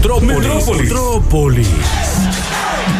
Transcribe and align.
Metrópolis. 0.00 0.66
Metrópolis. 0.66 1.68
Podemos 1.68 2.99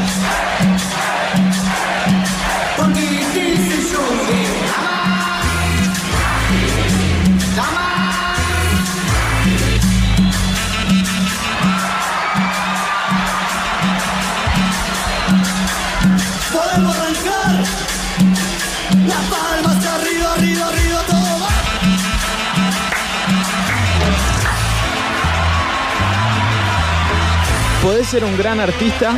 Podés 27.90 28.06
ser 28.06 28.22
un 28.22 28.38
gran 28.38 28.60
artista 28.60 29.16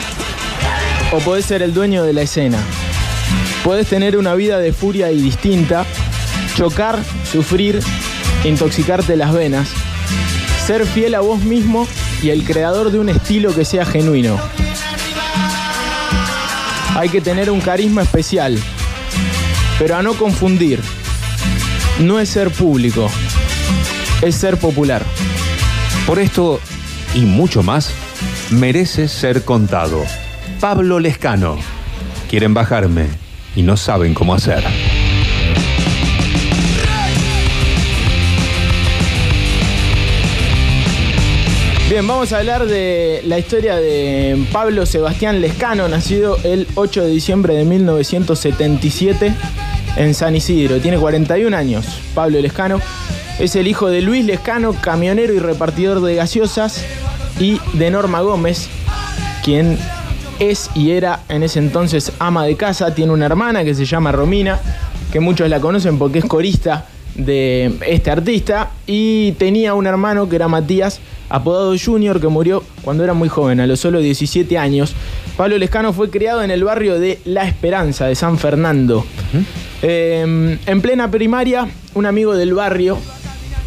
o 1.13 1.19
podés 1.19 1.45
ser 1.45 1.61
el 1.61 1.75
dueño 1.75 2.05
de 2.05 2.15
la 2.15 2.23
escena. 2.23 2.59
Podés 3.63 3.87
tener 3.87 4.17
una 4.17 4.35
vida 4.35 4.59
de 4.61 4.73
furia 4.73 5.13
y 5.13 5.21
distinta, 5.21 5.85
chocar, 6.57 6.99
sufrir, 7.31 7.81
intoxicarte 8.45 9.15
las 9.15 9.35
venas, 9.35 9.69
ser 10.65 10.87
fiel 10.87 11.15
a 11.17 11.21
vos 11.21 11.43
mismo 11.43 11.87
y 12.23 12.31
el 12.31 12.45
creador 12.45 12.91
de 12.91 12.99
un 12.99 13.11
estilo 13.11 13.55
que 13.55 13.67
sea 13.67 13.85
genuino. 13.85 14.41
Hay 16.97 17.11
que 17.11 17.21
tener 17.21 17.51
un 17.51 17.61
carisma 17.61 18.01
especial, 18.01 18.59
pero 19.79 19.97
a 19.97 20.03
no 20.03 20.15
confundir. 20.15 20.81
No 22.01 22.19
es 22.19 22.31
ser 22.31 22.51
público, 22.51 23.11
es 24.23 24.35
ser 24.35 24.57
popular. 24.57 25.05
Por 26.07 26.19
esto 26.19 26.59
y 27.15 27.27
mucho 27.27 27.63
más, 27.63 27.93
mereces 28.53 29.11
ser 29.11 29.45
contado. 29.45 30.05
Pablo 30.61 31.01
Lescano. 31.01 31.57
Quieren 32.29 32.55
bajarme 32.55 33.07
y 33.57 33.63
no 33.63 33.77
saben 33.77 34.15
cómo 34.15 34.35
hacer. 34.35 34.63
Bien, 41.89 42.07
vamos 42.07 42.33
a 42.33 42.39
hablar 42.39 42.65
de 42.67 43.21
la 43.27 43.39
historia 43.39 43.77
de 43.77 44.47
Pablo 44.51 44.87
Sebastián 44.87 45.43
Lescano, 45.43 45.89
nacido 45.89 46.39
el 46.43 46.67
8 46.75 47.05
de 47.05 47.11
diciembre 47.11 47.55
de 47.55 47.67
1977 47.67 49.35
en 49.97 50.15
San 50.15 50.35
Isidro. 50.35 50.81
Tiene 50.81 50.97
41 50.97 51.55
años, 51.55 51.85
Pablo 52.15 52.41
Lescano. 52.41 52.81
Es 53.39 53.57
el 53.57 53.67
hijo 53.67 53.91
de 53.91 54.01
Luis 54.01 54.25
Lescano, 54.25 54.73
camionero 54.73 55.35
y 55.35 55.39
repartidor 55.39 56.01
de 56.01 56.15
gaseosas, 56.15 56.83
y 57.39 57.61
de 57.75 57.91
Norma 57.91 58.21
Gómez, 58.21 58.69
quien 59.45 59.79
es 60.39 60.71
y 60.75 60.91
era 60.91 61.21
en 61.29 61.43
ese 61.43 61.59
entonces 61.59 62.13
ama 62.19 62.45
de 62.45 62.57
casa. 62.57 62.95
Tiene 62.95 63.13
una 63.13 63.27
hermana 63.27 63.65
que 63.65 63.75
se 63.75 63.85
llama 63.85 64.13
Romina, 64.13 64.61
que 65.13 65.21
muchos 65.21 65.49
la 65.49 65.61
conocen 65.61 65.99
porque 65.99 66.19
es 66.19 66.25
corista 66.25 66.87
de 67.15 67.77
este 67.87 68.11
artista. 68.11 68.71
Y 68.87 69.33
tenía 69.33 69.75
un 69.75 69.87
hermano 69.87 70.29
que 70.29 70.37
era 70.37 70.49
Matías, 70.49 71.01
apodado 71.29 71.75
Junior, 71.83 72.21
que 72.21 72.29
murió 72.29 72.63
cuando 72.83 73.05
era 73.05 73.15
muy 73.15 73.29
joven, 73.29 73.61
a 73.61 73.67
los 73.67 73.81
solo 73.81 74.01
17 74.01 74.59
años. 74.59 74.95
Pablo 75.37 75.59
Lescano 75.59 75.93
fue 75.93 76.11
criado 76.11 76.43
en 76.43 76.51
el 76.51 76.65
barrio 76.65 76.99
de 76.99 77.21
La 77.25 77.47
Esperanza, 77.47 78.07
de 78.07 78.15
San 78.15 78.39
Fernando. 78.39 79.05
Eh, 79.83 80.59
en 80.65 80.81
plena 80.81 81.11
primaria, 81.11 81.69
un 81.95 82.07
amigo 82.07 82.35
del 82.35 82.55
barrio, 82.55 82.99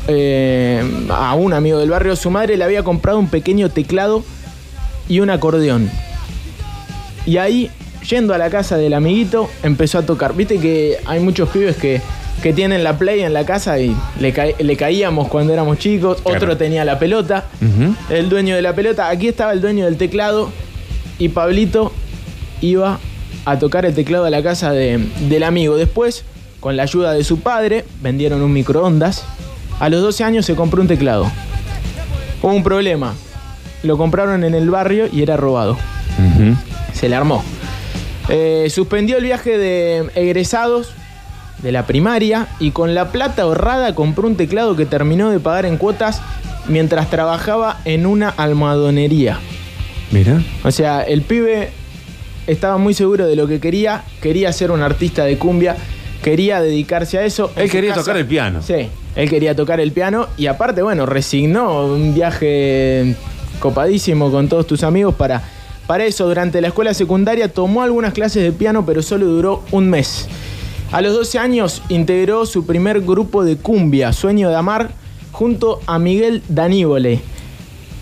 eh, 0.07 0.83
a 1.09 1.33
un 1.35 1.53
amigo 1.53 1.79
del 1.79 1.89
barrio, 1.89 2.15
su 2.15 2.29
madre 2.29 2.57
le 2.57 2.63
había 2.63 2.83
comprado 2.83 3.19
un 3.19 3.27
pequeño 3.27 3.69
teclado 3.69 4.23
y 5.09 5.19
un 5.19 5.29
acordeón. 5.29 5.89
Y 7.25 7.37
ahí, 7.37 7.71
yendo 8.07 8.33
a 8.33 8.37
la 8.37 8.49
casa 8.49 8.77
del 8.77 8.93
amiguito, 8.93 9.49
empezó 9.63 9.97
a 9.99 10.01
tocar. 10.05 10.35
Viste 10.35 10.59
que 10.59 10.97
hay 11.05 11.19
muchos 11.19 11.49
pibes 11.49 11.75
que, 11.75 12.01
que 12.43 12.53
tienen 12.53 12.83
la 12.83 12.97
play 12.99 13.21
en 13.21 13.33
la 13.33 13.45
casa 13.45 13.79
y 13.79 13.95
le, 14.19 14.31
ca- 14.31 14.45
le 14.59 14.77
caíamos 14.77 15.27
cuando 15.27 15.53
éramos 15.53 15.79
chicos. 15.79 16.19
Otro 16.23 16.57
tenía 16.57 16.85
la 16.85 16.99
pelota, 16.99 17.45
el 18.09 18.29
dueño 18.29 18.55
de 18.55 18.61
la 18.61 18.73
pelota. 18.75 19.09
Aquí 19.09 19.27
estaba 19.27 19.53
el 19.53 19.61
dueño 19.61 19.85
del 19.85 19.97
teclado 19.97 20.51
y 21.17 21.29
Pablito 21.29 21.91
iba 22.61 22.99
a 23.45 23.59
tocar 23.59 23.85
el 23.85 23.93
teclado 23.95 24.25
a 24.25 24.29
la 24.29 24.43
casa 24.43 24.71
de- 24.71 24.99
del 25.29 25.43
amigo. 25.43 25.75
Después, 25.77 26.25
con 26.59 26.77
la 26.77 26.83
ayuda 26.83 27.13
de 27.13 27.23
su 27.23 27.39
padre, 27.39 27.85
vendieron 28.01 28.41
un 28.43 28.53
microondas. 28.53 29.23
A 29.79 29.89
los 29.89 30.01
12 30.01 30.23
años 30.23 30.45
se 30.45 30.55
compró 30.55 30.81
un 30.81 30.87
teclado. 30.87 31.29
Hubo 32.41 32.53
un 32.53 32.63
problema. 32.63 33.13
Lo 33.83 33.97
compraron 33.97 34.43
en 34.43 34.53
el 34.55 34.69
barrio 34.69 35.07
y 35.11 35.21
era 35.21 35.37
robado. 35.37 35.77
Se 36.93 37.09
le 37.09 37.15
armó. 37.15 37.43
Eh, 38.29 38.67
suspendió 38.69 39.17
el 39.17 39.23
viaje 39.23 39.57
de 39.57 40.09
egresados 40.15 40.93
de 41.61 41.71
la 41.71 41.85
primaria 41.85 42.47
y 42.59 42.71
con 42.71 42.95
la 42.95 43.11
plata 43.11 43.43
ahorrada 43.43 43.93
compró 43.95 44.27
un 44.27 44.35
teclado 44.35 44.75
que 44.75 44.85
terminó 44.85 45.29
de 45.29 45.39
pagar 45.39 45.65
en 45.65 45.77
cuotas 45.77 46.21
mientras 46.67 47.09
trabajaba 47.09 47.79
en 47.85 48.05
una 48.05 48.29
almohadonería. 48.29 49.39
Mira. 50.11 50.41
O 50.63 50.71
sea, 50.71 51.01
el 51.03 51.21
pibe 51.21 51.69
estaba 52.47 52.77
muy 52.77 52.93
seguro 52.93 53.27
de 53.27 53.35
lo 53.35 53.47
que 53.47 53.59
quería, 53.59 54.03
quería 54.21 54.51
ser 54.53 54.71
un 54.71 54.81
artista 54.81 55.23
de 55.25 55.37
cumbia, 55.37 55.75
quería 56.23 56.61
dedicarse 56.61 57.17
a 57.19 57.25
eso. 57.25 57.51
Él 57.55 57.69
quería 57.69 57.91
casa- 57.91 58.01
tocar 58.01 58.17
el 58.17 58.25
piano. 58.25 58.61
Sí, 58.61 58.87
él 59.15 59.29
quería 59.29 59.55
tocar 59.55 59.79
el 59.79 59.91
piano 59.91 60.27
y 60.37 60.47
aparte, 60.47 60.81
bueno, 60.81 61.05
resignó 61.05 61.85
un 61.85 62.13
viaje 62.13 63.15
copadísimo 63.59 64.29
con 64.31 64.49
todos 64.49 64.67
tus 64.67 64.83
amigos 64.83 65.15
para, 65.15 65.41
para 65.87 66.05
eso. 66.05 66.27
Durante 66.27 66.59
la 66.61 66.67
escuela 66.67 66.93
secundaria 66.93 67.47
tomó 67.47 67.81
algunas 67.81 68.13
clases 68.13 68.43
de 68.43 68.51
piano, 68.51 68.85
pero 68.85 69.01
solo 69.01 69.25
duró 69.25 69.63
un 69.71 69.89
mes. 69.89 70.27
A 70.91 71.01
los 71.01 71.13
12 71.13 71.39
años 71.39 71.81
integró 71.89 72.45
su 72.45 72.65
primer 72.65 73.01
grupo 73.01 73.43
de 73.43 73.57
cumbia, 73.57 74.13
Sueño 74.13 74.49
de 74.49 74.55
Amar, 74.55 74.91
junto 75.31 75.79
a 75.87 75.97
Miguel 75.97 76.43
Daníbole. 76.47 77.21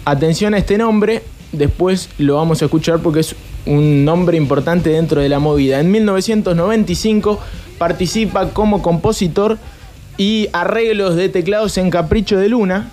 Atención 0.06 0.54
a 0.54 0.58
este 0.58 0.78
nombre, 0.78 1.24
después 1.52 2.10
lo 2.18 2.36
vamos 2.36 2.62
a 2.62 2.66
escuchar 2.66 3.00
porque 3.00 3.22
es 3.22 3.36
un 3.66 4.04
nombre 4.04 4.36
importante 4.36 4.90
dentro 4.90 5.22
de 5.22 5.30
la 5.30 5.40
movida. 5.40 5.80
En 5.80 5.92
1995 5.92 7.40
participa 7.78 8.50
como 8.50 8.82
compositor 8.82 9.58
y 10.18 10.50
arreglos 10.54 11.16
de 11.16 11.30
teclados 11.30 11.78
en 11.78 11.90
Capricho 11.90 12.38
de 12.38 12.50
Luna. 12.50 12.92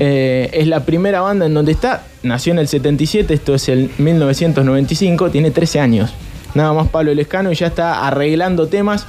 Eh, 0.00 0.50
es 0.52 0.66
la 0.66 0.84
primera 0.84 1.20
banda 1.20 1.46
en 1.46 1.54
donde 1.54 1.72
está. 1.72 2.04
Nació 2.22 2.52
en 2.52 2.58
el 2.58 2.68
77, 2.68 3.32
esto 3.32 3.54
es 3.54 3.68
el 3.68 3.90
1995, 3.98 5.30
tiene 5.30 5.50
13 5.50 5.80
años. 5.80 6.12
Nada 6.54 6.72
más 6.72 6.88
Pablo 6.88 7.14
Lescano 7.14 7.50
y 7.52 7.54
ya 7.54 7.68
está 7.68 8.06
arreglando 8.06 8.66
temas. 8.66 9.06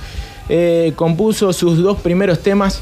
Eh, 0.50 0.94
compuso 0.96 1.54
sus 1.54 1.80
dos 1.80 2.00
primeros 2.00 2.40
temas. 2.40 2.82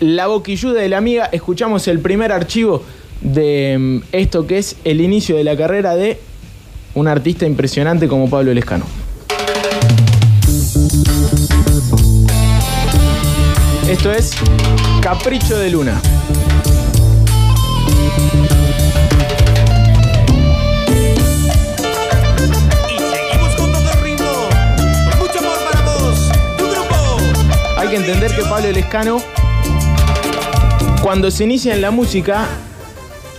La 0.00 0.26
boquilluda 0.26 0.80
de 0.80 0.88
la 0.88 0.98
amiga. 0.98 1.26
Escuchamos 1.32 1.88
el 1.88 1.98
primer 2.00 2.30
archivo 2.32 2.84
de 3.20 3.76
mm, 3.78 3.98
esto 4.12 4.46
que 4.46 4.58
es 4.58 4.76
el 4.84 5.00
inicio 5.00 5.36
de 5.36 5.44
la 5.44 5.56
carrera 5.56 5.96
de 5.96 6.20
un 6.94 7.08
artista 7.08 7.46
impresionante 7.46 8.08
como 8.08 8.30
Pablo 8.30 8.52
Lescano. 8.54 8.84
Esto 13.88 14.12
es 14.12 14.32
Capricho 15.00 15.58
de 15.58 15.70
Luna. 15.70 15.98
Y 22.86 22.98
seguimos 22.98 23.54
con 23.56 23.72
todo 23.72 23.90
el 23.90 24.00
ritmo. 24.02 24.26
Mucho 25.18 25.38
amor 25.38 25.56
para 25.72 25.80
vos, 25.86 26.30
tu 26.58 26.64
grupo. 26.68 27.18
Hay 27.78 27.88
que 27.88 27.96
entender 27.96 28.30
que 28.36 28.42
Pablo 28.42 28.70
Lescano, 28.70 29.22
cuando 31.02 31.30
se 31.30 31.44
inicia 31.44 31.74
en 31.74 31.80
la 31.80 31.90
música, 31.90 32.46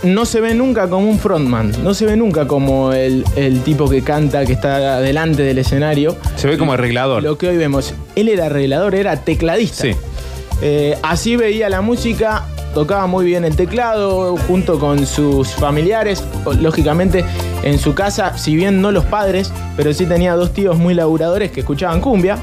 no 0.02 0.24
se 0.24 0.40
ve 0.40 0.54
nunca 0.54 0.90
como 0.90 1.08
un 1.08 1.20
frontman, 1.20 1.72
no 1.84 1.94
se 1.94 2.06
ve 2.06 2.16
nunca 2.16 2.48
como 2.48 2.92
el, 2.92 3.24
el 3.36 3.60
tipo 3.62 3.88
que 3.88 4.02
canta, 4.02 4.44
que 4.44 4.54
está 4.54 4.98
delante 4.98 5.44
del 5.44 5.58
escenario. 5.58 6.16
Se 6.34 6.48
ve 6.48 6.58
como 6.58 6.72
arreglador. 6.72 7.22
Lo 7.22 7.38
que 7.38 7.46
hoy 7.46 7.56
vemos, 7.56 7.94
él 8.16 8.28
era 8.28 8.46
arreglador, 8.46 8.96
era 8.96 9.14
tecladista. 9.16 9.82
Sí. 9.82 9.94
Eh, 10.62 10.96
así 11.02 11.36
veía 11.36 11.68
la 11.68 11.80
música, 11.80 12.44
tocaba 12.74 13.06
muy 13.06 13.24
bien 13.24 13.44
el 13.44 13.56
teclado 13.56 14.36
junto 14.46 14.78
con 14.78 15.06
sus 15.06 15.48
familiares. 15.54 16.22
Lógicamente, 16.60 17.24
en 17.62 17.78
su 17.78 17.94
casa, 17.94 18.36
si 18.36 18.54
bien 18.56 18.80
no 18.82 18.92
los 18.92 19.04
padres, 19.04 19.52
pero 19.76 19.92
sí 19.94 20.06
tenía 20.06 20.34
dos 20.34 20.52
tíos 20.52 20.76
muy 20.76 20.94
laburadores 20.94 21.50
que 21.50 21.60
escuchaban 21.60 22.00
cumbia, 22.00 22.38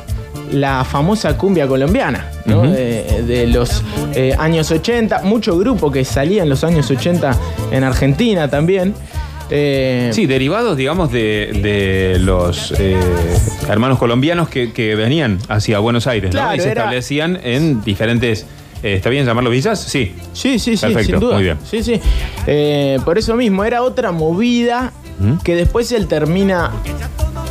la 0.51 0.83
famosa 0.85 1.37
cumbia 1.37 1.67
colombiana, 1.67 2.31
¿no? 2.45 2.61
De, 2.63 3.23
de 3.27 3.47
los 3.47 3.83
eh, 4.13 4.33
años 4.39 4.71
80. 4.71 5.23
Mucho 5.23 5.57
grupo 5.57 5.91
que 5.91 6.05
salía 6.05 6.43
en 6.43 6.49
los 6.49 6.63
años 6.63 6.89
80 6.89 7.35
en 7.71 7.83
Argentina 7.83 8.49
también. 8.49 8.93
Eh, 9.49 10.09
Sí, 10.13 10.25
derivados, 10.25 10.75
digamos, 10.77 11.11
de, 11.11 11.51
de 11.61 12.19
los 12.19 12.73
eh, 12.79 12.97
hermanos 13.67 13.97
colombianos 13.99 14.49
que, 14.49 14.71
que 14.73 14.95
venían 14.95 15.39
hacia 15.49 15.79
Buenos 15.79 16.07
Aires, 16.07 16.33
¿no? 16.33 16.55
Y 16.55 16.59
se 16.59 16.69
era- 16.71 16.81
establecían 16.83 17.39
en 17.43 17.83
diferentes 17.83 18.45
Eh, 18.83 18.93
¿Está 18.93 19.09
bien 19.09 19.25
llamarlo 19.25 19.49
villas? 19.49 19.81
Sí. 19.81 20.13
Sí, 20.33 20.59
sí, 20.59 20.77
sí, 20.77 20.85
Perfecto, 20.85 21.13
sin 21.13 21.19
duda. 21.19 21.33
muy 21.33 21.43
bien. 21.45 21.57
Sí, 21.65 21.81
sí. 21.81 21.99
Eh, 22.45 22.99
por 23.03 23.17
eso 23.17 23.35
mismo, 23.35 23.63
era 23.63 23.81
otra 23.81 24.11
movida 24.11 24.93
¿Mm? 25.19 25.37
que 25.43 25.55
después 25.55 25.91
él 25.93 26.05
termina 26.05 26.69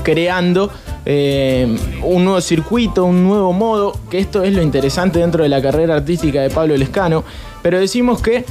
creando 0.05 0.71
eh, 1.05 1.67
un 2.05 2.25
nuevo 2.25 2.41
circuito, 2.41 3.05
un 3.05 3.25
nuevo 3.25 3.53
modo, 3.53 3.99
que 4.09 4.21
esto 4.21 4.45
es 4.45 4.55
lo 4.55 4.63
interesante 4.63 5.19
dentro 5.19 5.43
de 5.43 5.49
la 5.49 5.61
carrera 5.61 5.97
artística 5.97 6.41
de 6.43 6.51
Pablo 6.51 6.77
Lescano, 6.77 7.25
pero 7.61 7.81
decimos 7.81 8.23
que 8.23 8.45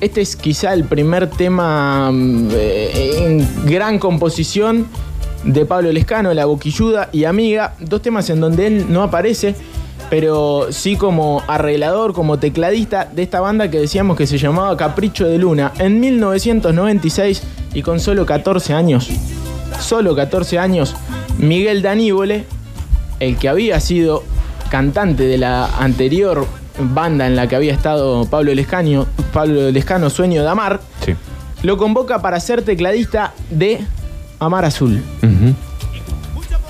este 0.00 0.22
es 0.22 0.36
quizá 0.36 0.72
el 0.72 0.84
primer 0.84 1.28
tema 1.28 2.10
mm, 2.10 2.48
en 2.54 3.48
gran 3.66 3.98
composición 3.98 4.86
de 5.44 5.64
Pablo 5.64 5.90
Lescano, 5.92 6.32
La 6.34 6.44
Boquilluda 6.46 7.08
y 7.12 7.24
Amiga, 7.24 7.74
dos 7.80 8.02
temas 8.02 8.28
en 8.30 8.40
donde 8.40 8.66
él 8.66 8.86
no 8.88 9.02
aparece, 9.02 9.54
pero 10.10 10.68
sí 10.70 10.96
como 10.96 11.42
arreglador, 11.46 12.12
como 12.12 12.38
tecladista 12.38 13.04
de 13.10 13.22
esta 13.22 13.40
banda 13.40 13.70
que 13.70 13.78
decíamos 13.78 14.16
que 14.16 14.26
se 14.26 14.38
llamaba 14.38 14.76
Capricho 14.76 15.26
de 15.26 15.38
Luna 15.38 15.72
en 15.78 16.00
1996 16.00 17.42
y 17.74 17.82
con 17.82 18.00
solo 18.00 18.26
14 18.26 18.74
años, 18.74 19.08
solo 19.80 20.14
14 20.14 20.58
años, 20.58 20.94
Miguel 21.38 21.82
Danívole, 21.82 22.44
el 23.20 23.36
que 23.36 23.48
había 23.48 23.80
sido 23.80 24.24
cantante 24.70 25.24
de 25.24 25.38
la 25.38 25.66
anterior 25.78 26.46
banda 26.78 27.26
en 27.26 27.36
la 27.36 27.46
que 27.46 27.56
había 27.56 27.72
estado 27.72 28.24
Pablo 28.26 28.54
Lescano, 28.54 29.06
Pablo 29.32 29.70
Lescano 29.70 30.10
Sueño 30.10 30.42
de 30.42 30.48
Amar, 30.48 30.80
Sí. 31.04 31.14
lo 31.62 31.76
convoca 31.76 32.20
para 32.22 32.40
ser 32.40 32.62
tecladista 32.62 33.32
de 33.50 33.80
Amar 34.40 34.64
Azul 34.64 35.02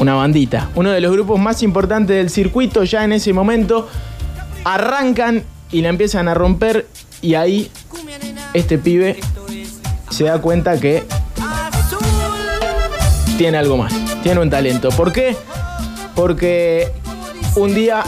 una 0.00 0.14
bandita, 0.14 0.70
uno 0.74 0.90
de 0.90 1.00
los 1.00 1.12
grupos 1.12 1.38
más 1.38 1.62
importantes 1.62 2.16
del 2.16 2.30
circuito 2.30 2.84
ya 2.84 3.04
en 3.04 3.12
ese 3.12 3.34
momento, 3.34 3.86
arrancan 4.64 5.44
y 5.70 5.82
la 5.82 5.90
empiezan 5.90 6.26
a 6.26 6.34
romper 6.34 6.86
y 7.20 7.34
ahí 7.34 7.70
este 8.54 8.78
pibe 8.78 9.20
se 10.08 10.24
da 10.24 10.40
cuenta 10.40 10.80
que 10.80 11.04
tiene 13.36 13.58
algo 13.58 13.76
más, 13.76 13.92
tiene 14.22 14.40
un 14.40 14.48
talento. 14.48 14.88
¿Por 14.88 15.12
qué? 15.12 15.36
Porque 16.14 16.88
un 17.56 17.74
día, 17.74 18.02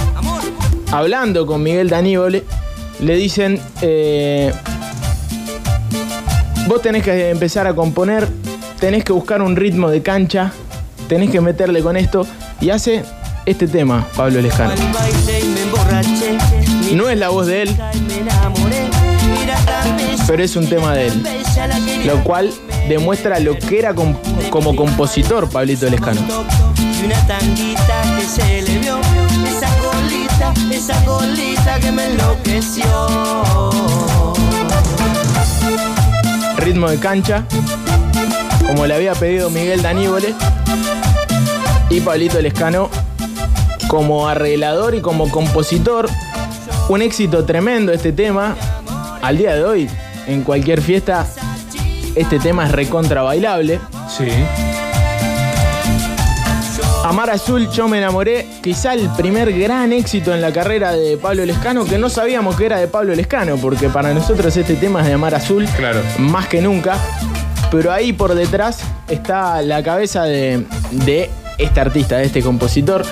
hablando 0.91 1.47
con 1.47 1.63
Miguel 1.63 1.91
Danívole, 1.91 2.43
le 3.01 3.17
dicen, 3.17 3.61
eh, 3.83 4.51
vos 6.69 6.81
tenés 6.81 7.03
que 7.03 7.29
empezar 7.29 7.67
a 7.67 7.75
componer, 7.75 8.29
tenés 8.83 9.05
que 9.05 9.13
buscar 9.13 9.41
un 9.43 9.55
ritmo 9.55 9.89
de 9.91 10.03
cancha, 10.03 10.51
tenés 11.09 11.31
que 11.31 11.41
meterle 11.41 11.85
con 11.85 11.97
esto 11.97 12.27
y 12.61 12.71
hace 12.71 13.05
este 13.47 13.69
tema, 13.69 14.05
Pablo 14.17 14.41
Lescano. 14.41 14.73
No 16.93 17.09
es 17.09 17.17
la 17.17 17.29
voz 17.29 17.47
de 17.47 17.63
él, 17.63 17.77
pero 20.27 20.43
es 20.43 20.57
un 20.57 20.69
tema 20.69 20.95
de 20.95 21.07
él, 21.07 21.23
lo 22.07 22.25
cual 22.25 22.53
demuestra 22.89 23.39
lo 23.39 23.57
que 23.57 23.79
era 23.79 23.95
com- 23.95 24.17
como 24.51 24.75
compositor 24.75 25.49
Pablito 25.49 25.89
Lescano. 25.89 26.21
Ritmo 36.57 36.89
de 36.89 36.99
cancha, 36.99 37.45
como 38.73 38.87
le 38.87 38.95
había 38.95 39.15
pedido 39.15 39.51
Miguel 39.51 39.83
Danívole, 39.83 40.35
y 41.91 42.01
Pablito 42.01 42.41
Lescano 42.41 42.89
como 43.87 44.27
arreglador 44.27 44.95
y 44.95 45.03
como 45.03 45.29
compositor. 45.29 46.09
Un 46.89 47.03
éxito 47.03 47.45
tremendo 47.45 47.93
este 47.93 48.13
tema. 48.13 48.57
Al 49.21 49.37
día 49.37 49.55
de 49.55 49.65
hoy, 49.65 49.91
en 50.27 50.43
cualquier 50.43 50.81
fiesta, 50.81 51.27
este 52.15 52.39
tema 52.39 52.65
es 52.65 52.73
recontra 52.73 53.21
bailable. 53.21 53.79
Sí. 54.09 54.29
Amar 57.05 57.29
Azul, 57.29 57.69
yo 57.73 57.89
me 57.89 57.99
enamoré, 57.99 58.47
quizá 58.63 58.95
el 58.95 59.11
primer 59.11 59.53
gran 59.53 59.93
éxito 59.93 60.33
en 60.33 60.41
la 60.41 60.51
carrera 60.51 60.93
de 60.93 61.19
Pablo 61.19 61.45
Lescano, 61.45 61.85
que 61.85 61.99
no 61.99 62.09
sabíamos 62.09 62.57
que 62.57 62.65
era 62.65 62.79
de 62.79 62.89
Pablo 62.89 63.15
Lescano, 63.15 63.59
porque 63.59 63.91
para 63.91 64.15
nosotros 64.15 64.57
este 64.57 64.77
tema 64.77 65.03
es 65.03 65.09
de 65.09 65.13
Amar 65.13 65.35
Azul, 65.35 65.67
Claro. 65.77 66.01
más 66.17 66.47
que 66.49 66.63
nunca. 66.63 66.97
Pero 67.73 67.91
ahí 67.91 68.13
por 68.13 68.35
detrás 68.35 68.81
está 69.09 69.63
la 69.63 69.83
cabeza 69.83 70.25
de, 70.25 70.67
de 70.91 71.31
este 71.59 71.81
artista, 71.81 72.19
de 72.19 72.27
este 72.27 72.43
compositor. 72.43 73.05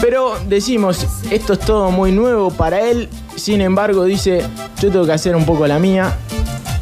Pero 0.00 0.36
decimos, 0.46 1.06
esto 1.30 1.54
es 1.54 1.58
todo 1.60 1.90
muy 1.90 2.12
nuevo 2.12 2.50
para 2.50 2.82
él. 2.82 3.08
Sin 3.34 3.62
embargo, 3.62 4.04
dice, 4.04 4.42
yo 4.80 4.90
tengo 4.90 5.06
que 5.06 5.12
hacer 5.12 5.34
un 5.34 5.46
poco 5.46 5.66
la 5.66 5.78
mía, 5.78 6.16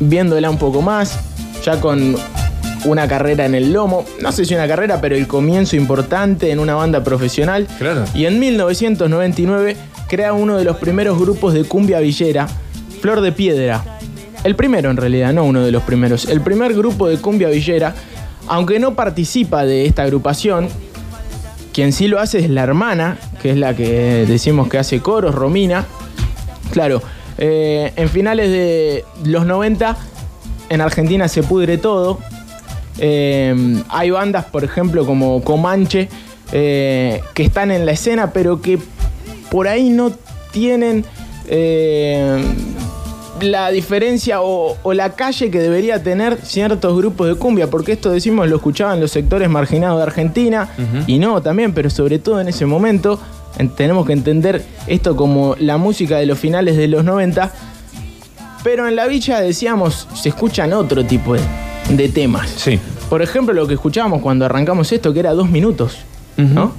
viéndola 0.00 0.50
un 0.50 0.58
poco 0.58 0.82
más, 0.82 1.16
ya 1.64 1.80
con 1.80 2.16
una 2.84 3.06
carrera 3.06 3.46
en 3.46 3.54
el 3.54 3.72
lomo. 3.72 4.04
No 4.20 4.32
sé 4.32 4.44
si 4.44 4.54
una 4.54 4.66
carrera, 4.66 5.00
pero 5.00 5.14
el 5.14 5.28
comienzo 5.28 5.76
importante 5.76 6.50
en 6.50 6.58
una 6.58 6.74
banda 6.74 7.04
profesional. 7.04 7.68
Claro. 7.78 8.04
Y 8.14 8.26
en 8.26 8.40
1999 8.40 9.76
crea 10.08 10.32
uno 10.32 10.56
de 10.56 10.64
los 10.64 10.76
primeros 10.78 11.18
grupos 11.18 11.54
de 11.54 11.64
cumbia 11.64 12.00
villera, 12.00 12.48
Flor 13.00 13.20
de 13.20 13.30
Piedra. 13.30 13.93
El 14.44 14.56
primero 14.56 14.90
en 14.90 14.98
realidad, 14.98 15.32
no 15.32 15.44
uno 15.44 15.62
de 15.62 15.72
los 15.72 15.82
primeros. 15.82 16.26
El 16.28 16.42
primer 16.42 16.74
grupo 16.74 17.08
de 17.08 17.16
cumbia 17.16 17.48
villera, 17.48 17.94
aunque 18.46 18.78
no 18.78 18.94
participa 18.94 19.64
de 19.64 19.86
esta 19.86 20.02
agrupación, 20.02 20.68
quien 21.72 21.92
sí 21.94 22.08
lo 22.08 22.20
hace 22.20 22.40
es 22.40 22.50
la 22.50 22.62
hermana, 22.62 23.16
que 23.40 23.50
es 23.50 23.56
la 23.56 23.74
que 23.74 24.26
decimos 24.28 24.68
que 24.68 24.78
hace 24.78 25.00
coros, 25.00 25.34
Romina. 25.34 25.86
Claro, 26.70 27.02
eh, 27.38 27.92
en 27.96 28.08
finales 28.10 28.50
de 28.50 29.04
los 29.24 29.46
90 29.46 29.96
en 30.68 30.80
Argentina 30.82 31.26
se 31.26 31.42
pudre 31.42 31.78
todo. 31.78 32.18
Eh, 32.98 33.82
hay 33.88 34.10
bandas, 34.10 34.44
por 34.44 34.62
ejemplo, 34.62 35.06
como 35.06 35.42
Comanche, 35.42 36.10
eh, 36.52 37.22
que 37.32 37.44
están 37.44 37.70
en 37.70 37.86
la 37.86 37.92
escena, 37.92 38.30
pero 38.32 38.60
que 38.60 38.78
por 39.50 39.68
ahí 39.68 39.88
no 39.88 40.12
tienen 40.52 41.04
la 43.44 43.70
diferencia 43.70 44.40
o, 44.42 44.76
o 44.82 44.92
la 44.94 45.10
calle 45.14 45.50
que 45.50 45.58
debería 45.60 46.02
tener 46.02 46.38
ciertos 46.42 46.96
grupos 46.96 47.28
de 47.28 47.34
cumbia, 47.36 47.68
porque 47.70 47.92
esto 47.92 48.10
decimos 48.10 48.48
lo 48.48 48.56
escuchaban 48.56 49.00
los 49.00 49.10
sectores 49.10 49.48
marginados 49.48 49.98
de 49.98 50.02
Argentina, 50.04 50.68
y 51.06 51.18
no 51.18 51.40
también, 51.42 51.72
pero 51.72 51.90
sobre 51.90 52.18
todo 52.18 52.40
en 52.40 52.48
ese 52.48 52.66
momento 52.66 53.20
en- 53.58 53.68
tenemos 53.70 54.06
que 54.06 54.12
entender 54.14 54.64
esto 54.86 55.14
como 55.16 55.54
la 55.58 55.76
música 55.76 56.16
de 56.18 56.26
los 56.26 56.38
finales 56.38 56.76
de 56.76 56.88
los 56.88 57.04
90, 57.04 57.52
pero 58.62 58.88
en 58.88 58.96
la 58.96 59.06
villa 59.06 59.40
decíamos, 59.40 60.08
se 60.14 60.30
escuchan 60.30 60.72
otro 60.72 61.04
tipo 61.04 61.34
de, 61.34 61.40
de 61.90 62.08
temas. 62.08 62.48
Sí. 62.56 62.78
Por 63.10 63.20
ejemplo, 63.22 63.52
lo 63.54 63.66
que 63.68 63.74
escuchábamos 63.74 64.22
cuando 64.22 64.46
arrancamos 64.46 64.90
esto, 64.90 65.12
que 65.12 65.20
era 65.20 65.32
dos 65.34 65.50
minutos, 65.50 65.98
¿no? 66.36 66.72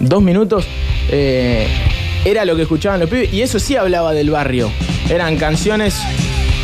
Dos 0.00 0.22
minutos 0.22 0.66
eh, 1.10 1.66
era 2.24 2.44
lo 2.44 2.56
que 2.56 2.62
escuchaban 2.62 3.00
los 3.00 3.08
pibes, 3.08 3.32
y 3.32 3.42
eso 3.42 3.58
sí 3.58 3.76
hablaba 3.76 4.12
del 4.12 4.30
barrio. 4.30 4.70
Eran 5.10 5.36
canciones 5.36 6.00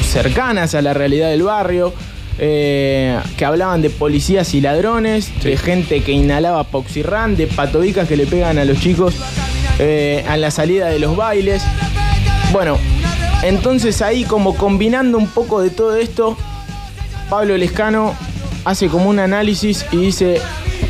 cercanas 0.08 0.76
a 0.76 0.80
la 0.80 0.94
realidad 0.94 1.30
del 1.30 1.42
barrio, 1.42 1.92
eh, 2.38 3.18
que 3.36 3.44
hablaban 3.44 3.82
de 3.82 3.90
policías 3.90 4.54
y 4.54 4.60
ladrones, 4.60 5.32
de 5.42 5.56
gente 5.56 6.02
que 6.04 6.12
inhalaba 6.12 6.62
poxirrán, 6.62 7.34
de 7.36 7.48
patobicas 7.48 8.06
que 8.06 8.16
le 8.16 8.24
pegan 8.24 8.56
a 8.58 8.64
los 8.64 8.78
chicos 8.78 9.16
eh, 9.80 10.24
a 10.28 10.36
la 10.36 10.52
salida 10.52 10.86
de 10.88 11.00
los 11.00 11.16
bailes. 11.16 11.60
Bueno, 12.52 12.78
entonces 13.42 14.00
ahí 14.00 14.22
como 14.22 14.54
combinando 14.54 15.18
un 15.18 15.26
poco 15.26 15.60
de 15.60 15.70
todo 15.70 15.96
esto, 15.96 16.36
Pablo 17.28 17.56
Lescano 17.56 18.14
hace 18.64 18.86
como 18.86 19.10
un 19.10 19.18
análisis 19.18 19.84
y 19.90 19.96
dice, 19.96 20.40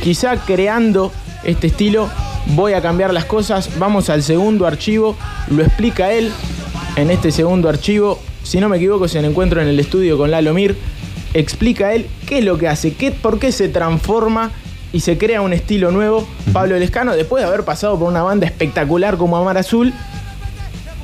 quizá 0.02 0.36
creando 0.36 1.10
este 1.42 1.68
estilo 1.68 2.10
voy 2.48 2.74
a 2.74 2.82
cambiar 2.82 3.14
las 3.14 3.24
cosas, 3.24 3.70
vamos 3.78 4.10
al 4.10 4.22
segundo 4.22 4.66
archivo, 4.66 5.16
lo 5.48 5.62
explica 5.62 6.12
él 6.12 6.30
en 6.96 7.10
este 7.10 7.30
segundo 7.30 7.68
archivo, 7.68 8.18
si 8.42 8.58
no 8.58 8.68
me 8.68 8.78
equivoco 8.78 9.06
se 9.06 9.20
lo 9.20 9.28
encuentro 9.28 9.60
en 9.60 9.68
el 9.68 9.78
estudio 9.78 10.16
con 10.16 10.30
Lalo 10.30 10.54
Mir, 10.54 10.76
explica 11.34 11.92
él 11.92 12.06
qué 12.26 12.38
es 12.38 12.44
lo 12.44 12.56
que 12.56 12.68
hace, 12.68 12.94
qué, 12.94 13.12
por 13.12 13.38
qué 13.38 13.52
se 13.52 13.68
transforma 13.68 14.50
y 14.92 15.00
se 15.00 15.18
crea 15.18 15.42
un 15.42 15.52
estilo 15.52 15.90
nuevo, 15.90 16.26
Pablo 16.54 16.78
Lescano, 16.78 17.14
después 17.14 17.42
de 17.42 17.48
haber 17.48 17.64
pasado 17.64 17.98
por 17.98 18.08
una 18.08 18.22
banda 18.22 18.46
espectacular 18.46 19.18
como 19.18 19.36
Amar 19.36 19.58
Azul, 19.58 19.92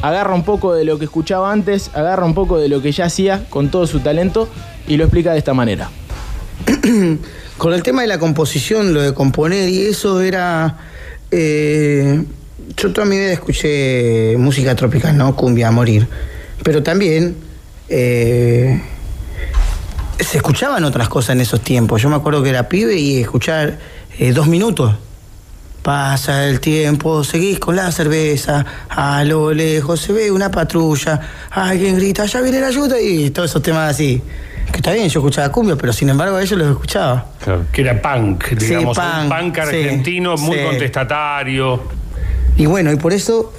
agarra 0.01 0.35
un 0.35 0.45
poco 0.45 0.75
de 0.75 0.85
lo 0.85 0.99
que 0.99 1.05
escuchaba 1.05 1.53
antes, 1.53 1.91
agarra 1.93 2.25
un 2.25 2.35
poco 2.35 2.59
de 2.59 2.69
lo 2.69 2.81
que 2.81 2.91
ya 2.91 3.05
hacía 3.05 3.45
con 3.51 3.71
todo 3.71 3.87
su 3.87 4.01
talento 4.01 4.49
y 4.89 4.97
lo 4.97 5.05
explica 5.05 5.33
de 5.33 5.39
esta 5.39 5.53
manera. 5.53 5.91
Con 7.59 7.75
el 7.75 7.83
tema 7.83 8.03
de 8.03 8.09
la 8.09 8.19
composición, 8.19 8.95
lo 8.95 9.03
de 9.03 9.15
componer 9.15 9.69
y 9.69 9.83
eso 9.83 10.21
era. 10.21 10.79
eh, 11.31 12.25
yo 12.77 12.93
toda 12.93 13.07
mi 13.07 13.17
vida 13.19 13.33
escuché 13.33 14.35
música 14.39 14.75
tropical, 14.75 15.17
¿no? 15.17 15.35
Cumbia 15.37 15.69
a 15.69 15.71
morir. 15.71 16.07
Pero 16.63 16.83
también. 16.83 17.37
eh, 17.89 18.81
se 20.19 20.37
escuchaban 20.37 20.85
otras 20.85 21.09
cosas 21.09 21.31
en 21.35 21.41
esos 21.41 21.61
tiempos. 21.63 22.01
Yo 22.01 22.09
me 22.09 22.15
acuerdo 22.17 22.43
que 22.43 22.51
era 22.51 22.69
pibe 22.69 22.95
y 22.97 23.21
escuchar 23.23 23.79
eh, 24.19 24.33
dos 24.33 24.47
minutos. 24.47 24.95
Pasa 25.83 26.47
el 26.49 26.61
tiempo, 26.61 27.25
seguís 27.25 27.59
con 27.59 27.75
la 27.75 27.91
cerveza, 27.91 28.65
a 28.89 29.25
lo 29.25 29.53
lejos 29.53 30.01
se 30.01 30.13
ve 30.13 30.31
una 30.31 30.49
patrulla, 30.49 31.21
alguien 31.51 31.97
grita, 31.97 32.25
ya 32.27 32.41
viene 32.41 32.61
la 32.61 32.69
ayuda 32.69 33.01
y 33.01 33.31
todos 33.31 33.51
esos 33.51 33.63
temas 33.63 33.91
así. 33.91 34.23
Que 34.71 34.77
está 34.77 34.93
bien, 34.93 35.09
yo 35.09 35.19
escuchaba 35.19 35.51
cumbia, 35.51 35.75
pero 35.75 35.93
sin 35.93 36.09
embargo 36.09 36.39
ellos 36.39 36.57
los 36.57 36.69
escuchaba. 36.71 37.27
Claro. 37.43 37.65
Que 37.73 37.81
era 37.81 38.01
punk, 38.01 38.45
Sí, 38.51 38.55
digamos, 38.67 38.97
un 38.97 39.03
punk, 39.29 39.41
punk 39.41 39.55
sí, 39.57 39.61
argentino 39.61 40.37
muy 40.37 40.57
sí. 40.59 40.65
contestatario. 40.65 41.83
Y 42.57 42.67
bueno, 42.67 42.93
y 42.93 42.97
por 42.97 43.13
eso 43.13 43.53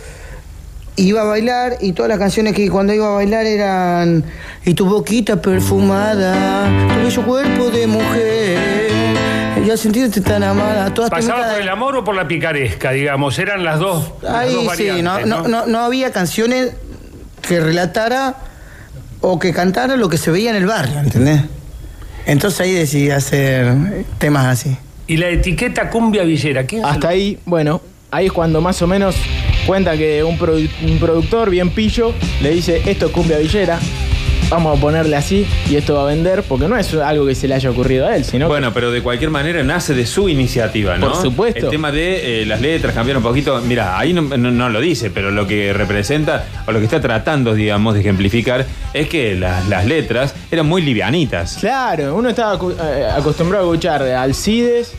iba 0.96 1.22
a 1.22 1.26
bailar 1.26 1.78
y 1.82 1.94
todas 1.94 2.10
las 2.10 2.20
canciones 2.20 2.54
que 2.54 2.70
cuando 2.70 2.94
iba 2.94 3.08
a 3.08 3.16
bailar 3.16 3.46
eran 3.46 4.24
Y 4.66 4.74
tu 4.76 4.86
boquita 4.86 5.42
perfumada, 5.42 6.68
tu 6.94 7.04
bello 7.04 7.26
cuerpo 7.26 7.70
de 7.72 7.88
mujer, 7.88 8.92
y 9.66 9.70
al 9.70 9.78
sentirte 9.78 10.22
tan 10.22 10.44
amada, 10.44 10.94
todas 10.94 11.10
¿Pasaba 11.10 11.50
por 11.52 11.62
el 11.62 11.70
amor 11.70 11.96
o 11.98 12.04
por 12.04 12.16
la 12.16 12.28
picaresca, 12.28 12.92
digamos? 12.92 13.40
Eran 13.40 13.64
las 13.64 13.80
dos, 13.80 14.12
las 14.22 14.36
Ahí 14.36 14.54
dos 14.54 14.62
sí, 14.62 14.68
variantes, 14.90 15.28
no, 15.28 15.42
¿no? 15.42 15.48
no, 15.48 15.48
no, 15.48 15.66
no 15.68 15.80
había 15.80 16.12
canciones 16.12 16.74
que 17.48 17.60
relatara 17.60 18.36
o 19.22 19.40
que 19.40 19.54
cantara 19.54 19.96
lo 19.96 20.10
que 20.10 20.18
se 20.18 20.32
veía 20.32 20.50
en 20.52 20.58
el 20.58 20.66
barrio, 20.66 21.00
¿entendés? 21.00 21.42
Entonces 22.26 22.60
ahí 22.62 22.74
decidí 22.74 23.10
hacer 23.10 23.74
temas 24.18 24.46
así. 24.48 24.78
Y 25.08 25.18
la 25.18 25.30
etiqueta 25.30 25.90
cumbia 25.90 26.24
villera, 26.24 26.66
¿quién 26.66 26.82
se 26.82 26.88
Hasta 26.88 27.08
lo- 27.08 27.14
ahí, 27.14 27.40
bueno, 27.46 27.82
ahí 28.14 28.28
es 28.28 28.32
cuando 28.32 28.62
más 28.62 28.82
o 28.82 28.88
menos 28.88 29.16
cuenta 29.66 29.98
que 29.98 30.24
un, 30.24 30.38
produ- 30.38 30.70
un 30.84 30.98
productor 31.00 31.50
bien 31.50 31.70
pillo 31.72 32.14
le 32.42 32.52
dice, 32.52 32.82
esto 32.86 33.08
es 33.08 33.12
cumbia 33.12 33.38
villera, 33.40 33.80
vamos 34.50 34.78
a 34.78 34.82
ponerle 34.82 35.16
así 35.16 35.48
y 35.70 35.78
esto 35.78 35.96
va 35.96 36.04
a 36.04 36.06
vender, 36.06 36.44
porque 36.44 36.68
no 36.68 36.78
es 36.78 36.94
algo 36.94 37.26
que 37.26 37.34
se 37.34 37.48
le 37.48 37.56
haya 37.56 37.72
ocurrido 37.72 38.06
a 38.06 38.16
él, 38.16 38.24
sino 38.24 38.46
que 38.46 38.50
Bueno, 38.50 38.72
pero 38.74 38.92
de 38.92 39.02
cualquier 39.02 39.32
manera 39.32 39.64
nace 39.64 39.96
de 39.96 40.06
su 40.06 40.30
iniciativa, 40.30 40.96
¿no? 40.98 41.12
Por 41.12 41.22
supuesto. 41.22 41.66
El 41.66 41.70
tema 41.72 41.92
de 41.92 42.44
eh, 42.44 42.46
las 42.46 42.62
letras 42.62 42.94
cambiar 42.94 43.18
un 43.18 43.24
poquito. 43.24 43.60
Mira, 43.62 43.98
ahí 43.98 44.14
no, 44.14 44.22
no- 44.22 44.52
no 44.52 44.70
lo 44.70 44.80
dice, 44.80 45.10
pero 45.10 45.32
lo 45.32 45.48
que 45.48 45.74
representa 45.74 46.46
o 46.68 46.72
lo 46.72 46.80
que 46.80 46.86
está 46.86 47.02
tratando, 47.02 47.56
digamos, 47.56 47.96
de 47.96 48.02
ejemplificar 48.02 48.66
es 48.94 49.08
que 49.10 49.34
las, 49.36 49.68
las 49.70 49.86
letras 49.88 50.36
eran 50.52 50.68
muy 50.68 50.82
livianitas. 50.84 51.58
Claro, 51.60 52.16
uno 52.16 52.30
estaba 52.30 52.54
eh, 52.56 53.08
acostumbrado 53.16 53.66
a 53.66 53.74
escuchar 53.74 54.04
de 54.04 54.14
Alcides, 54.14 54.94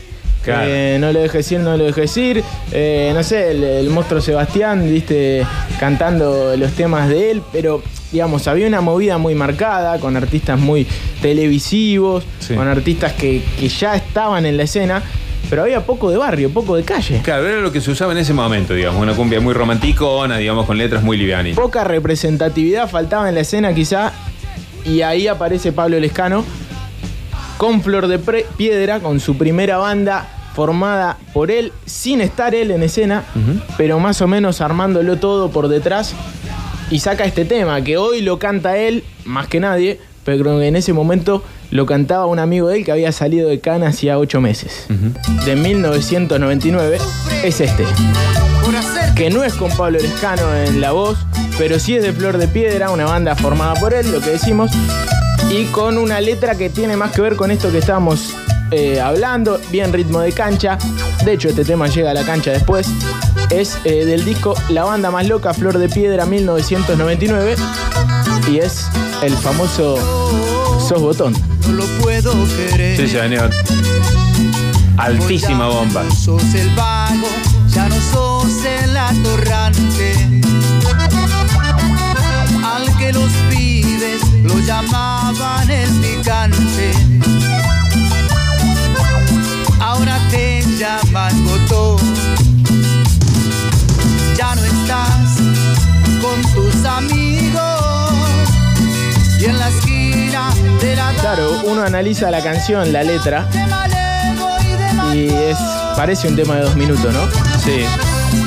Claro. 0.45 0.63
eh, 0.67 0.97
no 0.99 1.11
lo 1.11 1.19
dejes 1.21 1.51
ir, 1.51 1.59
no 1.59 1.75
lo 1.75 1.83
dejes 1.85 2.15
ir, 2.17 2.43
eh, 2.71 3.11
no 3.13 3.21
sé, 3.23 3.51
el, 3.51 3.63
el 3.63 3.89
monstruo 3.89 4.21
Sebastián, 4.21 4.87
viste, 4.89 5.45
cantando 5.79 6.55
los 6.55 6.71
temas 6.73 7.09
de 7.09 7.31
él, 7.31 7.41
pero 7.51 7.81
digamos, 8.11 8.47
había 8.47 8.67
una 8.67 8.79
movida 8.79 9.17
muy 9.17 9.35
marcada, 9.35 9.99
con 9.99 10.15
artistas 10.15 10.57
muy 10.59 10.87
televisivos, 11.21 12.23
Sí. 12.39 12.53
con 12.55 12.67
artistas 12.67 13.13
que, 13.13 13.41
que 13.59 13.67
ya 13.67 13.95
estaban 13.95 14.45
en 14.45 14.55
la 14.57 14.63
escena, 14.63 15.01
pero 15.49 15.63
había 15.63 15.81
poco 15.85 16.09
de 16.11 16.17
barrio, 16.17 16.49
poco 16.51 16.75
de 16.75 16.83
calle. 16.83 17.21
Claro, 17.23 17.47
era 17.47 17.59
lo 17.61 17.71
que 17.71 17.81
se 17.81 17.91
usaba 17.91 18.11
en 18.13 18.19
ese 18.19 18.33
momento, 18.33 18.73
digamos, 18.73 19.01
una 19.01 19.13
cumbia 19.13 19.39
muy 19.41 19.53
romanticona, 19.53 20.37
digamos, 20.37 20.65
con 20.65 20.77
letras 20.77 21.03
muy 21.03 21.17
livianitas. 21.17 21.59
Poca 21.59 21.83
representatividad 21.83 22.89
faltaba 22.89 23.27
en 23.29 23.35
la 23.35 23.41
escena 23.41 23.73
quizá, 23.73 24.11
y 24.85 25.01
ahí 25.01 25.27
aparece 25.27 25.71
Pablo 25.71 25.99
Lescano 25.99 26.45
con 27.57 27.81
Flor 27.81 28.07
de 28.07 28.19
Pre- 28.19 28.45
Piedra, 28.57 28.99
con 28.99 29.19
su 29.19 29.37
primera 29.37 29.77
banda 29.77 30.27
formada 30.55 31.17
por 31.33 31.51
él, 31.51 31.73
sin 31.85 32.21
estar 32.21 32.55
él 32.55 32.71
en 32.71 32.81
escena, 32.81 33.25
pero 33.77 33.99
más 33.99 34.21
o 34.21 34.27
menos 34.27 34.61
armándolo 34.61 35.17
todo 35.17 35.51
por 35.51 35.67
detrás, 35.67 36.13
y 36.89 36.99
saca 36.99 37.25
este 37.25 37.45
tema, 37.45 37.81
que 37.83 37.97
hoy 37.97 38.21
lo 38.21 38.39
canta 38.39 38.77
él, 38.77 39.03
más 39.25 39.47
que 39.47 39.59
nadie, 39.59 39.99
pero 40.23 40.61
en 40.61 40.75
ese 40.75 40.93
momento 40.93 41.43
lo 41.71 41.85
cantaba 41.85 42.25
un 42.25 42.39
amigo 42.39 42.69
de 42.69 42.77
él 42.77 42.85
que 42.85 42.91
había 42.91 43.11
salido 43.11 43.49
de 43.49 43.59
Cana 43.59 43.87
hacía 43.89 44.17
ocho 44.17 44.39
meses. 44.39 44.85
De 45.45 45.55
1999, 45.55 46.99
es 47.43 47.59
este. 47.59 47.83
Que 49.15 49.29
no 49.29 49.43
es 49.43 49.53
con 49.53 49.71
Pablo 49.71 49.99
Lescano 49.99 50.53
en 50.55 50.79
la 50.79 50.91
voz, 50.91 51.17
pero 51.57 51.79
sí 51.79 51.95
es 51.95 52.03
de 52.03 52.13
Flor 52.13 52.37
de 52.37 52.47
Piedra, 52.47 52.91
una 52.91 53.05
banda 53.05 53.35
formada 53.35 53.73
por 53.75 53.93
él, 53.93 54.11
lo 54.11 54.21
que 54.21 54.31
decimos, 54.31 54.71
y 55.49 55.65
con 55.65 55.97
una 55.97 56.21
letra 56.21 56.55
que 56.55 56.69
tiene 56.69 56.95
más 56.97 57.11
que 57.11 57.21
ver 57.21 57.35
con 57.35 57.51
esto 57.51 57.71
que 57.71 57.79
estábamos 57.79 58.33
eh, 58.71 58.99
hablando, 58.99 59.59
bien 59.71 59.93
ritmo 59.93 60.19
de 60.19 60.31
cancha, 60.31 60.77
de 61.23 61.33
hecho 61.33 61.49
este 61.49 61.65
tema 61.65 61.87
llega 61.87 62.11
a 62.11 62.13
la 62.13 62.23
cancha 62.23 62.51
después, 62.51 62.87
es 63.49 63.77
eh, 63.83 64.05
del 64.05 64.25
disco 64.25 64.55
La 64.69 64.83
Banda 64.83 65.11
Más 65.11 65.27
Loca, 65.27 65.53
Flor 65.53 65.77
de 65.77 65.89
Piedra 65.89 66.25
1999, 66.25 67.55
y 68.51 68.57
es 68.57 68.87
el 69.21 69.33
famoso 69.37 69.97
Sos 70.87 71.01
Botón. 71.01 71.33
No 71.67 71.73
lo 71.73 71.85
puedo 72.01 72.33
querer. 72.55 72.97
Sí, 72.97 73.07
señor. 73.07 73.49
Altísima 74.97 75.67
bomba. 75.67 76.03
Ya 76.03 76.09
no 76.09 76.15
sos 76.15 76.53
el 76.53 76.69
vago, 76.75 77.27
ya 77.69 77.89
no 77.89 77.95
sos 77.95 78.34
Claro, 101.35 101.59
uno 101.65 101.81
analiza 101.83 102.31
la 102.31 102.41
canción, 102.41 102.93
la 102.93 103.03
letra, 103.03 103.45
y 105.13 105.25
es 105.27 105.57
parece 105.97 106.29
un 106.29 106.35
tema 106.37 106.55
de 106.55 106.61
dos 106.61 106.77
minutos, 106.77 107.13
¿no? 107.13 107.27
Sí. 107.59 107.83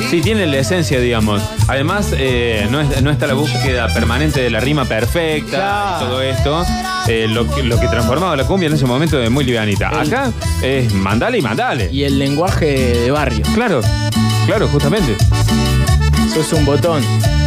Sí, 0.09 0.21
tiene 0.21 0.47
la 0.47 0.57
esencia, 0.57 0.99
digamos. 0.99 1.39
Además, 1.67 2.07
eh, 2.17 2.67
no, 2.71 2.81
es- 2.81 3.03
no 3.03 3.11
está 3.11 3.27
la 3.27 3.35
búsqueda 3.35 3.93
permanente 3.93 4.41
de 4.41 4.49
la 4.49 4.59
rima 4.59 4.85
perfecta 4.85 5.49
Claro. 5.57 5.97
y 5.97 6.09
todo 6.09 6.21
esto. 6.23 6.65
eh, 7.07 7.27
lo, 7.29 7.47
que, 7.53 7.61
lo 7.63 7.79
que 7.79 7.87
transformaba 7.87 8.35
la 8.35 8.45
cumbia 8.45 8.67
en 8.67 8.73
ese 8.73 8.85
momento 8.85 9.17
de 9.17 9.29
muy 9.29 9.43
livianita. 9.45 9.89
El- 9.89 10.07
Acá 10.11 10.31
es 10.63 10.91
mandale 10.91 11.37
y 11.37 11.41
mandale. 11.43 11.89
Y 11.91 12.03
el 12.05 12.17
lenguaje 12.17 12.65
de 13.01 13.11
barrio. 13.11 13.43
Claro, 13.53 13.81
claro, 14.47 14.67
justamente. 14.67 15.15
sos 16.33 16.53
un 16.53 16.65
botón. 16.65 17.03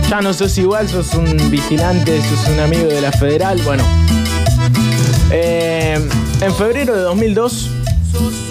Ya 0.08 0.20
no 0.20 0.32
sos 0.34 0.56
igual, 0.58 0.88
sos 0.88 1.14
un 1.14 1.50
vigilante, 1.50 2.20
sos 2.22 2.48
un 2.48 2.60
amigo 2.60 2.86
de 2.86 3.00
la 3.00 3.10
federal. 3.10 3.60
Bueno. 3.64 3.82
Eh, 5.32 5.98
en 6.40 6.54
febrero 6.54 6.94
de 6.94 7.02
2002 7.02 7.70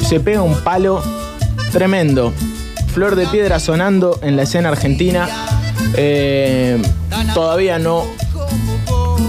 se 0.08 0.20
pega 0.20 0.42
un 0.42 0.56
palo 0.62 1.04
tremendo. 1.72 2.34
Flor 2.94 3.16
de 3.16 3.28
piedra 3.28 3.60
sonando 3.60 4.20
en 4.22 4.36
la 4.36 4.44
escena 4.44 4.70
argentina. 4.70 5.30
Eh, 5.96 6.82
todavía 7.34 7.80
no 7.80 8.06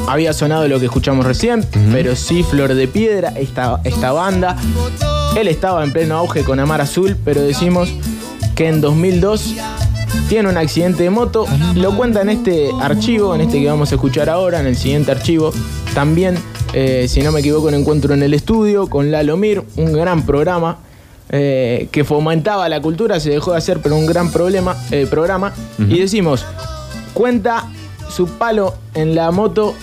había 0.08 0.32
sonado 0.32 0.66
lo 0.68 0.78
que 0.80 0.86
escuchamos 0.86 1.24
recién, 1.26 1.64
pero 1.92 2.16
sí 2.16 2.42
Flor 2.42 2.74
de 2.74 2.88
Piedra, 2.88 3.32
esta, 3.36 3.80
esta 3.84 4.12
banda. 4.12 4.56
Él 5.36 5.48
estaba 5.48 5.84
en 5.84 5.92
pleno 5.92 6.16
auge 6.16 6.44
con 6.44 6.58
Amar 6.58 6.80
Azul, 6.80 7.16
pero 7.24 7.42
decimos 7.42 7.92
que 8.54 8.68
en 8.68 8.80
2002 8.80 9.54
tiene 10.28 10.48
un 10.48 10.56
accidente 10.56 11.04
de 11.04 11.10
moto. 11.10 11.46
Lo 11.74 11.96
cuenta 11.96 12.22
en 12.22 12.30
este 12.30 12.70
archivo, 12.80 13.34
en 13.34 13.42
este 13.42 13.60
que 13.60 13.68
vamos 13.68 13.92
a 13.92 13.94
escuchar 13.94 14.28
ahora, 14.28 14.60
en 14.60 14.66
el 14.66 14.76
siguiente 14.76 15.10
archivo. 15.10 15.52
También, 15.94 16.38
eh, 16.72 17.06
si 17.08 17.20
no 17.22 17.32
me 17.32 17.40
equivoco, 17.40 17.68
un 17.68 17.74
encuentro 17.74 18.14
en 18.14 18.22
el 18.22 18.34
estudio 18.34 18.88
con 18.88 19.10
Lalo 19.10 19.36
Mir, 19.36 19.62
un 19.76 19.92
gran 19.92 20.24
programa. 20.26 20.78
eh, 21.34 21.88
que 21.92 22.04
fomentaba 22.04 22.68
la 22.68 22.82
cultura, 22.82 23.18
se 23.18 23.30
dejó 23.30 23.52
de 23.52 23.58
hacer, 23.58 23.80
pero 23.80 23.96
un 23.96 24.04
gran 24.04 24.30
problema, 24.30 24.76
eh, 24.90 25.06
programa. 25.08 25.54
Y 25.78 25.98
decimos, 25.98 26.44
cuenta 27.14 27.70
su 28.10 28.26
palo 28.26 28.74
en 28.94 29.14
la 29.14 29.30
moto 29.30 29.74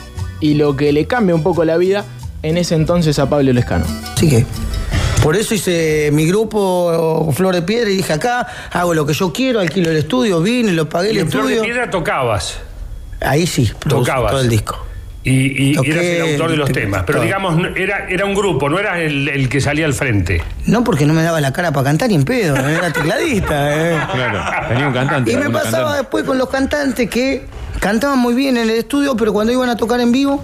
y 0.41 0.53
lo 0.53 0.75
que 0.75 0.91
le 0.93 1.07
cambia 1.07 1.33
un 1.33 1.41
poco 1.41 1.65
la 1.65 1.77
vida 1.77 2.05
en 2.43 2.57
ese 2.59 2.75
entonces 2.75 3.17
a 3.17 3.27
Pablo 3.29 3.51
Lescano. 3.51 3.85
Así 4.15 4.29
que 4.29 4.45
por 5.23 5.35
eso 5.35 5.55
hice 5.55 6.11
mi 6.13 6.27
grupo 6.27 7.31
Flor 7.33 7.55
de 7.55 7.63
Piedra 7.63 7.89
y 7.89 7.95
dije 7.97 8.13
acá 8.13 8.45
hago 8.71 8.93
lo 8.93 9.07
que 9.07 9.13
yo 9.13 9.33
quiero, 9.33 9.59
alquilo 9.59 9.89
el 9.89 9.97
estudio, 9.97 10.41
vine, 10.41 10.71
lo 10.73 10.87
pagué 10.87 11.09
el 11.09 11.15
Y 11.15 11.19
en 11.21 11.31
Flor 11.31 11.47
de 11.47 11.53
estudio. 11.53 11.73
Piedra 11.73 11.89
tocabas. 11.89 12.57
Ahí 13.21 13.47
sí, 13.47 13.71
Tocabas. 13.87 14.31
todo 14.31 14.41
el 14.41 14.49
disco. 14.49 14.77
Y, 15.21 15.71
y 15.71 15.73
Toqué 15.75 15.91
eras 15.91 16.03
el 16.05 16.31
autor 16.31 16.51
de 16.51 16.57
los 16.57 16.71
temas. 16.71 17.03
Pero 17.05 17.17
todo. 17.17 17.25
digamos, 17.25 17.59
era, 17.75 18.07
era 18.07 18.25
un 18.25 18.33
grupo, 18.33 18.69
no 18.69 18.79
era 18.79 19.01
el, 19.01 19.27
el 19.27 19.49
que 19.49 19.59
salía 19.59 19.85
al 19.85 19.93
frente. 19.93 20.41
No 20.65 20.83
porque 20.83 21.05
no 21.05 21.13
me 21.13 21.23
daba 21.23 21.41
la 21.41 21.51
cara 21.51 21.71
para 21.73 21.83
cantar 21.83 22.07
ni 22.09 22.15
en 22.15 22.23
pedo, 22.23 22.55
era 22.55 22.91
tecladista. 22.93 23.91
eh. 23.91 23.99
Claro, 24.13 24.67
tenía 24.69 24.87
un 24.87 24.93
cantante. 24.93 25.31
Y 25.31 25.35
me 25.35 25.49
pasaba 25.49 25.71
cantante. 25.71 25.97
después 25.99 26.23
con 26.23 26.37
los 26.37 26.49
cantantes 26.49 27.09
que 27.09 27.45
cantaban 27.81 28.17
muy 28.17 28.33
bien 28.33 28.55
en 28.57 28.69
el 28.69 28.77
estudio, 28.77 29.15
pero 29.17 29.33
cuando 29.33 29.51
iban 29.51 29.69
a 29.69 29.75
tocar 29.75 29.99
en 29.99 30.11
vivo, 30.13 30.41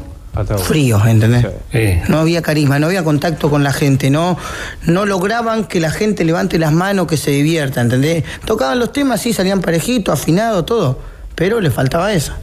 fríos, 0.65 1.05
¿entendés? 1.07 1.47
Sí. 1.71 2.01
No 2.09 2.19
había 2.19 2.41
carisma, 2.41 2.77
no 2.77 2.87
había 2.87 3.05
contacto 3.05 3.49
con 3.49 3.63
la 3.63 3.71
gente, 3.71 4.09
no, 4.09 4.37
no 4.85 5.05
lograban 5.05 5.63
que 5.63 5.79
la 5.79 5.89
gente 5.91 6.25
levante 6.25 6.59
las 6.59 6.73
manos, 6.73 7.07
que 7.07 7.15
se 7.15 7.31
divierta, 7.31 7.79
¿entendés? 7.79 8.25
Tocaban 8.43 8.77
los 8.79 8.91
temas, 8.91 9.21
sí, 9.21 9.31
salían 9.31 9.61
parejitos, 9.61 10.19
afinados, 10.19 10.65
todo, 10.65 10.99
pero 11.35 11.61
le 11.61 11.71
faltaba 11.71 12.11
eso. 12.11 12.33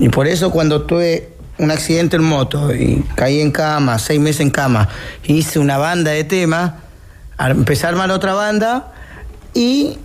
Y 0.00 0.08
por 0.08 0.26
eso 0.26 0.50
cuando 0.50 0.82
tuve 0.82 1.35
un 1.58 1.70
accidente 1.70 2.16
en 2.16 2.22
moto 2.24 2.74
y 2.74 3.04
caí 3.14 3.40
en 3.40 3.50
cama, 3.50 3.98
seis 3.98 4.20
meses 4.20 4.40
en 4.40 4.50
cama, 4.50 4.88
hice 5.24 5.58
una 5.58 5.78
banda 5.78 6.10
de 6.10 6.24
temas, 6.24 6.72
empecé 7.38 7.86
a 7.86 7.90
armar 7.90 8.10
otra 8.10 8.34
banda 8.34 8.92
Y 9.54 9.98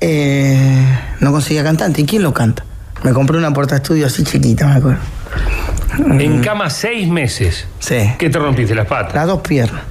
eh, 0.00 0.98
no 1.20 1.32
conseguía 1.32 1.62
cantante. 1.62 2.00
¿Y 2.00 2.06
quién 2.06 2.22
lo 2.22 2.32
canta? 2.32 2.64
Me 3.02 3.12
compré 3.12 3.36
una 3.36 3.52
porta 3.52 3.76
estudio 3.76 4.06
así 4.06 4.24
chiquita, 4.24 4.66
me 4.66 4.74
acuerdo. 4.74 5.00
En 5.98 6.42
cama 6.42 6.70
seis 6.70 7.08
meses. 7.08 7.66
Sí. 7.78 8.12
¿Qué 8.18 8.30
te 8.30 8.38
rompiste 8.38 8.74
las 8.74 8.86
patas? 8.86 9.14
Las 9.14 9.26
dos 9.26 9.40
piernas. 9.42 9.82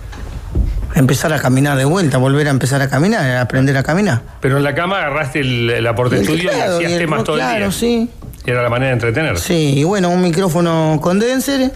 Empezar 0.96 1.32
a 1.34 1.40
caminar 1.40 1.78
de 1.78 1.86
vuelta, 1.86 2.18
volver 2.18 2.48
a 2.48 2.50
empezar 2.50 2.82
a 2.82 2.90
caminar, 2.90 3.38
aprender 3.38 3.78
a 3.78 3.84
caminar. 3.84 4.22
Pero 4.42 4.58
en 4.58 4.64
la 4.64 4.74
cama 4.74 4.98
agarraste 4.98 5.40
el, 5.42 5.70
Y 5.70 5.74
el 5.74 5.86
estudio 5.88 6.44
y 6.44 6.48
hacías 6.48 6.82
y 6.82 6.94
el- 6.94 6.98
temas 7.00 7.24
todo 7.24 7.36
el 7.36 7.42
claro, 7.42 7.60
día. 7.66 7.72
sí. 7.72 8.10
Era 8.50 8.64
la 8.64 8.70
manera 8.70 8.88
de 8.88 8.94
entretener. 8.94 9.38
Sí, 9.38 9.74
y 9.78 9.84
bueno, 9.84 10.10
un 10.10 10.22
micrófono 10.22 10.98
condenser 11.02 11.72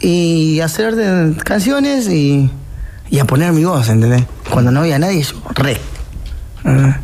y 0.00 0.60
hacer 0.60 0.94
canciones 1.44 2.06
y, 2.08 2.50
y 3.10 3.18
a 3.18 3.24
poner 3.24 3.52
mi 3.52 3.64
voz, 3.64 3.88
¿entendés? 3.88 4.24
Cuando 4.50 4.70
no 4.70 4.80
había 4.80 4.98
nadie, 4.98 5.22
yo 5.22 5.42
re. 5.54 5.78
Ah. 6.64 7.00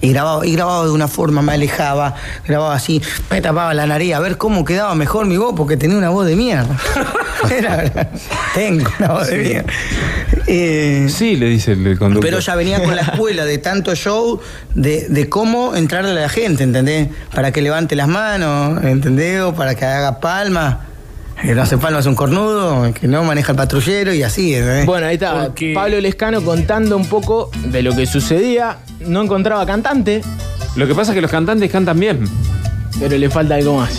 Y 0.00 0.10
grababa, 0.10 0.46
y 0.46 0.52
grababa 0.52 0.84
de 0.84 0.92
una 0.92 1.08
forma, 1.08 1.42
me 1.42 1.52
alejaba, 1.54 2.14
grababa 2.46 2.74
así, 2.74 3.02
me 3.30 3.40
tapaba 3.40 3.74
la 3.74 3.84
nariz 3.86 4.14
a 4.14 4.20
ver 4.20 4.36
cómo 4.38 4.64
quedaba 4.64 4.94
mejor 4.94 5.26
mi 5.26 5.36
voz, 5.36 5.54
porque 5.56 5.76
tenía 5.76 5.96
una 5.98 6.10
voz 6.10 6.26
de 6.26 6.36
mierda. 6.36 6.76
Era- 7.50 8.10
tengo 8.54 8.88
una 8.98 9.08
voz 9.08 9.26
de 9.28 9.36
mierda. 9.38 9.72
Eh, 10.46 11.06
Sí, 11.08 11.36
le 11.36 11.46
dice 11.48 11.72
el 11.72 11.98
conductor. 11.98 12.20
pero 12.20 12.38
ya 12.40 12.54
venía 12.54 12.82
con 12.82 12.94
la 12.94 13.02
escuela 13.12 13.44
de 13.44 13.58
tanto 13.58 13.94
show, 13.94 14.40
de, 14.74 15.08
de 15.08 15.28
cómo 15.28 15.74
entrarle 15.74 16.10
a 16.12 16.14
la 16.14 16.28
gente, 16.28 16.62
¿entendés? 16.62 17.08
Para 17.34 17.50
que 17.52 17.60
levante 17.60 17.96
las 17.96 18.08
manos, 18.08 18.82
¿entendés? 18.84 19.40
O 19.42 19.54
para 19.54 19.74
que 19.74 19.84
haga 19.84 20.20
palmas. 20.20 20.76
Que 21.42 21.54
no 21.54 21.62
hace 21.62 21.78
palmas 21.78 22.04
un 22.06 22.14
cornudo, 22.14 22.92
que 22.92 23.06
no 23.06 23.22
maneja 23.22 23.52
el 23.52 23.56
patrullero 23.56 24.12
y 24.12 24.22
así, 24.22 24.54
¿entendés? 24.54 24.86
Bueno, 24.86 25.06
ahí 25.06 25.14
está. 25.14 25.46
Porque- 25.46 25.72
Pablo 25.74 26.00
Lescano 26.00 26.42
contando 26.42 26.96
un 26.96 27.06
poco 27.06 27.50
de 27.66 27.82
lo 27.82 27.94
que 27.94 28.06
sucedía. 28.06 28.78
No 29.00 29.22
encontraba 29.22 29.64
cantante, 29.64 30.20
Lo 30.76 30.86
que 30.86 30.94
pasa 30.94 31.12
es 31.12 31.14
que 31.16 31.20
los 31.22 31.30
cantantes 31.30 31.70
cantan 31.70 31.98
bien. 31.98 32.24
pero 33.00 33.16
le 33.16 33.30
falta 33.30 33.54
algo 33.54 33.76
más. 33.78 33.98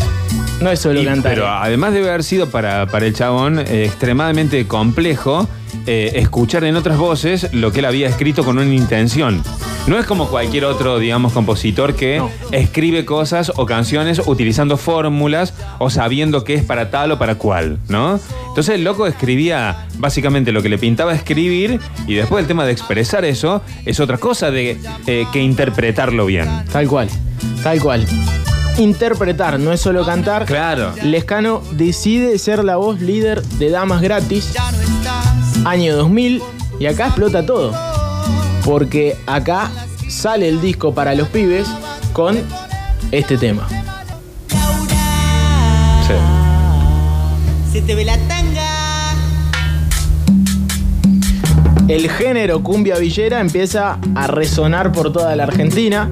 No 0.61 0.69
es 0.69 0.79
solo 0.79 1.01
Y- 1.01 1.05
cantar. 1.05 1.33
pero 1.33 1.47
además 1.47 1.93
debe 1.93 2.09
haber 2.09 2.23
sido 2.23 2.49
para, 2.49 2.85
para 2.87 3.05
el 3.05 3.13
chabón 3.13 3.59
eh, 3.59 3.85
extremadamente 3.85 4.67
complejo 4.67 5.47
eh, 5.87 6.11
escuchar 6.15 6.63
en 6.65 6.75
otras 6.75 6.97
voces 6.97 7.47
lo 7.53 7.71
que 7.71 7.79
él 7.79 7.85
había 7.85 8.07
escrito 8.09 8.43
con 8.43 8.57
una 8.57 8.73
intención. 8.73 9.41
No 9.87 9.97
es 9.97 10.05
como 10.05 10.27
cualquier 10.27 10.65
otro, 10.65 10.99
digamos, 10.99 11.31
compositor 11.33 11.95
que 11.95 12.17
No. 12.17 12.29
escribe 12.51 13.05
cosas 13.05 13.51
o 13.55 13.65
canciones 13.65 14.21
utilizando 14.25 14.77
fórmulas 14.77 15.53
o 15.79 15.89
sabiendo 15.89 16.43
qué 16.43 16.55
es 16.55 16.63
para 16.63 16.91
tal 16.91 17.13
o 17.13 17.17
para 17.19 17.35
cual, 17.35 17.79
¿no? 17.87 18.19
Entonces 18.49 18.75
el 18.75 18.83
loco 18.83 19.07
escribía 19.07 19.87
básicamente 19.97 20.51
lo 20.51 20.61
que 20.61 20.69
le 20.69 20.77
pintaba 20.77 21.13
escribir 21.13 21.79
y 22.05 22.15
después 22.15 22.41
el 22.41 22.47
tema 22.47 22.65
de 22.65 22.73
expresar 22.73 23.23
eso 23.25 23.61
es 23.85 23.99
otra 23.99 24.17
cosa 24.17 24.51
de 24.51 24.77
eh, 25.07 25.25
que 25.31 25.41
interpretarlo 25.41 26.25
bien. 26.25 26.47
Tal 26.71 26.87
cual, 26.87 27.07
tal 27.63 27.79
cual. 27.79 28.05
Interpretar, 28.79 29.59
no 29.59 29.73
es 29.73 29.81
solo 29.81 30.05
cantar. 30.05 30.45
Claro. 30.45 30.93
Lescano 31.03 31.61
decide 31.71 32.39
ser 32.39 32.63
la 32.63 32.77
voz 32.77 33.01
líder 33.01 33.43
de 33.43 33.69
Damas 33.69 34.01
Gratis, 34.01 34.53
año 35.65 35.97
2000, 35.97 36.41
y 36.79 36.85
acá 36.85 37.07
explota 37.07 37.45
todo. 37.45 37.73
Porque 38.63 39.17
acá 39.27 39.69
sale 40.07 40.47
el 40.47 40.61
disco 40.61 40.93
para 40.93 41.13
los 41.13 41.27
pibes 41.27 41.67
con 42.13 42.39
este 43.11 43.37
tema. 43.37 43.67
Sí. 46.07 46.13
Se 47.73 47.81
te 47.81 47.95
ve 47.95 48.05
la 48.05 48.17
tanga. 48.29 49.13
El 51.89 52.09
género 52.09 52.63
cumbia 52.63 52.97
villera 52.97 53.41
empieza 53.41 53.99
a 54.15 54.27
resonar 54.27 54.93
por 54.93 55.11
toda 55.11 55.35
la 55.35 55.43
Argentina. 55.43 56.09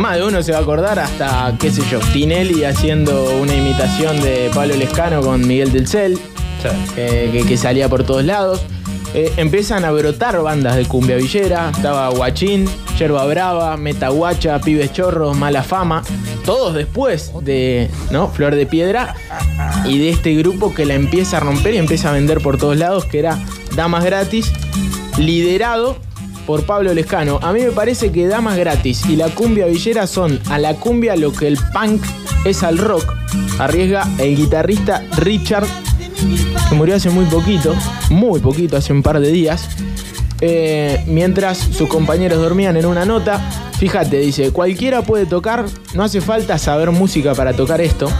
Más 0.00 0.16
de 0.16 0.24
uno 0.24 0.42
se 0.42 0.52
va 0.52 0.58
a 0.58 0.60
acordar 0.62 0.98
hasta, 0.98 1.54
qué 1.60 1.70
sé 1.70 1.82
yo, 1.90 1.98
Tinelli 2.14 2.64
haciendo 2.64 3.36
una 3.36 3.54
imitación 3.54 4.18
de 4.22 4.50
Pablo 4.54 4.74
Lescano 4.74 5.20
con 5.20 5.46
Miguel 5.46 5.72
del 5.72 5.86
Cel, 5.86 6.18
eh, 6.96 7.28
que, 7.30 7.44
que 7.44 7.58
salía 7.58 7.86
por 7.90 8.04
todos 8.04 8.24
lados. 8.24 8.62
Eh, 9.12 9.30
empiezan 9.36 9.84
a 9.84 9.90
brotar 9.90 10.40
bandas 10.40 10.76
de 10.76 10.86
cumbia 10.86 11.16
villera. 11.16 11.68
Estaba 11.68 12.08
Guachín, 12.08 12.66
Yerba 12.98 13.26
Brava, 13.26 13.76
Metaguacha, 13.76 14.58
Pibes 14.62 14.90
Chorros, 14.90 15.36
Mala 15.36 15.62
Fama. 15.62 16.02
Todos 16.46 16.72
después 16.72 17.32
de 17.42 17.90
¿no? 18.10 18.28
Flor 18.28 18.54
de 18.54 18.64
Piedra 18.64 19.14
y 19.84 19.98
de 19.98 20.08
este 20.08 20.34
grupo 20.34 20.74
que 20.74 20.86
la 20.86 20.94
empieza 20.94 21.36
a 21.36 21.40
romper 21.40 21.74
y 21.74 21.76
empieza 21.76 22.08
a 22.08 22.12
vender 22.14 22.40
por 22.40 22.56
todos 22.56 22.78
lados, 22.78 23.04
que 23.04 23.18
era 23.18 23.38
Damas 23.76 24.02
Gratis, 24.02 24.50
liderado 25.18 25.98
por 26.46 26.64
Pablo 26.64 26.92
Lescano. 26.94 27.38
A 27.42 27.52
mí 27.52 27.60
me 27.60 27.70
parece 27.70 28.12
que 28.12 28.26
Damas 28.26 28.56
Gratis 28.56 29.04
y 29.06 29.16
la 29.16 29.28
cumbia 29.28 29.66
villera 29.66 30.06
son 30.06 30.40
a 30.50 30.58
la 30.58 30.74
cumbia 30.74 31.16
lo 31.16 31.32
que 31.32 31.48
el 31.48 31.58
punk 31.72 32.02
es 32.44 32.62
al 32.62 32.78
rock. 32.78 33.14
Arriesga 33.58 34.08
el 34.18 34.36
guitarrista 34.36 35.04
Richard, 35.18 35.66
que 36.68 36.74
murió 36.74 36.96
hace 36.96 37.10
muy 37.10 37.24
poquito, 37.26 37.74
muy 38.10 38.40
poquito, 38.40 38.76
hace 38.76 38.92
un 38.92 39.02
par 39.02 39.20
de 39.20 39.30
días. 39.30 39.68
Eh, 40.42 41.04
mientras 41.06 41.58
sus 41.58 41.88
compañeros 41.88 42.40
dormían 42.40 42.76
en 42.76 42.86
una 42.86 43.04
nota, 43.04 43.38
fíjate, 43.78 44.20
dice, 44.20 44.52
cualquiera 44.52 45.02
puede 45.02 45.26
tocar, 45.26 45.66
no 45.94 46.02
hace 46.02 46.22
falta 46.22 46.56
saber 46.56 46.90
música 46.90 47.34
para 47.34 47.52
tocar 47.52 47.80
esto. 47.80 48.10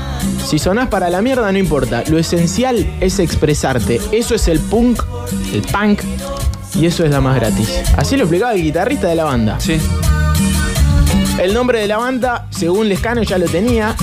Si 0.47 0.59
sonás 0.59 0.89
para 0.89 1.09
la 1.09 1.23
mierda 1.23 1.51
no 1.51 1.59
importa, 1.59 2.05
lo 2.09 2.19
esencial 2.19 2.87
es 3.01 3.19
expresarte. 3.19 4.01
Eso 4.13 4.35
es 4.35 4.49
el 4.49 4.61
punk, 4.61 5.03
el 5.55 5.63
punk, 5.63 6.03
y 6.75 6.87
eso 6.87 7.05
es 7.05 7.11
la 7.11 7.21
más 7.21 7.37
gratis. 7.37 7.83
Así 7.97 8.17
lo 8.17 8.25
explicaba 8.25 8.55
el 8.55 8.63
guitarrista 8.63 9.09
de 9.09 9.15
la 9.15 9.25
banda. 9.25 9.59
Sí. 9.61 9.79
El 11.41 11.55
nombre 11.55 11.81
de 11.81 11.87
la 11.87 11.97
banda, 11.99 12.49
según 12.51 12.89
Lescano, 12.89 13.23
ya 13.23 13.39
lo 13.39 13.47
tenía. 13.47 13.97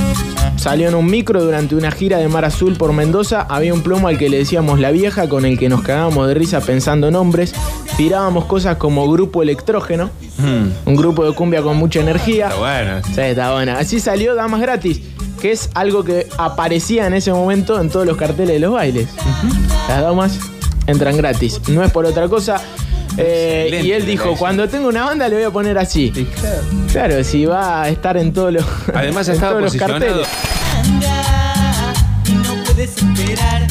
Salió 0.55 0.89
en 0.89 0.95
un 0.95 1.05
micro 1.05 1.43
durante 1.43 1.75
una 1.75 1.91
gira 1.91 2.17
de 2.17 2.27
Mar 2.27 2.43
Azul 2.45 2.73
por 2.75 2.93
Mendoza. 2.93 3.45
Había 3.47 3.73
un 3.73 3.83
plomo 3.83 4.07
al 4.07 4.17
que 4.17 4.27
le 4.27 4.39
decíamos 4.39 4.79
la 4.79 4.89
vieja, 4.89 5.29
con 5.29 5.45
el 5.45 5.59
que 5.59 5.69
nos 5.69 5.81
cagábamos 5.81 6.27
de 6.27 6.33
risa 6.33 6.61
pensando 6.61 7.11
nombres. 7.11 7.53
Tirábamos 7.95 8.45
cosas 8.45 8.77
como 8.77 9.09
Grupo 9.11 9.43
Electrógeno, 9.43 10.09
un 10.85 10.95
grupo 10.95 11.25
de 11.25 11.33
cumbia 11.33 11.61
con 11.61 11.77
mucha 11.77 11.99
energía. 11.99 12.47
Está 12.47 12.59
bueno. 12.59 13.01
Sí, 13.03 13.21
está 13.21 13.53
buena. 13.53 13.77
Así 13.77 13.99
salió 13.99 14.33
Damas 14.33 14.59
Gratis, 14.59 15.01
que 15.39 15.51
es 15.51 15.69
algo 15.75 16.03
que 16.03 16.27
aparecía 16.39 17.05
en 17.05 17.13
ese 17.13 17.31
momento 17.31 17.79
en 17.79 17.89
todos 17.89 18.07
los 18.07 18.17
carteles 18.17 18.55
de 18.55 18.59
los 18.59 18.73
bailes. 18.73 19.07
Las 19.87 20.01
damas 20.01 20.39
entran 20.87 21.15
gratis. 21.17 21.61
No 21.69 21.83
es 21.83 21.91
por 21.91 22.05
otra 22.05 22.27
cosa. 22.27 22.59
Eh, 23.17 23.81
y 23.83 23.91
él 23.91 24.05
dijo, 24.05 24.35
cuando 24.35 24.67
tengo 24.69 24.87
una 24.87 25.05
banda 25.05 25.27
le 25.27 25.35
voy 25.35 25.43
a 25.45 25.49
poner 25.51 25.77
así. 25.77 26.11
Claro, 26.91 27.23
si 27.23 27.45
va 27.45 27.83
a 27.83 27.89
estar 27.89 28.15
en 28.17 28.31
todos 28.33 28.53
los, 28.53 28.65
Además 28.93 29.27
en 29.29 29.35
estaba 29.35 29.53
todos 29.59 29.63
los 29.63 29.73
posicionado. 29.73 30.23
carteles. 30.23 30.27
Anda, 30.85 31.93
y 32.27 32.31
no 32.33 32.63
puedes 32.63 32.97
esperar 32.97 33.67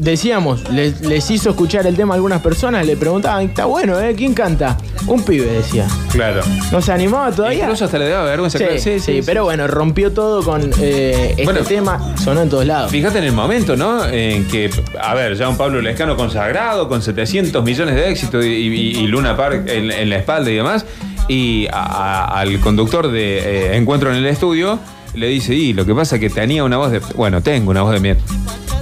decíamos, 0.00 0.68
les, 0.70 1.00
les 1.02 1.30
hizo 1.30 1.50
escuchar 1.50 1.86
el 1.86 1.94
tema 1.96 2.14
a 2.14 2.16
algunas 2.16 2.40
personas, 2.40 2.86
le 2.86 2.96
preguntaban, 2.96 3.44
está 3.46 3.66
bueno, 3.66 3.98
¿eh? 4.00 4.14
¿Quién 4.16 4.34
canta? 4.34 4.76
Un 5.06 5.22
pibe, 5.24 5.46
decía. 5.46 5.86
Claro. 6.12 6.40
¿No 6.72 6.80
se 6.80 6.92
animaba 6.92 7.30
todavía? 7.32 7.64
Incluso 7.64 7.84
hasta 7.84 7.98
le 7.98 8.08
daba 8.08 8.24
vergüenza. 8.24 8.58
Sí, 8.58 8.64
claro. 8.64 9.00
sí, 9.00 9.20
pero 9.24 9.44
bueno, 9.44 9.66
rompió 9.66 10.12
todo 10.12 10.42
con 10.42 10.70
eh, 10.80 11.30
este 11.30 11.44
Bueno. 11.44 11.60
tema, 11.60 12.14
sonó 12.16 12.42
en 12.42 12.48
todos 12.48 12.66
lados. 12.66 12.90
Fíjate 12.90 13.18
en 13.18 13.24
el 13.24 13.32
momento, 13.32 13.76
¿no? 13.76 14.04
En 14.06 14.46
que, 14.48 14.70
a 15.00 15.14
ver, 15.14 15.36
ya 15.36 15.48
un 15.48 15.56
Pablo 15.56 15.80
Lescano 15.80 16.16
consagrado, 16.16 16.88
con 16.88 17.02
700 17.02 17.62
millones 17.62 17.94
de 17.94 18.10
éxitos 18.10 18.44
y, 18.44 18.48
y- 18.48 18.96
y 18.98 19.06
Luna 19.06 19.36
Park 19.36 19.64
en, 19.68 19.90
en 19.90 20.08
la 20.10 20.16
espalda 20.16 20.50
y 20.50 20.54
demás. 20.54 20.84
Y 21.28 21.66
a- 21.68 21.72
a- 22.34 22.40
al 22.40 22.58
conductor 22.60 23.10
de 23.10 23.38
eh, 23.38 23.76
Encuentro 23.76 24.10
en 24.10 24.16
el 24.16 24.26
estudio 24.26 24.78
le 25.14 25.26
dice, 25.26 25.54
y 25.54 25.72
lo 25.72 25.84
que 25.84 25.94
pasa 25.94 26.16
es 26.16 26.20
que 26.20 26.30
tenía 26.30 26.62
una 26.64 26.76
voz 26.76 26.92
de... 26.92 27.00
Bueno, 27.16 27.42
tengo 27.42 27.70
una 27.72 27.82
voz 27.82 27.92
de 27.92 28.00
mierda. 28.00 28.22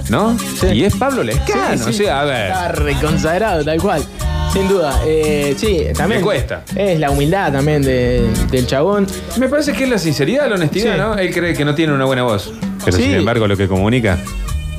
¿No? 0.09 0.37
Sí. 0.39 0.67
Y 0.73 0.83
es 0.85 0.95
Pablo 0.95 1.23
Lescano. 1.23 1.77
Sí, 1.77 1.93
sí, 1.93 2.03
o 2.03 2.05
sea, 2.05 2.21
a 2.21 2.25
ver. 2.25 2.47
Está 2.51 2.67
reconsagrado, 2.73 3.63
tal 3.63 3.79
cual. 3.81 4.03
Sin 4.51 4.67
duda. 4.67 4.99
Eh, 5.05 5.53
sí, 5.57 5.81
también. 5.95 6.21
Le 6.21 6.25
cuesta. 6.25 6.63
Es 6.75 6.99
la 6.99 7.11
humildad 7.11 7.51
también 7.51 7.83
de- 7.83 8.27
del 8.49 8.65
chabón. 8.65 9.05
Me 9.37 9.47
parece 9.47 9.73
que 9.73 9.83
es 9.83 9.89
la 9.89 9.99
sinceridad, 9.99 10.49
la 10.49 10.55
honestidad, 10.55 10.93
Sí. 10.93 10.97
¿no? 10.99 11.13
Él 11.15 11.31
cree 11.33 11.53
que 11.53 11.63
no 11.63 11.75
tiene 11.75 11.93
una 11.93 12.05
buena 12.05 12.23
voz. 12.23 12.51
Pero 12.83 12.97
Sí. 12.97 13.03
sin 13.03 13.13
embargo 13.13 13.47
lo 13.47 13.55
que 13.55 13.67
comunica... 13.67 14.17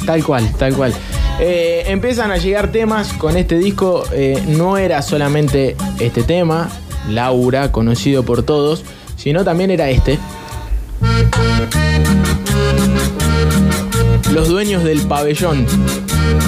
Tal 0.04 0.24
cual, 0.24 0.50
tal 0.58 0.74
cual. 0.74 0.92
Eh, 1.38 1.84
empiezan 1.86 2.30
a 2.32 2.38
llegar 2.38 2.72
temas 2.72 3.12
con 3.12 3.36
este 3.36 3.56
disco. 3.58 4.02
eh, 4.12 4.42
no 4.48 4.76
era 4.78 5.02
solamente 5.02 5.76
este 6.00 6.22
tema, 6.24 6.68
Laura, 7.08 7.70
conocido 7.70 8.24
por 8.24 8.42
todos, 8.42 8.82
sino 9.16 9.44
también 9.44 9.70
era 9.70 9.88
este, 9.90 10.18
Los 14.32 14.48
dueños 14.48 14.84
del 14.84 15.00
pabellón. 15.02 15.66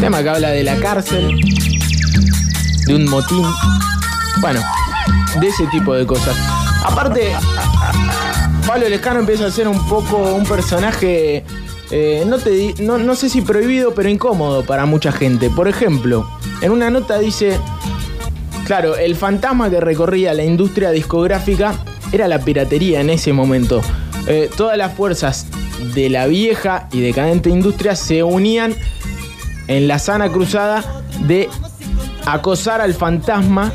Tema 0.00 0.22
que 0.22 0.28
habla 0.28 0.50
de 0.50 0.62
la 0.62 0.76
cárcel, 0.76 1.40
de 2.86 2.94
un 2.94 3.04
motín. 3.06 3.44
Bueno, 4.40 4.60
de 5.40 5.48
ese 5.48 5.66
tipo 5.66 5.92
de 5.94 6.06
cosas. 6.06 6.36
Aparte, 6.84 7.32
Pablo 8.66 8.88
Lescano 8.88 9.20
empieza 9.20 9.46
a 9.46 9.50
ser 9.50 9.66
un 9.66 9.86
poco 9.88 10.16
un 10.34 10.44
personaje, 10.44 11.44
eh, 11.90 12.24
no, 12.26 12.38
te, 12.38 12.74
no, 12.80 12.98
no 12.98 13.16
sé 13.16 13.28
si 13.28 13.40
prohibido, 13.40 13.94
pero 13.94 14.08
incómodo 14.08 14.64
para 14.64 14.86
mucha 14.86 15.10
gente. 15.10 15.50
Por 15.50 15.66
ejemplo, 15.66 16.28
en 16.60 16.70
una 16.70 16.88
nota 16.88 17.18
dice, 17.18 17.58
claro, 18.64 18.96
el 18.96 19.16
fantasma 19.16 19.68
que 19.70 19.80
recorría 19.80 20.34
la 20.34 20.44
industria 20.44 20.90
discográfica 20.90 21.74
era 22.12 22.28
la 22.28 22.38
piratería 22.38 23.00
en 23.00 23.10
ese 23.10 23.32
momento. 23.32 23.82
Eh, 24.28 24.48
todas 24.56 24.78
las 24.78 24.94
fuerzas 24.94 25.46
de 25.94 26.08
la 26.08 26.26
vieja 26.26 26.88
y 26.92 27.00
decadente 27.00 27.50
industria 27.50 27.96
se 27.96 28.22
unían 28.22 28.74
en 29.68 29.88
la 29.88 29.98
sana 29.98 30.28
cruzada 30.30 31.02
de 31.26 31.48
acosar 32.26 32.80
al 32.80 32.94
fantasma 32.94 33.72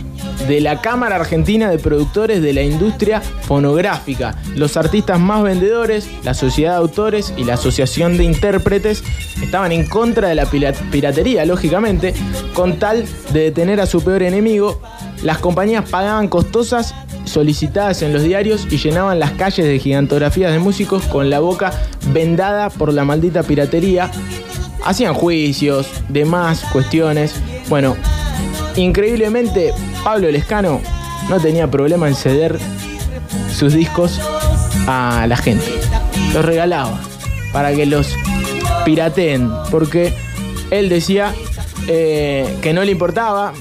de 0.47 0.61
la 0.61 0.81
Cámara 0.81 1.15
Argentina 1.15 1.69
de 1.69 1.79
Productores 1.79 2.41
de 2.41 2.53
la 2.53 2.61
Industria 2.61 3.21
Fonográfica. 3.21 4.35
Los 4.55 4.77
artistas 4.77 5.19
más 5.19 5.43
vendedores, 5.43 6.07
la 6.23 6.33
Sociedad 6.33 6.73
de 6.73 6.77
Autores 6.77 7.33
y 7.37 7.43
la 7.43 7.55
Asociación 7.55 8.17
de 8.17 8.23
Intérpretes 8.23 9.03
estaban 9.41 9.71
en 9.71 9.87
contra 9.87 10.29
de 10.29 10.35
la 10.35 10.45
piratería, 10.45 11.45
lógicamente, 11.45 12.13
con 12.53 12.77
tal 12.77 13.05
de 13.33 13.41
detener 13.41 13.81
a 13.81 13.87
su 13.87 14.03
peor 14.03 14.23
enemigo. 14.23 14.79
Las 15.23 15.39
compañías 15.39 15.89
pagaban 15.89 16.27
costosas 16.27 16.93
solicitadas 17.27 18.01
en 18.01 18.13
los 18.13 18.23
diarios 18.23 18.67
y 18.69 18.77
llenaban 18.77 19.19
las 19.19 19.31
calles 19.31 19.65
de 19.65 19.79
gigantografías 19.79 20.51
de 20.51 20.59
músicos 20.59 21.03
con 21.03 21.29
la 21.29 21.39
boca 21.39 21.71
vendada 22.11 22.69
por 22.69 22.93
la 22.93 23.05
maldita 23.05 23.43
piratería. 23.43 24.09
Hacían 24.85 25.13
juicios, 25.13 25.87
demás 26.09 26.63
cuestiones. 26.71 27.35
Bueno, 27.69 27.95
increíblemente 28.75 29.73
Pablo 30.03 30.31
Lescano 30.31 30.81
no 31.29 31.39
tenía 31.39 31.69
problema 31.69 32.07
en 32.07 32.15
ceder 32.15 32.57
sus 33.53 33.73
discos 33.73 34.19
a 34.87 35.25
la 35.27 35.37
gente. 35.37 35.65
Los 36.33 36.45
regalaba 36.45 36.99
para 37.51 37.73
que 37.73 37.85
los 37.85 38.13
pirateen, 38.85 39.49
porque 39.71 40.13
él 40.71 40.89
decía 40.89 41.33
eh, 41.87 42.57
que 42.61 42.73
no 42.73 42.83
le 42.83 42.91
importaba. 42.91 43.53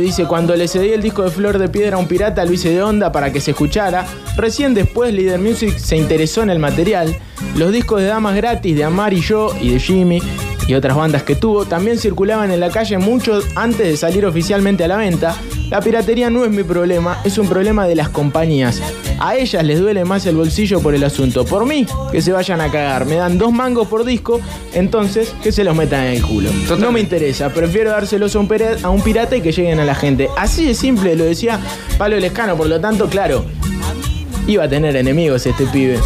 Dice, 0.00 0.24
cuando 0.24 0.56
le 0.56 0.66
cedí 0.66 0.90
el 0.90 1.02
disco 1.02 1.22
de 1.22 1.30
Flor 1.30 1.58
de 1.58 1.68
Piedra 1.68 1.96
a 1.96 1.98
un 1.98 2.08
pirata, 2.08 2.44
lo 2.44 2.52
hice 2.52 2.70
de 2.70 2.82
onda 2.82 3.12
para 3.12 3.32
que 3.32 3.40
se 3.40 3.50
escuchara. 3.50 4.06
Recién 4.36 4.72
después 4.74 5.12
Leader 5.12 5.38
Music 5.38 5.76
se 5.76 5.96
interesó 5.96 6.42
en 6.42 6.50
el 6.50 6.58
material. 6.58 7.16
Los 7.54 7.72
discos 7.72 8.00
de 8.00 8.06
Damas 8.06 8.34
Gratis 8.34 8.74
de 8.76 8.84
Amar 8.84 9.12
y 9.12 9.20
yo 9.20 9.52
y 9.60 9.70
de 9.72 9.78
Jimmy 9.78 10.22
y 10.66 10.74
otras 10.74 10.96
bandas 10.96 11.22
que 11.22 11.34
tuvo 11.34 11.64
también 11.64 11.98
circulaban 11.98 12.50
en 12.50 12.60
la 12.60 12.70
calle 12.70 12.98
mucho 12.98 13.40
antes 13.54 13.86
de 13.86 13.96
salir 13.96 14.26
oficialmente 14.26 14.84
a 14.84 14.88
la 14.88 14.96
venta. 14.96 15.36
La 15.70 15.80
piratería 15.80 16.30
no 16.30 16.44
es 16.44 16.50
mi 16.50 16.62
problema, 16.62 17.18
es 17.24 17.36
un 17.36 17.46
problema 17.46 17.86
de 17.86 17.94
las 17.94 18.08
compañías. 18.08 18.80
A 19.20 19.36
ellas 19.36 19.62
les 19.64 19.78
duele 19.80 20.04
más 20.06 20.24
el 20.26 20.34
bolsillo 20.36 20.80
por 20.80 20.94
el 20.94 21.04
asunto. 21.04 21.44
Por 21.44 21.66
mí, 21.66 21.86
que 22.10 22.22
se 22.22 22.32
vayan 22.32 22.60
a 22.62 22.70
cagar. 22.70 23.04
Me 23.04 23.16
dan 23.16 23.36
dos 23.36 23.52
mangos 23.52 23.86
por 23.86 24.04
disco, 24.04 24.40
entonces 24.72 25.34
que 25.42 25.52
se 25.52 25.64
los 25.64 25.76
metan 25.76 26.04
en 26.06 26.14
el 26.14 26.22
culo. 26.22 26.50
No 26.78 26.90
me 26.90 27.00
interesa, 27.00 27.50
prefiero 27.52 27.90
dárselos 27.90 28.34
a 28.34 28.38
un, 28.38 28.48
pira- 28.48 28.76
a 28.82 28.88
un 28.88 29.02
pirata 29.02 29.36
y 29.36 29.42
que 29.42 29.52
lleguen 29.52 29.78
a 29.78 29.84
la 29.84 29.94
gente. 29.94 30.28
Así 30.38 30.64
de 30.64 30.74
simple 30.74 31.14
lo 31.16 31.24
decía 31.24 31.60
Pablo 31.98 32.18
Lescano, 32.18 32.56
por 32.56 32.66
lo 32.68 32.80
tanto, 32.80 33.06
claro, 33.08 33.44
iba 34.46 34.64
a 34.64 34.68
tener 34.68 34.96
enemigos 34.96 35.44
este 35.46 35.66
pibe. 35.66 35.98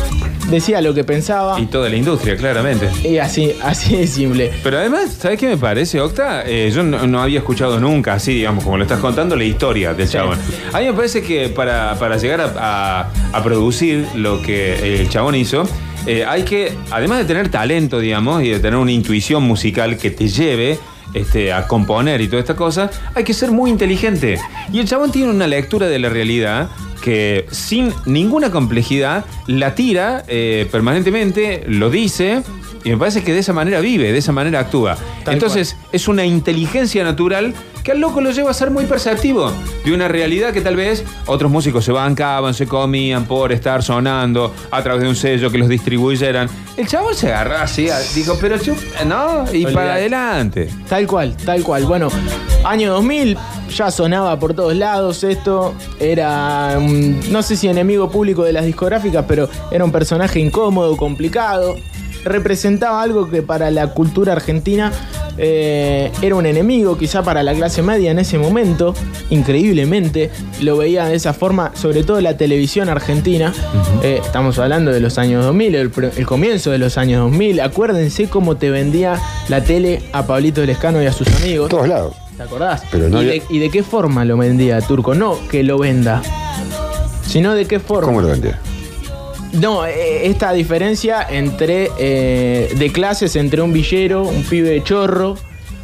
Decía 0.50 0.80
lo 0.82 0.92
que 0.92 1.04
pensaba 1.04 1.58
Y 1.60 1.66
toda 1.66 1.88
la 1.88 1.96
industria, 1.96 2.36
claramente. 2.36 2.88
y 3.08 3.18
así, 3.18 3.52
así 3.62 3.96
de 3.96 4.06
simple. 4.06 4.50
Pero 4.62 4.78
además, 4.78 5.16
¿sabes 5.18 5.38
qué 5.38 5.46
me 5.48 5.56
parece, 5.56 6.00
Octa? 6.00 6.42
Eh, 6.44 6.70
yo 6.74 6.82
no, 6.82 7.06
no 7.06 7.22
había 7.22 7.38
escuchado 7.38 7.78
nunca, 7.80 8.14
así, 8.14 8.34
digamos, 8.34 8.64
como 8.64 8.76
lo 8.76 8.82
estás 8.82 8.98
contando, 9.00 9.36
la 9.36 9.44
historia 9.44 9.94
del 9.94 10.08
chabón. 10.08 10.38
A 10.72 10.80
mí 10.80 10.86
me 10.86 10.92
parece 10.92 11.22
que 11.22 11.48
para, 11.48 11.94
para 11.98 12.16
llegar 12.16 12.40
a, 12.40 12.52
a- 12.58 13.10
a 13.32 13.42
producir 13.42 14.06
lo 14.14 14.42
que 14.42 15.00
el 15.00 15.08
chabón 15.08 15.36
hizo, 15.36 15.62
eh, 16.06 16.24
hay 16.26 16.42
que, 16.42 16.72
además 16.90 17.18
de 17.18 17.24
tener 17.24 17.48
talento, 17.48 17.98
digamos, 18.00 18.42
y 18.42 18.48
de 18.50 18.58
tener 18.58 18.78
una 18.78 18.92
intuición 18.92 19.44
musical 19.44 19.96
que 19.96 20.10
te 20.10 20.28
lleve 20.28 20.78
este, 21.14 21.52
a 21.52 21.66
componer 21.68 22.20
y 22.20 22.26
toda 22.28 22.40
esta 22.40 22.56
cosa, 22.56 22.90
hay 23.14 23.22
que 23.24 23.32
ser 23.32 23.52
muy 23.52 23.70
inteligente. 23.70 24.38
Y 24.72 24.80
el 24.80 24.86
chabón 24.86 25.12
tiene 25.12 25.30
una 25.30 25.46
lectura 25.46 25.86
de 25.86 25.98
la 25.98 26.08
realidad 26.08 26.68
que 27.02 27.46
sin 27.50 27.92
ninguna 28.06 28.50
complejidad 28.50 29.26
la 29.46 29.74
tira 29.74 30.24
eh, 30.28 30.66
permanentemente, 30.70 31.64
lo 31.66 31.90
dice, 31.90 32.42
y 32.84 32.90
me 32.90 32.96
parece 32.96 33.22
que 33.22 33.32
de 33.32 33.38
esa 33.40 33.52
manera 33.52 33.80
vive, 33.80 34.12
de 34.12 34.18
esa 34.18 34.32
manera 34.32 34.60
actúa. 34.60 34.96
Tal 35.24 35.34
Entonces 35.34 35.76
es 35.92 36.08
una 36.08 36.24
inteligencia 36.24 37.04
natural 37.04 37.54
que 37.82 37.92
al 37.92 38.00
loco 38.00 38.20
lo 38.20 38.30
lleva 38.30 38.50
a 38.50 38.54
ser 38.54 38.70
muy 38.70 38.84
perceptivo 38.84 39.52
de 39.84 39.92
una 39.92 40.06
realidad 40.08 40.52
que 40.52 40.60
tal 40.60 40.76
vez 40.76 41.04
otros 41.26 41.50
músicos 41.50 41.84
se 41.84 41.92
bancaban, 41.92 42.54
se 42.54 42.66
comían 42.66 43.24
por 43.24 43.52
estar 43.52 43.82
sonando 43.82 44.54
a 44.70 44.82
través 44.82 45.02
de 45.02 45.08
un 45.08 45.16
sello 45.16 45.50
que 45.50 45.58
los 45.58 45.68
distribuyeran. 45.68 46.48
El 46.76 46.86
chabón 46.86 47.14
se 47.14 47.32
agarró 47.32 47.56
así, 47.56 47.88
dijo, 48.14 48.36
pero 48.40 48.56
yo, 48.56 48.74
no, 49.06 49.44
y 49.52 49.64
Olvidate. 49.64 49.74
para 49.74 49.94
adelante. 49.94 50.68
Tal 50.88 51.06
cual, 51.06 51.36
tal 51.36 51.62
cual. 51.62 51.84
Bueno, 51.84 52.08
año 52.64 52.92
2000, 52.92 53.36
ya 53.74 53.90
sonaba 53.90 54.38
por 54.38 54.54
todos 54.54 54.76
lados 54.76 55.24
esto. 55.24 55.74
Era, 55.98 56.78
no 56.78 57.42
sé 57.42 57.56
si 57.56 57.68
enemigo 57.68 58.10
público 58.10 58.44
de 58.44 58.52
las 58.52 58.64
discográficas, 58.64 59.24
pero 59.26 59.48
era 59.70 59.84
un 59.84 59.92
personaje 59.92 60.38
incómodo, 60.38 60.96
complicado. 60.96 61.76
Representaba 62.24 63.02
algo 63.02 63.28
que 63.30 63.42
para 63.42 63.70
la 63.70 63.88
cultura 63.88 64.32
argentina 64.32 64.92
eh, 65.38 66.10
era 66.22 66.34
un 66.36 66.46
enemigo, 66.46 66.96
quizá 66.98 67.22
para 67.22 67.42
la 67.42 67.54
clase 67.54 67.82
media 67.82 68.10
en 68.10 68.18
ese 68.18 68.38
momento. 68.38 68.94
Increíblemente, 69.30 70.30
lo 70.60 70.76
veía 70.76 71.06
de 71.06 71.14
esa 71.16 71.32
forma, 71.32 71.72
sobre 71.74 72.04
todo 72.04 72.20
la 72.20 72.36
televisión 72.36 72.88
argentina. 72.88 73.52
Eh, 74.02 74.20
estamos 74.24 74.58
hablando 74.58 74.92
de 74.92 75.00
los 75.00 75.18
años 75.18 75.44
2000, 75.44 75.74
el, 75.74 75.90
el 76.16 76.26
comienzo 76.26 76.70
de 76.70 76.78
los 76.78 76.96
años 76.98 77.20
2000. 77.22 77.60
Acuérdense 77.60 78.28
cómo 78.28 78.56
te 78.56 78.70
vendía 78.70 79.18
la 79.48 79.62
tele 79.64 80.02
a 80.12 80.26
Pablito 80.26 80.64
Lescano 80.64 81.02
y 81.02 81.06
a 81.06 81.12
sus 81.12 81.26
amigos. 81.42 81.68
todos 81.70 81.88
lados. 81.88 82.14
¿Te 82.36 82.42
acordás? 82.44 82.82
Pero 82.90 83.08
no 83.08 83.18
¿Y, 83.22 83.28
había- 83.28 83.42
de, 83.42 83.54
y 83.54 83.58
de 83.58 83.70
qué 83.70 83.82
forma 83.82 84.24
lo 84.24 84.36
vendía 84.36 84.80
Turco? 84.80 85.14
No 85.14 85.36
que 85.50 85.62
lo 85.62 85.78
venda, 85.78 86.22
sino 87.26 87.54
de 87.54 87.66
qué 87.66 87.78
forma. 87.80 88.06
¿Cómo 88.06 88.20
lo 88.22 88.28
vendía? 88.28 88.58
No, 89.52 89.84
eh, 89.86 90.26
esta 90.26 90.52
diferencia 90.52 91.26
entre 91.28 91.90
eh, 91.98 92.74
de 92.74 92.92
clases 92.92 93.36
entre 93.36 93.60
un 93.60 93.72
villero, 93.72 94.22
un 94.22 94.44
pibe 94.44 94.82
chorro, 94.82 95.36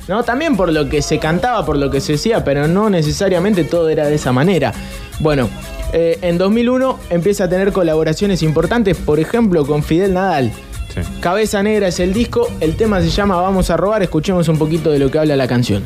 ¿no? 0.09 0.23
También 0.23 0.57
por 0.57 0.73
lo 0.73 0.89
que 0.89 1.03
se 1.03 1.19
cantaba, 1.19 1.67
por 1.67 1.77
lo 1.77 1.91
que 1.91 2.01
se 2.01 2.13
decía, 2.13 2.45
pero 2.45 2.67
no 2.67 2.89
necesariamente 2.89 3.65
todo 3.65 3.91
era 3.91 4.07
de 4.07 4.15
esa 4.15 4.33
manera. 4.33 4.73
Bueno, 5.21 5.51
eh, 5.93 6.19
en 6.23 6.39
2001 6.39 6.99
empieza 7.11 7.45
a 7.45 7.49
tener 7.49 7.73
colaboraciones 7.73 8.43
importantes, 8.43 8.97
por 8.97 9.21
ejemplo, 9.21 9.67
con 9.67 9.83
Fidel 9.83 10.15
Nadal. 10.15 10.51
Sí. 10.95 11.01
Cabeza 11.21 11.63
Negra 11.63 11.89
es 11.89 12.01
el 12.01 12.15
disco, 12.15 12.49
el 12.61 12.75
tema 12.75 13.03
se 13.03 13.11
llama 13.11 13.39
Vamos 13.41 13.69
a 13.69 13.77
robar, 13.77 14.03
escuchemos 14.03 14.49
un 14.49 14.59
poquito 14.59 14.91
de 14.91 14.99
lo 14.99 15.11
que 15.11 15.19
habla 15.19 15.37
la 15.37 15.47
canción. 15.47 15.85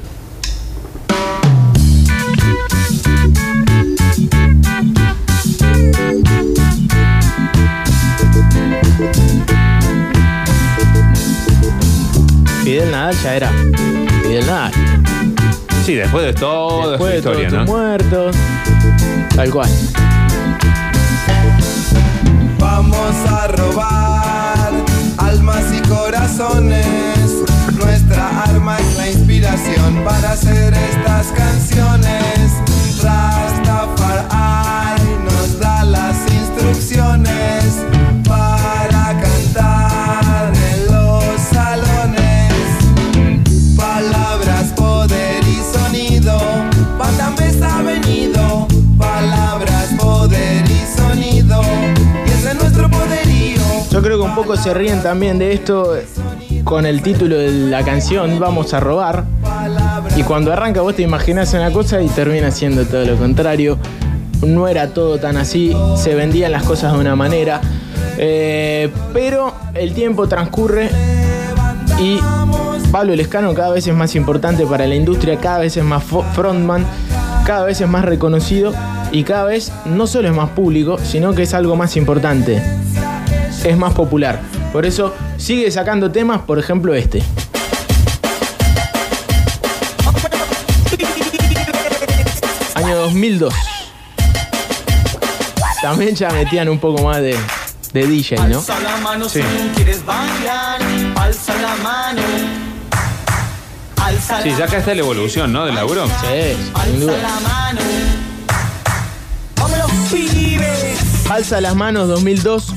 Fidel 12.82 12.90
Nadal 12.90 13.14
ya 13.22 13.36
era 13.36 13.48
Fidel 14.22 14.46
Nadal. 14.46 14.72
Sí, 15.86 15.94
después 15.94 16.24
de 16.24 16.32
toda 16.34 16.90
Después 16.90 16.98
su 16.98 17.12
de 17.12 17.18
historia, 17.18 17.48
todos 17.48 17.66
¿no? 17.66 17.72
muertos. 17.72 18.36
Tal 19.36 19.50
cual. 19.50 19.70
Vamos 22.58 23.16
a 23.30 23.46
robar 23.48 24.72
almas 25.18 25.64
y 25.72 25.80
corazones. 25.88 27.44
Nuestra 27.76 28.42
arma 28.42 28.76
es 28.78 28.96
la 28.96 29.10
inspiración 29.10 30.02
para 30.04 30.32
hacer 30.32 30.74
estas 30.74 31.28
canciones. 31.28 32.52
Rastafari 33.00 34.22
nos 35.24 35.60
da 35.60 35.84
las 35.84 36.16
instrucciones 36.32 37.61
se 54.56 54.74
ríen 54.74 55.02
también 55.02 55.38
de 55.38 55.52
esto 55.52 55.94
con 56.64 56.86
el 56.86 57.02
título 57.02 57.38
de 57.38 57.50
la 57.50 57.84
canción, 57.84 58.38
Vamos 58.38 58.74
a 58.74 58.80
robar. 58.80 59.24
Y 60.16 60.22
cuando 60.22 60.52
arranca 60.52 60.80
vos 60.80 60.94
te 60.94 61.02
imaginas 61.02 61.54
una 61.54 61.70
cosa 61.70 62.02
y 62.02 62.08
termina 62.08 62.50
siendo 62.50 62.84
todo 62.84 63.04
lo 63.04 63.16
contrario. 63.16 63.78
No 64.46 64.68
era 64.68 64.88
todo 64.88 65.18
tan 65.18 65.36
así, 65.36 65.74
se 65.96 66.14
vendían 66.14 66.52
las 66.52 66.64
cosas 66.64 66.92
de 66.92 66.98
una 66.98 67.16
manera. 67.16 67.60
Eh, 68.18 68.90
pero 69.12 69.54
el 69.74 69.94
tiempo 69.94 70.28
transcurre 70.28 70.90
y 72.00 72.18
Pablo 72.90 73.14
Lescano 73.14 73.54
cada 73.54 73.70
vez 73.70 73.86
es 73.86 73.94
más 73.94 74.14
importante 74.14 74.66
para 74.66 74.86
la 74.86 74.94
industria, 74.94 75.38
cada 75.38 75.58
vez 75.58 75.76
es 75.76 75.84
más 75.84 76.04
frontman, 76.34 76.84
cada 77.46 77.64
vez 77.64 77.80
es 77.80 77.88
más 77.88 78.04
reconocido 78.04 78.72
y 79.12 79.24
cada 79.24 79.44
vez 79.44 79.72
no 79.86 80.06
solo 80.06 80.28
es 80.28 80.34
más 80.34 80.50
público, 80.50 80.98
sino 80.98 81.34
que 81.34 81.42
es 81.42 81.54
algo 81.54 81.76
más 81.76 81.96
importante. 81.96 82.62
Es 83.64 83.76
más 83.76 83.94
popular. 83.94 84.40
Por 84.72 84.86
eso 84.86 85.14
sigue 85.36 85.70
sacando 85.70 86.10
temas, 86.10 86.40
por 86.42 86.58
ejemplo 86.58 86.94
este. 86.94 87.22
Año 92.74 92.96
2002. 92.96 93.54
También 95.82 96.14
ya 96.14 96.30
metían 96.30 96.68
un 96.68 96.78
poco 96.78 97.02
más 97.02 97.18
de, 97.20 97.36
de 97.92 98.06
DJ, 98.06 98.36
¿no? 98.48 98.58
Alza 98.58 98.78
la 98.80 98.96
mano 98.98 99.28
Sí. 99.28 99.40
si 99.42 99.68
quieres 99.74 100.04
bailar. 100.04 100.80
Alza 101.16 101.54
la 101.60 101.76
mano. 101.82 102.22
Alza 103.96 104.42
Sí, 104.42 104.50
ya 104.58 104.64
acá 104.64 104.78
está 104.78 104.94
la 104.94 105.00
evolución, 105.00 105.52
¿no? 105.52 105.64
Del 105.66 105.74
laburo. 105.74 106.06
Sí, 106.06 106.12
sin 106.56 106.74
Alza 106.74 106.98
duda. 106.98 107.16
la 107.18 107.40
mano. 107.40 107.80
Alza 111.30 111.60
las 111.62 111.74
manos 111.74 112.08
2002. 112.08 112.74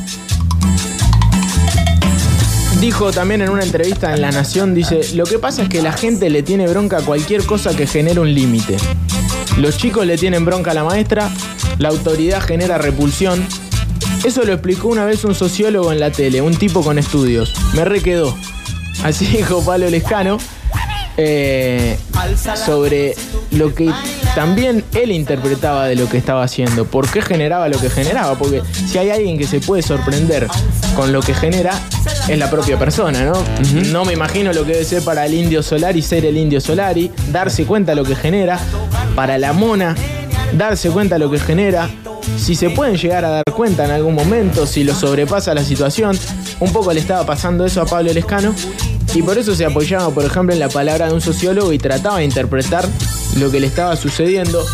Dijo 2.80 3.12
también 3.12 3.42
en 3.42 3.50
una 3.50 3.64
entrevista 3.64 4.14
en 4.14 4.22
La 4.22 4.32
Nación, 4.32 4.74
dice, 4.76 5.02
lo 5.16 5.26
que 5.26 5.40
pasa 5.40 5.64
es 5.64 5.70
que 5.70 5.82
la 5.82 5.94
gente 5.94 6.30
le 6.30 6.44
tiene 6.44 6.68
bronca 6.68 6.98
a 6.98 7.02
cualquier 7.02 7.46
cosa 7.46 7.76
que 7.76 7.88
genere 7.88 8.20
un 8.20 8.34
límite. 8.34 8.78
Los 9.58 9.78
chicos 9.78 10.06
le 10.06 10.18
tienen 10.18 10.46
bronca 10.46 10.72
a 10.72 10.74
la 10.74 10.84
maestra, 10.84 11.30
la 11.80 11.90
autoridad 11.90 12.42
genera 12.42 12.78
repulsión. 12.78 13.46
Eso 14.24 14.44
lo 14.44 14.54
explicó 14.54 14.90
una 14.90 15.06
vez 15.06 15.24
un 15.24 15.34
sociólogo 15.36 15.92
en 15.92 16.00
la 16.00 16.12
tele, 16.12 16.42
un 16.42 16.56
tipo 16.58 16.84
con 16.84 17.00
estudios. 17.00 17.54
Me 17.74 17.86
requedó. 17.86 18.36
Así 19.04 19.26
dijo 19.38 19.64
Pablo 19.64 19.90
Lescano. 19.90 20.38
eh, 21.18 21.98
sobre 22.66 23.16
lo 23.52 23.74
que 23.74 23.90
también 24.36 24.84
él 24.94 25.12
interpretaba 25.12 25.88
de 25.88 25.96
lo 25.96 26.10
que 26.10 26.18
estaba 26.18 26.44
haciendo. 26.44 26.86
¿Por 26.86 27.10
qué 27.10 27.22
generaba 27.22 27.70
lo 27.70 27.80
que 27.80 27.90
generaba? 27.90 28.38
Porque 28.38 28.62
si 28.74 28.98
hay 28.98 29.10
alguien 29.10 29.38
que 29.38 29.48
se 29.48 29.62
puede 29.62 29.82
sorprender 29.82 30.48
con 30.96 31.14
lo 31.14 31.22
que 31.22 31.34
genera, 31.34 31.72
es 32.28 32.38
la 32.38 32.50
propia 32.52 32.78
persona, 32.78 33.24
¿no? 33.24 33.42
No 33.92 34.04
me 34.04 34.14
imagino 34.14 34.52
lo 34.52 34.66
que 34.66 34.74
debe 34.74 34.86
ser 34.86 35.04
para 35.04 35.26
el 35.26 35.34
indio 35.34 35.64
Solari 35.64 36.02
ser 36.02 36.26
el 36.26 36.38
indio 36.38 36.60
Solari, 36.60 37.10
darse 37.32 37.66
cuenta 37.66 37.94
de 37.94 37.96
lo 37.96 38.04
que 38.04 38.16
genera, 38.16 38.60
para 39.16 39.38
la 39.38 39.54
mona, 39.54 39.96
darse 40.54 40.90
cuenta 40.90 41.16
de 41.16 41.20
lo 41.20 41.32
que 41.32 41.40
genera. 41.40 41.90
Si 42.38 42.56
se 42.56 42.70
pueden 42.70 42.98
llegar 42.98 43.24
a 43.24 43.30
dar 43.30 43.44
cuenta 43.54 43.86
en 43.86 43.92
algún 43.92 44.16
momento, 44.16 44.68
si 44.68 44.84
lo 44.84 44.94
sobrepasa 44.94 45.54
la 45.54 45.64
situación, 45.64 46.20
un 46.60 46.74
poco 46.74 46.92
le 46.92 47.00
estaba 47.00 47.26
pasando 47.26 47.66
eso 47.66 47.82
a 47.82 47.86
Pablo 47.86 48.12
Lescano 48.12 48.54
y 49.14 49.22
por 49.22 49.38
eso 49.38 49.56
se 49.56 49.66
apoyaba, 49.66 50.10
por 50.10 50.26
ejemplo, 50.26 50.54
en 50.54 50.60
la 50.60 50.68
palabra 50.68 51.08
de 51.08 51.14
un 51.14 51.22
sociólogo 51.22 51.72
y 51.72 51.78
trataba 51.78 52.18
de 52.18 52.26
interpretar 52.26 52.86
lo 53.36 53.52
que 53.52 53.60
le 53.60 53.68
estaba 53.68 53.96
sucediendo. 53.96 54.66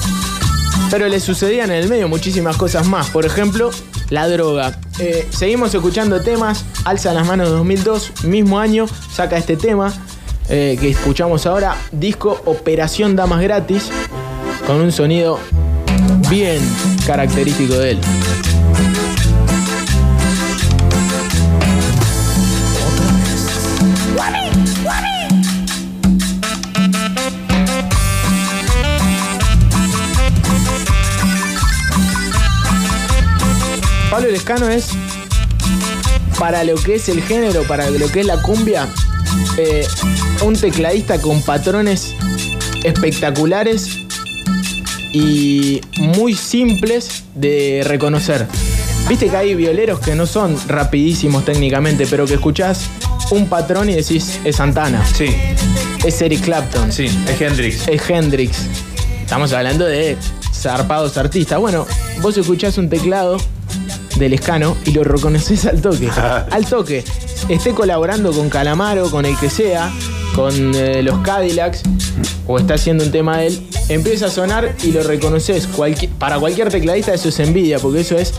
Pero 0.90 1.08
le 1.08 1.20
sucedían 1.20 1.72
en 1.72 1.78
el 1.78 1.90
medio 1.90 2.08
muchísimas 2.08 2.58
cosas 2.58 2.88
más. 2.88 3.10
Por 3.10 3.26
ejemplo, 3.26 3.72
la 4.10 4.28
droga. 4.28 4.80
Eh, 5.00 5.28
seguimos 5.32 5.74
escuchando 5.74 6.22
temas. 6.22 6.66
Alza 6.84 7.14
las 7.14 7.26
manos 7.26 7.50
2002, 7.50 8.26
mismo 8.26 8.60
año, 8.60 8.86
saca 9.14 9.38
este 9.38 9.56
tema 9.56 9.94
eh, 10.50 10.78
que 10.80 10.90
escuchamos 10.90 11.46
ahora. 11.46 11.76
Disco 11.92 12.42
Operación 12.46 13.16
Damas 13.16 13.42
Gratis, 13.42 13.90
con 14.68 14.78
un 14.78 14.92
sonido 14.92 15.40
bien 16.30 16.60
característico 17.06 17.74
de 17.76 17.92
él. 17.92 18.00
Pablo 34.22 34.34
Lescano 34.34 34.70
es, 34.70 34.90
para 36.38 36.64
lo 36.64 36.76
que 36.76 36.94
es 36.94 37.10
el 37.10 37.24
género, 37.24 37.64
para 37.64 37.90
lo 37.90 38.08
que 38.12 38.20
es 38.20 38.28
la 38.28 38.40
cumbia, 38.40 38.88
eh, 39.58 39.88
un 40.44 40.56
tecladista 40.56 41.20
con 41.20 41.42
patrones 41.42 42.14
espectaculares 42.84 43.90
y 45.12 45.82
muy 45.98 46.36
simples 46.36 47.24
de 47.34 47.82
reconocer. 47.84 48.46
Viste 49.10 49.28
que 49.28 49.38
hay 49.38 49.56
violeros 49.56 50.00
que 50.00 50.14
no 50.14 50.28
son 50.28 50.56
rapidísimos 50.68 51.44
técnicamente, 51.44 52.06
pero 52.08 52.28
que 52.28 52.36
escuchás 52.36 52.82
un 53.32 53.48
patrón 53.48 53.90
y 53.90 53.96
decís, 53.96 54.40
es 54.44 54.58
Santana, 54.58 55.04
Sí, 55.16 55.36
es 56.06 56.22
Eric 56.22 56.42
Clapton, 56.42 56.92
sí, 56.92 57.06
es 57.28 57.42
Hendrix. 57.42 57.88
es 57.88 58.08
Hendrix. 58.08 58.56
Estamos 59.24 59.52
hablando 59.52 59.84
de 59.86 60.16
zarpados 60.54 61.18
artistas. 61.18 61.60
Bueno, 61.60 61.88
vos 62.22 62.38
escuchás 62.38 62.78
un 62.78 62.88
teclado 62.88 63.40
del 64.22 64.34
escano 64.34 64.78
y 64.86 64.92
lo 64.92 65.04
reconoces 65.04 65.66
al 65.66 65.82
toque. 65.82 66.10
al 66.50 66.66
toque. 66.66 67.04
Esté 67.50 67.72
colaborando 67.74 68.32
con 68.32 68.50
Calamaro, 68.50 69.10
con 69.10 69.26
el 69.26 69.36
que 69.38 69.50
sea, 69.50 69.92
con 70.36 70.76
eh, 70.76 71.02
los 71.02 71.20
Cadillacs, 71.20 71.82
o 72.48 72.60
está 72.60 72.76
haciendo 72.76 73.04
un 73.04 73.12
tema 73.12 73.40
de 73.40 73.48
él, 73.48 73.68
empieza 73.90 74.28
a 74.28 74.30
sonar 74.30 74.76
y 74.84 74.92
lo 74.92 75.04
reconoces. 75.04 75.68
Para 76.20 76.40
cualquier 76.40 76.70
tecladista 76.70 77.14
eso 77.14 77.30
es 77.30 77.40
envidia, 77.40 77.80
porque 77.80 78.02
eso 78.02 78.18
es 78.18 78.34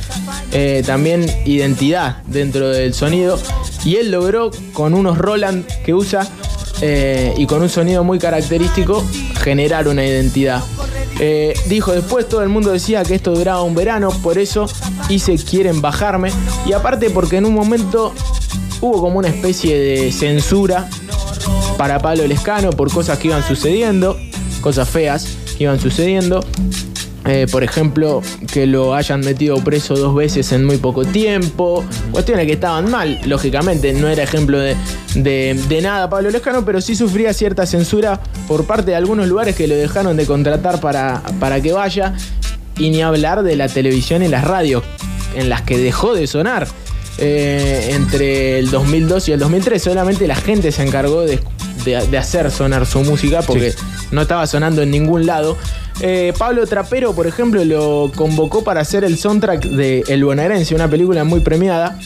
eh, 0.53 0.83
también 0.87 1.27
identidad 1.45 2.23
dentro 2.27 2.69
del 2.69 2.95
sonido. 2.95 3.39
Y 3.85 3.97
él 3.97 4.13
logró 4.13 4.53
con 4.73 4.95
unos 4.95 5.19
Roland 5.19 5.67
que 5.85 5.95
usa 5.95 6.27
eh, 6.81 7.35
y 7.37 7.47
con 7.47 7.61
un 7.61 7.69
sonido 7.69 8.05
muy 8.05 8.19
característico 8.19 9.05
generar 9.43 9.89
una 9.89 10.05
identidad. 10.07 10.63
Eh, 11.21 11.55
dijo 11.67 11.93
después, 11.93 12.29
todo 12.29 12.43
el 12.43 12.49
mundo 12.49 12.73
decía 12.73 13.03
que 13.05 13.15
esto 13.15 13.33
duraba 13.33 13.63
un 13.63 13.75
verano, 13.75 14.11
por 14.23 14.39
eso 14.39 14.67
hice 15.09 15.37
Quieren 15.37 15.81
bajarme. 15.81 16.31
Y 16.67 16.73
aparte 16.73 17.11
porque 17.11 17.37
en 17.37 17.47
un 17.47 17.55
momento 17.55 18.13
hubo 18.81 19.01
como 19.01 19.19
una 19.19 19.29
especie 19.29 19.79
de 19.79 20.13
censura 20.13 20.89
para 21.77 21.99
Pablo 22.01 22.27
Lescano 22.27 22.71
por 22.71 22.93
cosas 22.93 23.19
que 23.19 23.29
iban 23.29 23.43
sucediendo, 23.43 24.19
cosas 24.61 24.89
feas 24.89 25.37
que 25.57 25.65
iban 25.65 25.81
sucediendo. 25.81 26.45
Eh, 27.25 27.47
por 27.53 27.63
ejemplo, 27.63 28.21
que 28.53 28.67
lo 28.67 28.95
hayan 28.97 29.21
metido 29.21 29.57
preso 29.63 29.95
dos 29.95 30.13
veces 30.15 30.51
en 30.51 30.65
muy 30.65 30.79
poco 30.79 31.05
tiempo. 31.05 31.85
Cuestiones 32.11 32.47
que 32.47 32.55
estaban 32.55 32.91
mal, 32.91 33.21
lógicamente. 33.27 33.93
No 33.93 34.09
era 34.09 34.25
ejemplo 34.25 34.59
de, 34.59 34.75
de- 35.15 35.57
de 35.69 35.81
nada 35.83 36.11
Pablo 36.11 36.31
Lescano, 36.31 36.65
pero 36.65 36.81
sí 36.81 36.97
sufría 36.97 37.33
cierta 37.33 37.65
censura 37.65 38.21
por 38.49 38.65
parte 38.67 38.91
de 38.91 38.97
algunos 38.97 39.29
lugares 39.29 39.55
que 39.55 39.69
lo 39.69 39.77
dejaron 39.77 40.17
de 40.17 40.27
contratar 40.27 40.81
para, 40.81 41.23
para 41.39 41.61
que 41.61 41.73
vaya. 41.73 42.15
Y 42.77 42.91
ni 42.91 43.03
hablar 43.03 43.45
de 43.45 43.55
la 43.55 43.69
televisión 43.69 44.23
y 44.25 44.29
las 44.29 44.43
radios, 44.45 44.83
en 45.37 45.49
las 45.49 45.63
que 45.63 45.79
dejó 45.79 46.15
de 46.15 46.27
sonar. 46.27 46.67
Eh, 47.19 47.91
entre 47.93 48.59
el 48.59 48.71
2002 48.71 49.29
y 49.29 49.33
el 49.33 49.39
2003 49.39 49.81
solamente 49.83 50.27
la 50.27 50.35
gente 50.35 50.73
se 50.73 50.83
encargó 50.83 51.21
de, 51.21 51.39
de- 51.85 52.07
de 52.09 52.19
hacer 52.19 52.51
sonar 52.51 52.87
su 52.87 53.03
música 53.05 53.43
porque 53.43 53.75
no 54.11 54.23
estaba 54.23 54.47
sonando 54.47 54.83
en 54.83 54.91
ningún 54.91 55.27
lado. 55.27 55.57
Eh, 56.05 56.33
Pablo 56.37 56.67
Trapero, 56.67 57.15
por 57.15 57.29
ejemplo, 57.29 57.65
lo 57.65 58.11
convocó 58.17 58.65
para 58.65 58.81
hacer 58.81 59.05
el 59.05 59.17
soundtrack 59.17 59.63
de 59.63 60.03
El 60.09 60.25
Bonaerense, 60.25 60.75
una 60.75 60.89
película 60.89 61.23
muy 61.23 61.39
premiada 61.41 61.97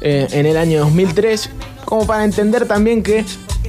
eh, 0.00 0.26
en 0.32 0.44
el 0.44 0.56
año 0.56 0.80
2003, 0.80 1.50
como 1.84 2.04
para 2.04 2.24
entender 2.24 2.66
también 2.66 3.04
que 3.04 3.24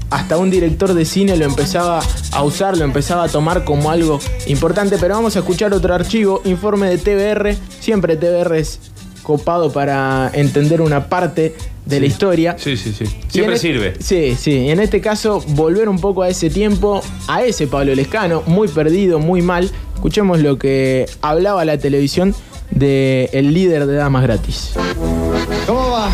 hasta 0.09 0.37
un 0.37 0.49
director 0.49 0.95
de 0.95 1.05
cine 1.05 1.37
lo 1.37 1.45
empezaba 1.45 2.01
a 2.31 2.43
usar, 2.43 2.75
lo 2.75 2.83
empezaba 2.83 3.25
a 3.25 3.27
tomar 3.27 3.63
como 3.63 3.91
algo 3.91 4.19
importante. 4.47 4.97
Pero 4.99 5.13
vamos 5.13 5.35
a 5.35 5.39
escuchar 5.39 5.71
otro 5.71 5.93
archivo, 5.93 6.41
informe 6.45 6.89
de 6.89 6.97
TBR, 6.97 7.55
siempre 7.79 8.17
TBR 8.17 8.55
es 8.55 8.79
copado 9.21 9.71
para 9.71 10.31
entender 10.33 10.81
una 10.81 11.09
parte 11.09 11.55
de 11.85 11.99
la 11.99 12.05
historia. 12.07 12.55
Sí, 12.57 12.75
sí, 12.77 12.91
sí. 12.93 13.05
Siempre 13.27 13.55
en 13.55 13.59
sirve. 13.61 13.87
este- 13.97 14.03
Sí, 14.03 14.35
sí. 14.39 14.51
Y 14.51 14.69
en 14.71 14.79
este 14.79 15.01
caso, 15.01 15.41
volver 15.49 15.87
un 15.89 15.99
poco 15.99 16.23
a 16.23 16.29
ese 16.29 16.49
tiempo, 16.49 17.01
a 17.27 17.43
ese 17.43 17.67
Pablo 17.67 17.93
Lescano, 17.95 18.41
muy 18.47 18.67
perdido, 18.67 19.19
muy 19.19 19.41
mal. 19.41 19.69
Escuchemos 19.93 20.39
lo 20.41 20.57
que 20.57 21.05
hablaba 21.21 21.63
la 21.65 21.77
televisión 21.77 22.33
del 22.71 23.53
líder 23.53 23.85
de 23.85 23.95
Damas 23.95 24.23
Gratis. 24.23 24.71
¿Cómo 25.67 25.91
va? 25.91 26.09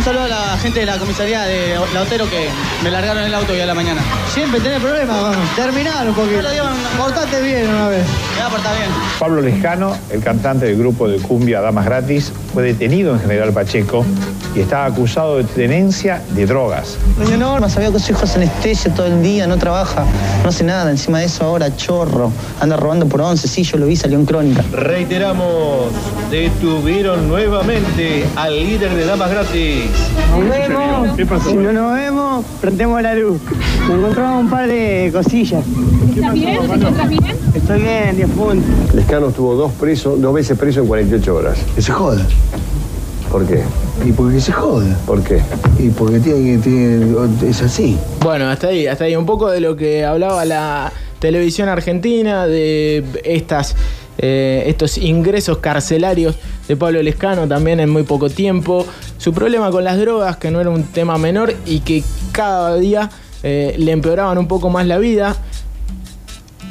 Un 0.00 0.04
saludo 0.04 0.22
a 0.22 0.28
la 0.28 0.56
gente 0.56 0.80
de 0.80 0.86
la 0.86 0.96
comisaría 0.96 1.42
de 1.42 1.74
Lautero 1.92 2.24
que 2.30 2.48
me 2.82 2.90
largaron 2.90 3.22
el 3.22 3.34
auto 3.34 3.52
hoy 3.52 3.60
a 3.60 3.66
la 3.66 3.74
mañana. 3.74 4.00
Siempre 4.32 4.58
tenés 4.58 4.80
problemas, 4.80 5.36
terminar 5.54 6.08
un 6.08 6.14
poquito. 6.14 6.36
Pero 6.36 6.50
digo, 6.52 6.64
Portate 6.96 7.42
bien 7.42 7.68
una 7.68 7.88
vez. 7.88 8.06
Me 8.34 8.40
va 8.40 8.46
a 8.46 8.50
portar 8.50 8.76
bien. 8.78 8.88
Pablo 9.18 9.42
Lescano, 9.42 9.94
el 10.10 10.22
cantante 10.22 10.64
del 10.64 10.78
grupo 10.78 11.06
de 11.06 11.18
cumbia 11.18 11.60
Damas 11.60 11.84
Gratis, 11.84 12.32
fue 12.54 12.62
detenido 12.62 13.12
en 13.12 13.20
General 13.20 13.52
Pacheco 13.52 14.06
y 14.54 14.60
estaba 14.60 14.86
acusado 14.86 15.36
de 15.36 15.44
tenencia 15.44 16.22
de 16.30 16.46
drogas. 16.46 16.96
Doña 17.18 17.36
Norma 17.36 17.68
sabía 17.68 17.92
que 17.92 17.98
su 17.98 18.12
hijo 18.12 18.26
se 18.26 18.36
anestesia 18.36 18.92
todo 18.94 19.06
el 19.06 19.22
día, 19.22 19.46
no 19.46 19.58
trabaja, 19.58 20.04
no 20.42 20.48
hace 20.48 20.64
nada. 20.64 20.90
Encima 20.90 21.20
de 21.20 21.26
eso 21.26 21.44
ahora 21.44 21.76
chorro, 21.76 22.32
anda 22.60 22.76
robando 22.76 23.06
por 23.06 23.20
once. 23.20 23.48
Sí, 23.48 23.62
yo 23.62 23.76
lo 23.76 23.86
vi, 23.86 23.96
salió 23.96 24.18
en 24.18 24.26
crónica. 24.26 24.64
Reiteramos, 24.72 25.92
detuvieron 26.30 27.28
nuevamente 27.28 28.24
al 28.36 28.58
líder 28.58 28.94
de 28.94 29.06
Damas 29.06 29.30
Gratis. 29.30 29.89
Nos 30.30 30.48
vemos. 30.48 31.16
¿Qué 31.16 31.26
pasó? 31.26 31.50
Si 31.50 31.56
no 31.56 31.72
nos 31.72 31.94
vemos, 31.94 32.44
prendemos 32.60 33.02
la 33.02 33.14
luz. 33.14 33.40
Me 33.88 33.94
encontramos 33.94 34.44
un 34.44 34.50
par 34.50 34.68
de 34.68 35.10
cosillas. 35.12 35.64
¿Estás 36.14 36.32
bien? 36.32 36.58
¿Te 36.58 36.64
encuentras 36.64 37.08
bien? 37.08 37.36
Estoy 37.54 37.80
bien, 37.80 38.16
10 38.16 38.30
puntos. 38.30 38.94
Lescano 38.94 39.28
estuvo 39.28 39.54
dos, 39.54 39.72
presos, 39.72 40.20
dos 40.20 40.34
veces 40.34 40.56
preso 40.58 40.80
en 40.80 40.86
48 40.86 41.34
horas. 41.34 41.58
Que 41.74 41.82
se 41.82 41.92
joda. 41.92 42.26
¿Por 43.30 43.46
qué? 43.46 43.62
Y 44.04 44.12
porque 44.12 44.40
se 44.40 44.52
joda. 44.52 44.98
¿Por 45.06 45.22
qué? 45.22 45.40
Y 45.78 45.88
porque 45.90 46.18
tiene, 46.20 46.58
tiene, 46.58 47.06
es 47.48 47.62
así. 47.62 47.96
Bueno, 48.20 48.48
hasta 48.48 48.68
ahí, 48.68 48.86
hasta 48.86 49.04
ahí. 49.04 49.14
Un 49.16 49.26
poco 49.26 49.48
de 49.50 49.60
lo 49.60 49.76
que 49.76 50.04
hablaba 50.04 50.44
la 50.44 50.92
televisión 51.20 51.68
argentina, 51.68 52.46
de 52.46 53.04
estas, 53.22 53.76
eh, 54.18 54.64
estos 54.66 54.98
ingresos 54.98 55.58
carcelarios 55.58 56.36
de 56.70 56.76
Pablo 56.76 57.02
Lescano 57.02 57.48
también 57.48 57.80
en 57.80 57.90
muy 57.90 58.04
poco 58.04 58.30
tiempo. 58.30 58.86
Su 59.18 59.32
problema 59.32 59.72
con 59.72 59.82
las 59.82 59.98
drogas, 59.98 60.36
que 60.36 60.52
no 60.52 60.60
era 60.60 60.70
un 60.70 60.84
tema 60.84 61.18
menor 61.18 61.52
y 61.66 61.80
que 61.80 62.04
cada 62.30 62.76
día 62.76 63.10
eh, 63.42 63.74
le 63.76 63.90
empeoraban 63.90 64.38
un 64.38 64.46
poco 64.46 64.70
más 64.70 64.86
la 64.86 64.98
vida. 64.98 65.36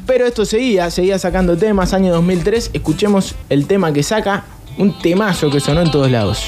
Pero 0.08 0.26
esto 0.26 0.46
seguía, 0.46 0.90
seguía 0.90 1.20
sacando 1.20 1.58
temas. 1.58 1.94
Año 1.94 2.14
2003, 2.14 2.70
escuchemos 2.72 3.36
el 3.50 3.68
tema 3.68 3.92
que 3.92 4.02
saca, 4.02 4.46
un 4.78 4.98
temazo 5.00 5.52
que 5.52 5.60
sonó 5.60 5.82
en 5.82 5.92
todos 5.92 6.10
lados. 6.10 6.46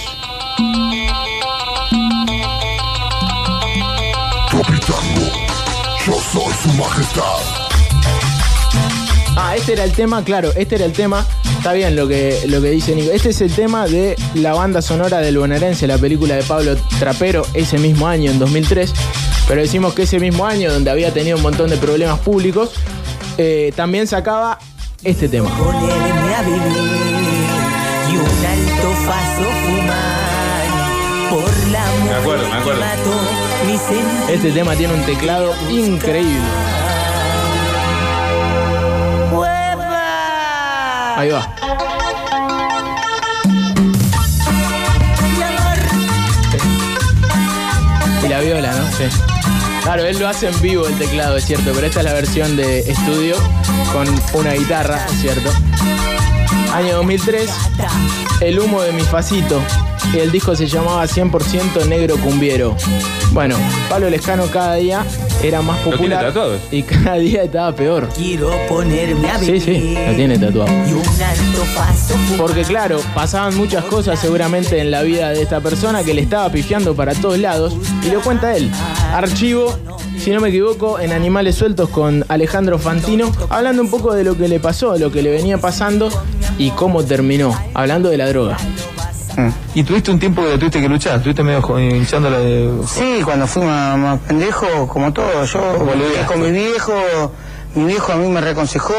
Yo 6.05 6.13
soy 6.13 6.53
su 6.53 6.69
majestad. 6.77 7.60
Ah, 9.35 9.55
este 9.55 9.73
era 9.73 9.83
el 9.83 9.93
tema, 9.93 10.23
claro, 10.23 10.51
este 10.55 10.75
era 10.75 10.85
el 10.85 10.93
tema. 10.93 11.25
Está 11.57 11.73
bien 11.73 11.95
lo 11.95 12.07
que, 12.07 12.41
lo 12.47 12.61
que 12.61 12.69
dice 12.69 12.95
Nico. 12.95 13.11
Este 13.11 13.29
es 13.29 13.41
el 13.41 13.53
tema 13.53 13.87
de 13.87 14.15
la 14.33 14.53
banda 14.53 14.81
sonora 14.81 15.19
del 15.19 15.37
bonaerense, 15.37 15.87
la 15.87 15.97
película 15.97 16.35
de 16.35 16.43
Pablo 16.43 16.75
Trapero, 16.99 17.45
ese 17.53 17.77
mismo 17.77 18.07
año, 18.07 18.31
en 18.31 18.39
2003. 18.39 18.93
Pero 19.47 19.61
decimos 19.61 19.93
que 19.93 20.03
ese 20.03 20.19
mismo 20.19 20.45
año, 20.45 20.71
donde 20.71 20.91
había 20.91 21.13
tenido 21.13 21.37
un 21.37 21.43
montón 21.43 21.69
de 21.69 21.77
problemas 21.77 22.19
públicos, 22.19 22.71
eh, 23.37 23.71
también 23.75 24.07
sacaba 24.07 24.59
este 25.03 25.29
tema. 25.29 25.49
Ponerme 25.57 26.35
a 26.35 26.41
vivir 26.43 26.61
y 28.11 28.17
un 28.17 28.45
alto 28.45 28.91
fumar 29.65 30.09
por 31.29 31.71
la 31.71 31.85
Me 32.05 32.13
acuerdo, 32.15 32.47
me 32.49 32.55
acuerdo. 32.55 32.81
Este 34.29 34.51
tema 34.51 34.75
tiene 34.75 34.93
un 34.93 35.01
teclado 35.03 35.53
increíble. 35.69 36.80
Ahí 41.21 41.29
va. 41.29 41.47
Y 48.23 48.27
la 48.27 48.39
viola, 48.39 48.71
¿no? 48.71 48.87
Sí. 48.97 49.03
Claro, 49.83 50.03
él 50.03 50.17
lo 50.17 50.27
hace 50.27 50.47
en 50.47 50.59
vivo 50.61 50.87
el 50.87 50.97
teclado, 50.97 51.37
es 51.37 51.45
cierto, 51.45 51.73
pero 51.75 51.85
esta 51.85 51.99
es 51.99 52.05
la 52.05 52.13
versión 52.13 52.57
de 52.57 52.79
estudio 52.79 53.35
con 53.93 54.07
una 54.33 54.53
guitarra, 54.53 55.05
es 55.11 55.21
cierto. 55.21 55.51
Año 56.73 56.95
2003, 56.95 57.51
El 58.39 58.59
humo 58.59 58.81
de 58.81 58.91
mi 58.91 59.03
facito. 59.03 59.61
Y 60.13 60.17
el 60.19 60.31
disco 60.31 60.55
se 60.55 60.67
llamaba 60.67 61.05
100% 61.05 61.85
Negro 61.87 62.17
Cumbiero. 62.17 62.75
Bueno, 63.31 63.55
Pablo 63.89 64.09
Lescano 64.09 64.45
cada 64.47 64.75
día 64.75 65.05
era 65.41 65.61
más 65.61 65.77
Lo 65.85 65.97
tiene 65.97 66.15
popular 66.17 66.59
y 66.69 66.83
cada 66.83 67.15
día 67.15 67.43
estaba 67.43 67.73
peor. 67.73 68.09
Quiero 68.15 68.51
ponerme 68.67 69.29
a 69.31 69.39
Sí, 69.39 69.45
vivir 69.45 69.61
sí, 69.61 69.95
lo 70.07 70.13
tiene 70.15 70.37
tatuado. 70.37 70.69
y 70.87 70.93
un 70.93 70.99
alto 70.99 71.63
faso 71.73 72.13
fumar. 72.15 72.37
Porque 72.37 72.63
claro, 72.63 72.99
pasaban 73.15 73.55
muchas 73.55 73.85
cosas 73.85 74.19
seguramente 74.19 74.79
en 74.79 74.91
la 74.91 75.01
vida 75.03 75.29
de 75.29 75.41
esta 75.41 75.61
persona 75.61 76.03
que 76.03 76.13
le 76.13 76.21
estaba 76.21 76.49
pifiando 76.51 76.93
para 76.93 77.13
todos 77.15 77.37
lados 77.39 77.73
y 78.05 78.09
lo 78.11 78.19
cuenta 78.21 78.53
él. 78.55 78.69
Archivo, 79.13 79.77
si 80.17 80.31
no 80.31 80.41
me 80.41 80.49
equivoco, 80.49 80.99
en 80.99 81.13
Animales 81.13 81.55
Sueltos 81.55 81.89
con 81.89 82.25
Alejandro 82.27 82.77
Fantino, 82.79 83.31
hablando 83.49 83.81
un 83.81 83.89
poco 83.89 84.13
de 84.13 84.25
lo 84.25 84.35
que 84.37 84.49
le 84.49 84.59
pasó, 84.59 84.97
lo 84.97 85.09
que 85.11 85.21
le 85.21 85.31
venía 85.31 85.57
pasando 85.57 86.09
y 86.57 86.71
cómo 86.71 87.03
terminó, 87.05 87.57
hablando 87.73 88.09
de 88.09 88.17
la 88.17 88.27
droga. 88.27 88.57
Y 89.73 89.83
tuviste 89.83 90.11
un 90.11 90.19
tiempo 90.19 90.41
que 90.43 90.57
tuviste 90.57 90.81
que 90.81 90.89
luchar, 90.89 91.21
tuviste 91.21 91.43
medio 91.43 91.79
hinchándola 91.79 92.39
de. 92.39 92.69
Sí, 92.87 93.21
cuando 93.23 93.47
fui 93.47 93.63
más, 93.63 93.97
más 93.97 94.19
pendejo, 94.19 94.87
como 94.87 95.13
todo, 95.13 95.45
yo 95.45 95.59
volví 95.79 96.03
con 96.27 96.41
mi 96.41 96.51
viejo, 96.51 96.93
mi 97.75 97.85
viejo 97.85 98.11
a 98.11 98.15
mí 98.15 98.27
me 98.27 98.41
reconsejó, 98.41 98.93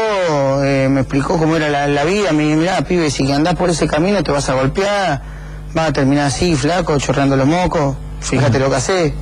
eh, 0.63 0.87
me 0.89 1.01
explicó 1.01 1.37
cómo 1.37 1.55
era 1.55 1.69
la, 1.69 1.87
la 1.87 2.03
vida, 2.03 2.31
me 2.31 2.43
dijo, 2.43 2.59
mirá, 2.59 2.81
pibe, 2.83 3.09
si 3.11 3.31
andás 3.31 3.55
por 3.55 3.69
ese 3.69 3.87
camino 3.87 4.23
te 4.23 4.31
vas 4.31 4.49
a 4.49 4.53
golpear, 4.53 5.21
vas 5.73 5.89
a 5.89 5.93
terminar 5.93 6.27
así, 6.27 6.55
flaco, 6.55 6.97
chorreando 6.97 7.35
los 7.35 7.47
mocos, 7.47 7.95
fíjate 8.21 8.59
lo 8.59 8.69
que 8.69 8.75
haces. 8.75 9.13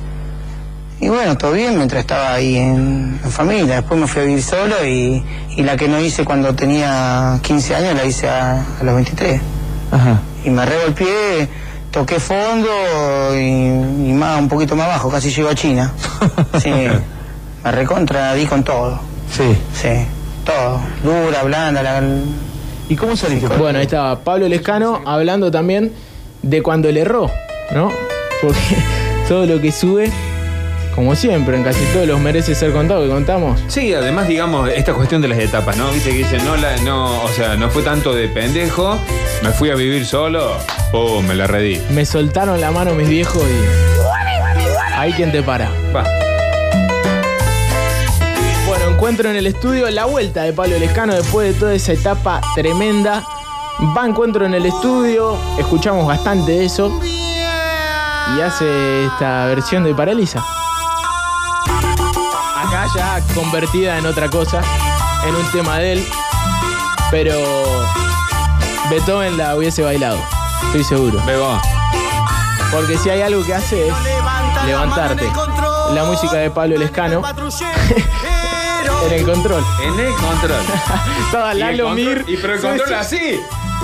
Y 1.00 1.08
bueno, 1.08 1.36
todo 1.36 1.52
bien 1.52 1.76
mientras 1.76 2.00
estaba 2.02 2.34
ahí 2.34 2.56
en, 2.56 3.18
en 3.24 3.30
familia, 3.30 3.74
después 3.76 3.98
me 4.00 4.06
fui 4.06 4.22
a 4.22 4.24
vivir 4.24 4.42
solo 4.42 4.76
y, 4.86 5.22
y 5.56 5.62
la 5.64 5.76
que 5.76 5.88
no 5.88 6.00
hice 6.00 6.24
cuando 6.24 6.54
tenía 6.54 7.40
15 7.42 7.74
años 7.74 7.94
la 7.96 8.04
hice 8.04 8.28
a, 8.28 8.64
a 8.80 8.84
los 8.84 8.94
23 8.94 9.40
Ajá. 9.90 10.20
Y 10.44 10.50
me 10.50 10.64
regolpeé, 10.64 11.48
toqué 11.90 12.18
fondo 12.18 12.68
y, 13.34 13.38
y 13.38 14.12
más, 14.12 14.40
un 14.40 14.48
poquito 14.48 14.74
más 14.76 14.86
abajo, 14.86 15.10
casi 15.10 15.30
llego 15.30 15.48
a 15.48 15.54
China. 15.54 15.92
Sí, 16.60 16.70
me 17.64 17.72
recontra, 17.72 18.34
di 18.34 18.46
con 18.46 18.62
todo. 18.62 18.98
Sí. 19.30 19.56
Sí, 19.74 20.06
todo. 20.44 20.80
Dura, 21.02 21.42
blanda, 21.42 21.82
la... 21.82 22.02
¿Y 22.88 22.96
cómo 22.96 23.16
saliste? 23.16 23.46
Bueno, 23.56 23.78
ahí 23.78 23.84
estaba 23.84 24.18
Pablo 24.20 24.48
Lescano 24.48 25.00
hablando 25.06 25.50
también 25.50 25.92
de 26.42 26.62
cuando 26.62 26.90
le 26.90 27.00
erró, 27.00 27.30
¿no? 27.74 27.90
Porque 28.40 28.58
todo 29.28 29.46
lo 29.46 29.60
que 29.60 29.72
sube, 29.72 30.10
como 30.94 31.14
siempre, 31.14 31.56
en 31.56 31.64
casi 31.64 31.84
todos 31.92 32.06
los 32.06 32.20
merece 32.20 32.54
ser 32.54 32.72
contado, 32.72 33.02
que 33.02 33.08
contamos. 33.08 33.60
Sí, 33.68 33.92
además, 33.94 34.28
digamos, 34.28 34.68
esta 34.68 34.94
cuestión 34.94 35.22
de 35.22 35.28
las 35.28 35.38
etapas, 35.38 35.76
¿no? 35.76 35.90
Viste 35.90 36.10
que 36.10 36.18
dicen, 36.18 36.44
no, 36.44 36.56
la, 36.56 36.76
no, 36.78 37.22
o 37.22 37.28
sea, 37.28 37.56
no 37.56 37.70
fue 37.70 37.82
tanto 37.82 38.14
de 38.14 38.28
pendejo, 38.28 38.98
me 39.42 39.50
fui 39.50 39.70
a 39.70 39.74
vivir 39.74 40.06
solo, 40.06 40.56
oh, 40.92 41.22
me 41.22 41.34
la 41.34 41.46
redí. 41.46 41.80
Me 41.90 42.04
soltaron 42.04 42.60
la 42.60 42.70
mano 42.70 42.94
mis 42.94 43.08
viejos 43.08 43.42
y. 43.42 43.92
Ahí 44.94 45.12
quien 45.14 45.32
te 45.32 45.42
para. 45.42 45.70
Va. 45.94 46.04
Bueno, 48.66 48.90
encuentro 48.90 49.30
en 49.30 49.36
el 49.36 49.46
estudio 49.46 49.90
la 49.90 50.04
vuelta 50.04 50.42
de 50.42 50.52
Pablo 50.52 50.78
Lescano 50.78 51.14
después 51.14 51.54
de 51.54 51.58
toda 51.58 51.74
esa 51.74 51.92
etapa 51.92 52.40
tremenda. 52.54 53.24
Va 53.96 54.06
encuentro 54.06 54.46
en 54.46 54.54
el 54.54 54.66
estudio, 54.66 55.36
escuchamos 55.58 56.06
bastante 56.06 56.52
de 56.52 56.64
eso. 56.66 57.00
Y 58.36 58.40
hace 58.40 59.06
esta 59.06 59.46
versión 59.46 59.82
de 59.84 59.94
Paraliza. 59.94 60.44
Ya 62.94 63.20
convertida 63.34 63.98
en 63.98 64.06
otra 64.06 64.28
cosa, 64.28 64.60
en 65.26 65.34
un 65.34 65.44
tema 65.50 65.78
de 65.78 65.94
él. 65.94 66.06
Pero 67.10 67.34
Beethoven 68.90 69.36
la 69.38 69.56
hubiese 69.56 69.82
bailado, 69.82 70.18
estoy 70.66 70.84
seguro. 70.84 71.20
Bebo. 71.26 71.60
Porque 72.70 72.96
si 72.98 73.10
hay 73.10 73.20
algo 73.22 73.44
que 73.44 73.54
hace 73.54 73.88
es 73.88 73.94
levantarte. 74.66 75.30
La 75.94 76.04
música 76.04 76.36
de 76.36 76.50
Pablo 76.50 76.76
Lescano. 76.78 77.22
en 79.06 79.12
el 79.12 79.24
control. 79.24 79.62
En 79.84 80.00
el 80.00 80.14
control. 80.14 80.60
Estaba 81.26 81.54
Y 81.54 81.60
el 81.62 81.76
Lalo 81.76 81.84
control- 81.90 81.94
Mir. 81.94 82.24
y 82.28 82.36
pero 82.38 82.54
el 82.54 82.60
control 82.60 82.94
así. 82.94 83.40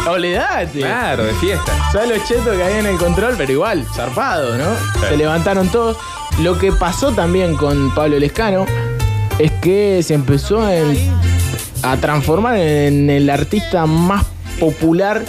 Olvidate. 0.07 0.79
Claro, 0.81 1.25
de 1.25 1.35
fiesta. 1.35 1.73
¿Sabes 1.93 2.09
los 2.19 2.27
chetos 2.29 2.57
que 2.57 2.65
había 2.65 2.79
en 2.79 2.87
el 2.87 2.97
control? 2.97 3.35
Pero 3.37 3.53
igual, 3.53 3.85
zarpado, 3.95 4.57
¿no? 4.57 4.65
Se 5.07 5.17
levantaron 5.17 5.69
todos. 5.69 5.97
Lo 6.41 6.57
que 6.59 6.71
pasó 6.73 7.11
también 7.13 7.57
con 7.57 7.93
Pablo 7.95 8.19
Lescano 8.19 8.65
es 8.65 8.71
que 9.61 10.03
se 10.03 10.15
empezó 10.15 10.61
a 11.83 11.97
transformar 11.97 12.57
en 12.57 13.11
el 13.11 13.31
artista 13.31 13.87
más 13.87 14.25
popular 14.59 15.25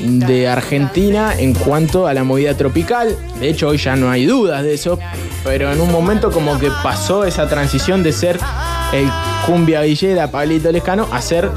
de 0.00 0.48
Argentina 0.48 1.34
en 1.36 1.54
cuanto 1.54 2.06
a 2.06 2.14
la 2.14 2.24
movida 2.24 2.54
tropical. 2.54 3.16
De 3.40 3.48
hecho, 3.48 3.68
hoy 3.68 3.78
ya 3.78 3.96
no 3.96 4.10
hay 4.10 4.26
dudas 4.26 4.62
de 4.62 4.74
eso, 4.74 4.98
pero 5.44 5.72
en 5.72 5.80
un 5.80 5.90
momento 5.90 6.30
como 6.30 6.58
que 6.58 6.70
pasó 6.82 7.24
esa 7.24 7.48
transición 7.48 8.02
de 8.02 8.12
ser 8.12 8.38
el 8.92 9.10
cumbia 9.46 9.82
villera 9.82 10.30
Pablito 10.30 10.72
Lescano 10.72 11.06
a 11.12 11.20
ser 11.20 11.50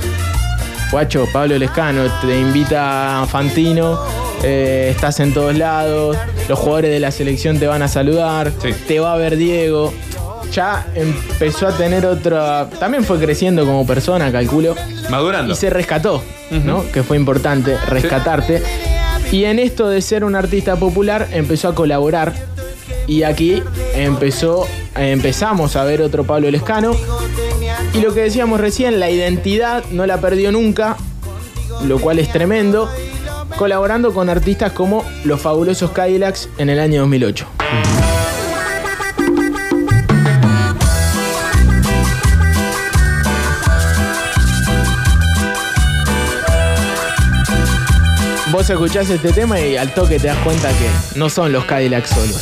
Guacho, 0.91 1.25
Pablo 1.31 1.57
Lescano 1.57 2.03
te 2.21 2.37
invita 2.37 3.21
a 3.21 3.25
Fantino 3.25 3.97
eh, 4.43 4.89
estás 4.89 5.19
en 5.19 5.33
todos 5.35 5.55
lados, 5.55 6.17
los 6.49 6.57
jugadores 6.57 6.89
de 6.89 6.99
la 6.99 7.11
selección 7.11 7.59
te 7.59 7.67
van 7.67 7.83
a 7.83 7.87
saludar, 7.87 8.51
te 8.87 8.99
va 8.99 9.13
a 9.13 9.17
ver 9.17 9.37
Diego. 9.37 9.93
Ya 10.51 10.85
empezó 10.95 11.67
a 11.67 11.71
tener 11.77 12.05
otra. 12.05 12.69
También 12.79 13.03
fue 13.05 13.19
creciendo 13.19 13.65
como 13.65 13.85
persona, 13.87 14.31
calculo. 14.31 14.75
Madurando. 15.09 15.53
Y 15.53 15.55
se 15.55 15.69
rescató, 15.69 16.21
¿no? 16.65 16.83
Que 16.91 17.03
fue 17.03 17.17
importante 17.17 17.77
rescatarte. 17.87 18.61
Y 19.31 19.45
en 19.45 19.59
esto 19.59 19.87
de 19.87 20.01
ser 20.01 20.25
un 20.25 20.35
artista 20.35 20.75
popular 20.75 21.29
empezó 21.31 21.69
a 21.69 21.75
colaborar. 21.75 22.33
Y 23.07 23.23
aquí 23.23 23.63
empezó, 23.95 24.67
empezamos 24.95 25.75
a 25.75 25.83
ver 25.85 26.01
otro 26.01 26.25
Pablo 26.25 26.51
Lescano. 26.51 26.95
Y 27.93 28.01
lo 28.01 28.13
que 28.13 28.21
decíamos 28.21 28.59
recién, 28.59 28.99
la 28.99 29.09
identidad 29.09 29.83
no 29.91 30.05
la 30.05 30.19
perdió 30.19 30.51
nunca, 30.51 30.97
lo 31.85 31.99
cual 31.99 32.19
es 32.19 32.29
tremendo, 32.29 32.89
colaborando 33.57 34.13
con 34.13 34.29
artistas 34.29 34.73
como 34.73 35.05
los 35.23 35.41
fabulosos 35.41 35.91
Cadillacs 35.91 36.49
en 36.57 36.69
el 36.69 36.79
año 36.79 37.01
2008. 37.01 37.47
Vos 48.61 48.69
escuchás 48.69 49.09
este 49.09 49.33
tema 49.33 49.59
y 49.59 49.75
al 49.75 49.91
toque 49.91 50.19
te 50.19 50.27
das 50.27 50.37
cuenta 50.43 50.69
que 50.69 50.87
no 51.17 51.31
son 51.31 51.51
los 51.51 51.65
Cadillacs 51.65 52.09
solos. 52.09 52.39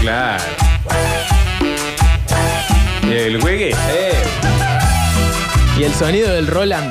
Claro. 0.00 0.42
¿Y 3.02 3.12
el 3.12 3.38
juegue? 3.38 3.72
Eh. 3.90 4.22
Y 5.78 5.84
el 5.84 5.92
sonido 5.92 6.32
del 6.32 6.46
Roland. 6.46 6.90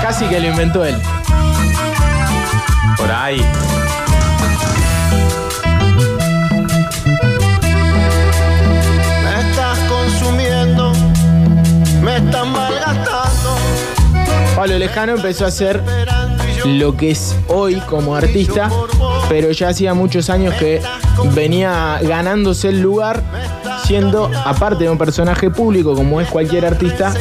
Casi 0.00 0.24
que 0.24 0.40
lo 0.40 0.48
inventó 0.48 0.82
él. 0.82 0.96
Por 2.96 3.12
ahí. 3.12 3.44
Pablo 14.66 14.80
Lejano 14.80 15.12
empezó 15.12 15.44
a 15.44 15.48
hacer 15.48 15.80
lo 16.64 16.96
que 16.96 17.12
es 17.12 17.36
hoy 17.46 17.76
como 17.88 18.16
artista, 18.16 18.68
pero 19.28 19.52
ya 19.52 19.68
hacía 19.68 19.94
muchos 19.94 20.28
años 20.28 20.54
que 20.54 20.82
venía 21.34 22.00
ganándose 22.02 22.70
el 22.70 22.80
lugar 22.80 23.22
siendo, 23.84 24.28
aparte 24.44 24.82
de 24.82 24.90
un 24.90 24.98
personaje 24.98 25.50
público 25.50 25.94
como 25.94 26.20
es 26.20 26.26
cualquier 26.26 26.66
artista, 26.66 27.14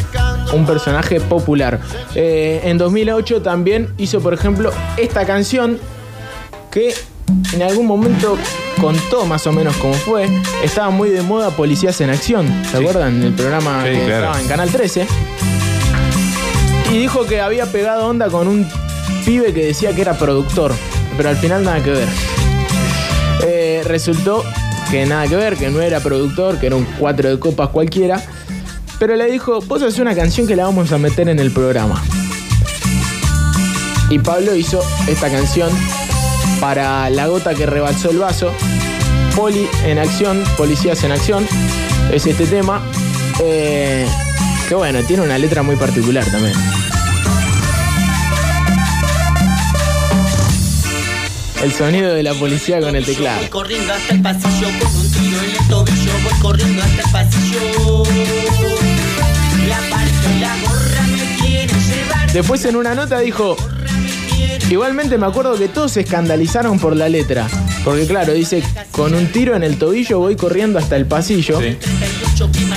un 0.53 0.65
personaje 0.65 1.21
popular. 1.21 1.79
Eh, 2.15 2.61
en 2.63 2.79
2008 2.79 3.43
también 3.43 3.93
hizo, 3.99 4.21
por 4.21 4.33
ejemplo, 4.33 4.71
esta 4.97 5.23
canción 5.27 5.77
que 6.71 6.95
en 7.53 7.61
algún 7.61 7.85
momento 7.85 8.39
contó 8.81 9.27
más 9.27 9.45
o 9.45 9.51
menos 9.51 9.75
cómo 9.77 9.93
fue. 9.93 10.27
Estaba 10.63 10.89
muy 10.89 11.09
de 11.11 11.21
moda 11.21 11.51
Policías 11.51 12.01
en 12.01 12.09
Acción, 12.09 12.47
¿se 12.71 12.77
acuerdan? 12.77 13.21
El 13.21 13.33
programa 13.33 13.83
Sí, 13.83 13.91
que 13.91 14.05
claro. 14.05 14.25
estaba 14.25 14.41
en 14.41 14.47
Canal 14.47 14.69
13. 14.71 15.07
Y 16.91 16.97
dijo 16.99 17.25
que 17.25 17.41
había 17.41 17.65
pegado 17.65 18.07
onda 18.07 18.29
con 18.29 18.47
un 18.47 18.67
pibe 19.25 19.53
que 19.53 19.65
decía 19.65 19.93
que 19.93 20.01
era 20.01 20.17
productor, 20.17 20.73
pero 21.17 21.29
al 21.29 21.37
final 21.37 21.63
nada 21.63 21.83
que 21.83 21.91
ver. 21.91 22.07
Eh, 23.43 23.81
resultó 23.85 24.43
que 24.89 25.05
nada 25.05 25.27
que 25.27 25.35
ver, 25.35 25.57
que 25.57 25.69
no 25.69 25.81
era 25.81 25.99
productor, 25.99 26.59
que 26.59 26.67
era 26.67 26.75
un 26.75 26.85
cuatro 26.99 27.29
de 27.29 27.39
copas 27.39 27.69
cualquiera. 27.69 28.21
Pero 28.99 29.15
le 29.15 29.25
dijo, 29.29 29.59
vos 29.61 29.81
haces 29.81 29.99
una 29.99 30.15
canción 30.15 30.47
que 30.47 30.55
la 30.55 30.65
vamos 30.65 30.91
a 30.91 30.97
meter 30.97 31.27
en 31.27 31.39
el 31.39 31.51
programa. 31.51 32.01
Y 34.09 34.19
Pablo 34.19 34.55
hizo 34.55 34.81
esta 35.07 35.29
canción 35.29 35.69
para 36.61 37.09
La 37.09 37.27
gota 37.27 37.53
que 37.55 37.65
rebalsó 37.65 38.11
el 38.11 38.19
vaso. 38.19 38.51
Poli 39.35 39.67
en 39.83 39.97
acción, 39.97 40.43
policías 40.55 41.03
en 41.03 41.11
acción. 41.11 41.45
Es 42.11 42.25
este 42.25 42.45
tema. 42.45 42.81
eh, 43.43 44.07
que 44.67 44.75
bueno, 44.75 45.03
tiene 45.03 45.23
una 45.23 45.37
letra 45.37 45.61
muy 45.61 45.75
particular 45.75 46.25
también. 46.25 46.55
El 51.63 51.71
sonido 51.71 52.13
de 52.13 52.23
la 52.23 52.33
policía 52.33 52.79
con 52.79 52.95
el 52.95 53.05
teclado. 53.05 53.39
Voy 53.39 53.49
corriendo 53.49 53.93
hasta 53.93 54.13
el 54.13 54.21
pasillo 54.21 54.67
con 54.79 54.95
un 54.95 55.11
tiro 55.11 55.37
en 55.41 55.49
el 55.49 55.67
tobillo. 55.67 56.11
Voy 56.23 56.39
corriendo 56.41 56.83
hasta 56.83 57.01
el 57.01 57.11
pasillo. 57.11 58.03
La 59.67 59.77
palta 59.89 60.31
y 60.35 60.39
la 60.39 60.55
gorra 60.61 61.07
me 61.07 61.37
quieren 61.37 61.79
llevar. 61.79 62.31
Después 62.31 62.65
en 62.65 62.75
una 62.75 62.93
nota 62.93 63.19
dijo, 63.19 63.55
igualmente 64.69 65.17
me 65.17 65.25
acuerdo 65.25 65.57
que 65.57 65.67
todos 65.67 65.91
se 65.91 66.01
escandalizaron 66.01 66.79
por 66.79 66.95
la 66.95 67.09
letra. 67.09 67.47
Porque 67.83 68.05
claro, 68.07 68.33
dice, 68.33 68.63
con 68.91 69.13
un 69.13 69.27
tiro 69.31 69.55
en 69.55 69.63
el 69.63 69.77
tobillo 69.77 70.19
voy 70.19 70.35
corriendo 70.35 70.79
hasta 70.79 70.95
el 70.95 71.05
pasillo. 71.05 71.59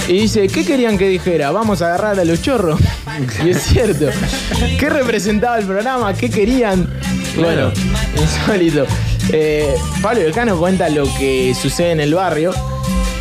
Y 0.08 0.20
dice, 0.20 0.48
¿qué 0.48 0.64
querían 0.64 0.96
que 0.96 1.06
dijera? 1.06 1.50
Vamos 1.50 1.82
a 1.82 1.88
agarrar 1.88 2.18
a 2.18 2.24
los 2.24 2.40
chorros. 2.40 2.80
Y 3.44 3.50
es 3.50 3.62
cierto. 3.62 4.06
¿Qué 4.78 4.88
representaba 4.88 5.58
el 5.58 5.66
programa? 5.66 6.14
¿Qué 6.14 6.30
querían? 6.30 6.88
Bueno, 7.36 7.72
insólito. 8.16 8.86
Eh, 9.32 9.74
Pablo 10.00 10.20
Elcano 10.20 10.56
cuenta 10.56 10.88
lo 10.88 11.04
que 11.18 11.54
sucede 11.60 11.92
en 11.92 12.00
el 12.00 12.14
barrio. 12.14 12.52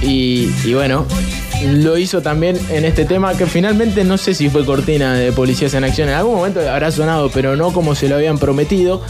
Y, 0.01 0.51
y 0.63 0.73
bueno, 0.75 1.05
lo 1.65 1.97
hizo 1.97 2.21
también 2.21 2.57
en 2.69 2.85
este 2.85 3.05
tema 3.05 3.35
que 3.35 3.47
finalmente 3.47 4.03
no 4.03 4.17
sé 4.17 4.33
si 4.33 4.49
fue 4.49 4.65
cortina 4.65 5.15
de 5.15 5.31
Policías 5.31 5.73
en 5.73 5.83
Acción. 5.83 6.09
En 6.09 6.15
algún 6.15 6.35
momento 6.35 6.59
habrá 6.69 6.91
sonado, 6.91 7.29
pero 7.33 7.55
no 7.55 7.73
como 7.73 7.95
se 7.95 8.07
lo 8.07 8.15
habían 8.15 8.37
prometido. 8.37 9.01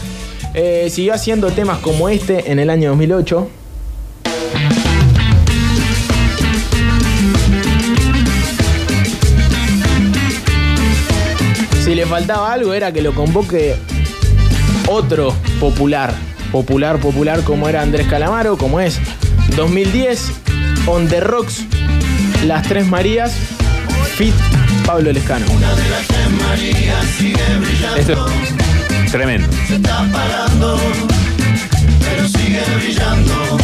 Eh, 0.54 0.88
siguió 0.90 1.14
haciendo 1.14 1.50
temas 1.50 1.78
como 1.78 2.08
este 2.08 2.50
en 2.50 2.58
el 2.58 2.70
año 2.70 2.90
2008. 2.90 3.48
Le 11.98 12.06
faltaba 12.06 12.52
algo 12.52 12.74
era 12.74 12.92
que 12.92 13.02
lo 13.02 13.12
convoque 13.12 13.74
otro 14.86 15.34
popular, 15.58 16.14
popular, 16.52 17.00
popular 17.00 17.42
como 17.42 17.68
era 17.68 17.82
Andrés 17.82 18.06
Calamaro, 18.06 18.56
como 18.56 18.78
es 18.78 19.00
2010, 19.56 20.30
On 20.86 21.08
the 21.08 21.18
Rocks, 21.18 21.64
Las 22.46 22.68
Tres 22.68 22.86
Marías, 22.86 23.32
Fit 24.14 24.32
Pablo 24.86 25.10
Lescano. 25.10 25.44
Esto 27.96 28.26
es 29.04 29.10
tremendo. 29.10 29.48
Se 29.66 29.74
está 29.74 29.98
apagando, 29.98 30.78
pero 31.98 32.28
sigue 32.28 32.60
brillando. 32.76 33.58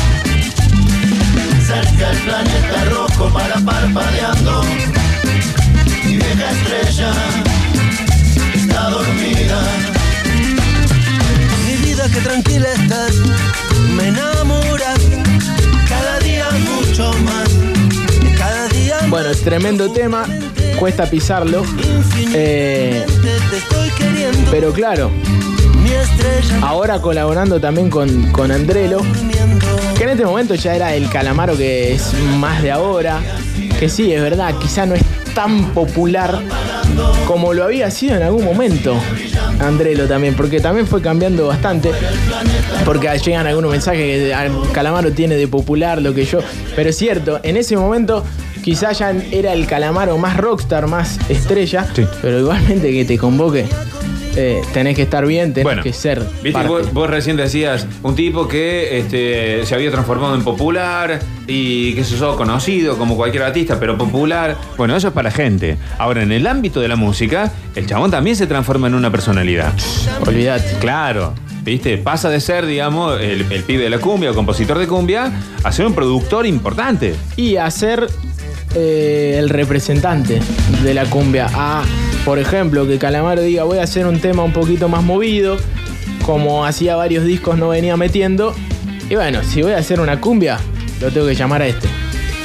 Cerca 1.64 2.11
el 2.11 2.18
planeta 2.18 2.85
rojo 2.91 3.28
para 3.32 3.55
parpadeando. 3.61 4.64
Mi 6.05 6.16
vieja 6.16 6.51
estrella 6.51 7.53
está 8.85 8.91
dormida. 8.91 9.62
Mi 11.66 11.76
vida 11.87 12.09
que 12.09 12.20
tranquila 12.20 12.68
estás, 12.72 13.14
me 13.97 14.09
enamoras. 14.09 14.99
Cada 15.89 16.18
día 16.20 16.47
mucho 16.76 17.12
más. 17.24 17.49
Cada 18.39 18.68
día 18.68 18.97
Bueno, 19.09 19.30
tremendo 19.43 19.91
tema, 19.91 20.26
cuesta 20.78 21.09
pisarlo. 21.09 21.64
eh, 22.35 23.05
pero 24.51 24.72
claro, 24.72 25.11
Mi 25.82 25.91
estrella 25.93 26.59
ahora 26.62 27.01
colaborando 27.01 27.61
también 27.61 27.89
con, 27.91 28.30
con 28.32 28.51
Andrelo, 28.51 29.01
que 29.97 30.05
en 30.05 30.11
este 30.11 30.24
momento 30.26 30.55
ya 30.55 30.74
era 30.74 30.95
el 30.95 31.09
calamaro 31.09 31.57
que 31.57 31.95
es 31.95 32.12
más 32.39 32.62
de 32.62 32.70
ahora, 32.70 33.20
que 33.78 33.89
sí, 33.89 34.12
es 34.12 34.20
verdad, 34.20 34.55
quizá 34.61 34.85
no 34.87 34.95
es 34.95 35.03
tan 35.35 35.72
popular 35.72 36.41
como 37.26 37.53
lo 37.53 37.64
había 37.64 37.90
sido 37.90 38.16
en 38.16 38.22
algún 38.22 38.45
momento. 38.45 38.95
Andrelo 39.61 40.07
también, 40.07 40.34
porque 40.34 40.61
también 40.61 40.86
fue 40.86 41.01
cambiando 41.01 41.47
bastante, 41.47 41.90
porque 42.84 43.09
llegan 43.24 43.47
algunos 43.47 43.70
mensajes 43.70 44.01
que 44.01 44.34
al 44.34 44.51
Calamaro 44.72 45.12
tiene 45.12 45.36
de 45.36 45.47
popular 45.49 46.03
lo 46.03 46.12
que 46.12 46.24
yo, 46.24 46.40
pero 46.74 46.90
es 46.90 46.97
cierto, 46.97 47.40
en 47.42 47.57
ese 47.57 47.76
momento 47.76 48.24
quizá 48.62 48.92
ya 48.92 49.14
era 49.30 49.53
el 49.53 49.66
Calamaro 49.66 50.18
más 50.18 50.36
rockstar, 50.36 50.86
más 50.88 51.18
estrella, 51.28 51.86
pero 52.20 52.40
igualmente 52.40 52.90
que 52.92 53.05
te 53.05 53.16
convoque, 53.18 53.66
eh, 54.37 54.62
tenés 54.72 54.97
que 54.97 55.03
estar 55.03 55.26
bien, 55.26 55.53
tenés 55.53 55.80
que 55.80 55.93
ser 55.93 56.22
Viste, 56.43 56.62
vos, 56.66 56.93
vos 56.93 57.09
recién 57.09 57.37
decías 57.37 57.87
un 58.03 58.14
tipo 58.14 58.49
que 58.49 58.99
este, 58.99 59.64
se 59.66 59.74
había 59.74 59.91
transformado 59.91 60.35
en 60.35 60.43
popular 60.43 61.20
y 61.47 61.95
que 61.95 62.05
se 62.05 62.14
hizo 62.14 62.37
conocido 62.37 62.97
como 62.97 63.16
cualquier 63.16 63.45
artista, 63.45 63.78
pero 63.78 63.97
popular. 63.99 64.57
Bueno, 64.76 64.97
eso 64.97 65.09
es 65.09 65.14
para 65.14 65.30
gente. 65.30 65.76
Ahora, 65.99 66.22
en 66.22 66.32
el 66.32 66.47
ámbito 66.47 66.80
de 66.80 66.89
la 66.89 66.97
música, 66.97 67.53
el 67.74 67.87
chabón 67.87 68.11
también 68.11 68.37
se 68.37 68.47
transforma 68.47 68.87
en 68.87 68.95
una 68.95 69.11
personalidad. 69.11 69.72
Olvidate. 70.26 70.78
Claro. 70.80 71.35
¿Viste? 71.62 71.97
Pasa 71.97 72.28
de 72.28 72.41
ser, 72.41 72.66
digamos, 72.66 73.20
el, 73.20 73.51
el 73.51 73.62
pibe 73.62 73.85
de 73.85 73.91
la 73.91 73.99
cumbia 73.99 74.30
o 74.30 74.35
compositor 74.35 74.78
de 74.78 74.87
cumbia 74.87 75.32
a 75.62 75.72
ser 75.72 75.87
un 75.87 75.95
productor 75.95 76.47
importante. 76.47 77.14
y 77.37 77.57
a 77.57 77.70
ser 77.70 78.07
eh, 78.75 79.37
el 79.39 79.49
representante 79.49 80.41
de 80.83 80.95
la 80.95 81.05
cumbia, 81.07 81.49
a 81.53 81.85
por 82.25 82.39
ejemplo, 82.39 82.87
que 82.87 82.99
Calamaro 82.99 83.43
diga 83.43 83.64
voy 83.64 83.79
a 83.79 83.83
hacer 83.83 84.07
un 84.07 84.18
tema 84.18 84.43
un 84.43 84.53
poquito 84.53 84.89
más 84.89 85.03
movido, 85.03 85.59
como 86.25 86.64
hacía 86.64 86.97
varios 86.97 87.25
discos 87.25 87.59
no 87.59 87.68
venía 87.68 87.97
metiendo. 87.99 88.55
Y 89.11 89.14
bueno, 89.14 89.43
si 89.45 89.61
voy 89.61 89.72
a 89.72 89.79
hacer 89.79 90.01
una 90.01 90.20
cumbia, 90.20 90.59
lo 91.01 91.11
tengo 91.11 91.27
que 91.27 91.35
llamar 91.35 91.61
a 91.61 91.66
este. 91.66 91.87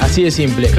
Así 0.00 0.22
de 0.22 0.30
simple. 0.30 0.70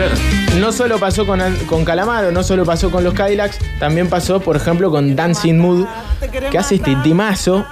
No 0.60 0.72
solo 0.72 1.00
pasó 1.00 1.26
con, 1.26 1.42
con 1.68 1.84
Calamaro, 1.84 2.32
no 2.32 2.44
solo 2.44 2.64
pasó 2.64 2.92
con 2.92 3.04
los 3.04 3.14
Cadillacs, 3.14 3.58
también 3.80 4.08
pasó, 4.08 4.40
por 4.40 4.56
ejemplo, 4.56 4.92
con 4.92 5.16
Dancing 5.16 5.58
Mood, 5.58 5.86
que 6.52 6.58
hace 6.58 6.76
este 6.76 6.96
timazo. 6.98 7.66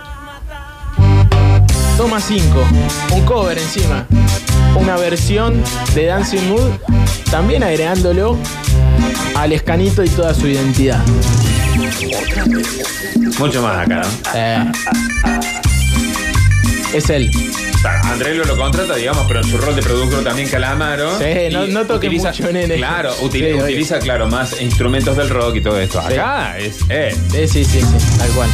Toma 1.97 2.19
5, 2.19 2.67
un 3.13 3.25
cover 3.25 3.57
encima. 3.57 4.07
Una 4.79 4.95
versión 4.95 5.61
de 5.93 6.05
Dancing 6.05 6.47
Mood, 6.49 6.71
también 7.31 7.63
agregándolo 7.63 8.37
al 9.35 9.51
escanito 9.53 10.03
y 10.03 10.09
toda 10.09 10.33
su 10.33 10.47
identidad. 10.47 10.99
Mucho 13.39 13.61
más 13.61 13.77
acá, 13.85 14.01
¿no? 14.01 14.07
Eh, 14.35 14.71
es 16.93 17.09
él. 17.09 17.29
Andrelo 18.03 18.43
lo 18.43 18.57
contrata, 18.57 18.95
digamos, 18.95 19.25
pero 19.27 19.39
en 19.41 19.47
su 19.49 19.57
rol 19.57 19.73
de 19.75 19.81
productor 19.81 20.23
también 20.23 20.49
Calamaro. 20.49 21.17
Sí, 21.17 21.25
no- 21.51 21.65
no 21.67 21.85
toques 21.85 22.09
utiliza, 22.09 22.31
mucho, 22.31 22.51
nene. 22.51 22.75
Claro, 22.75 23.13
Sí, 23.13 23.53
utiliza, 23.53 23.99
claro, 23.99 24.27
más 24.27 24.59
instrumentos 24.61 25.15
del 25.15 25.29
rock 25.29 25.55
y 25.57 25.61
todo 25.61 25.79
esto. 25.79 26.01
Acá 26.01 26.57
es 26.57 26.79
él. 26.89 27.15
Sí, 27.31 27.47
sí, 27.47 27.63
sí, 27.65 27.79
sí, 27.81 28.17
tal 28.17 28.29
cual. 28.31 28.49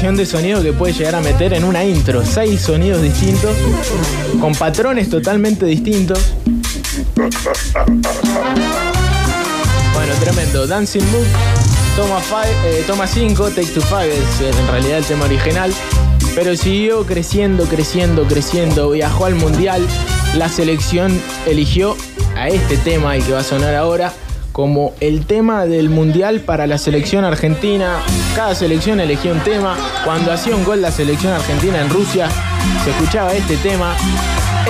De 0.00 0.24
sonido 0.24 0.62
que 0.62 0.72
puede 0.72 0.94
llegar 0.94 1.14
a 1.14 1.20
meter 1.20 1.52
en 1.52 1.62
una 1.62 1.84
intro. 1.84 2.24
Seis 2.24 2.62
sonidos 2.62 3.02
distintos, 3.02 3.54
con 4.40 4.54
patrones 4.54 5.10
totalmente 5.10 5.66
distintos. 5.66 6.32
Bueno, 9.92 10.14
tremendo. 10.18 10.66
Dancing 10.66 11.02
Mood, 11.12 11.26
toma 11.96 12.18
5, 12.22 12.42
toma 12.86 13.06
5, 13.06 13.50
Take 13.50 13.66
to 13.66 13.82
5 13.82 14.00
es 14.00 14.40
eh, 14.40 14.50
en 14.58 14.66
realidad 14.68 14.98
el 14.98 15.04
tema 15.04 15.26
original. 15.26 15.70
Pero 16.34 16.56
siguió 16.56 17.04
creciendo, 17.04 17.64
creciendo, 17.64 18.24
creciendo. 18.24 18.90
Viajó 18.90 19.26
al 19.26 19.34
mundial. 19.34 19.86
La 20.34 20.48
selección 20.48 21.12
eligió 21.46 21.94
a 22.36 22.48
este 22.48 22.78
tema, 22.78 23.16
el 23.16 23.22
que 23.22 23.32
va 23.32 23.40
a 23.40 23.44
sonar 23.44 23.74
ahora, 23.74 24.14
como 24.60 24.92
el 25.00 25.24
tema 25.24 25.64
del 25.64 25.88
mundial 25.88 26.40
para 26.40 26.66
la 26.66 26.76
selección 26.76 27.24
argentina. 27.24 28.00
Cada 28.36 28.54
selección 28.54 29.00
elegía 29.00 29.32
un 29.32 29.40
tema. 29.40 29.74
Cuando 30.04 30.32
hacía 30.32 30.54
un 30.54 30.64
gol 30.64 30.82
la 30.82 30.90
selección 30.90 31.32
argentina 31.32 31.80
en 31.80 31.88
Rusia, 31.88 32.28
se 32.84 32.90
escuchaba 32.90 33.32
este 33.32 33.56
tema. 33.56 33.96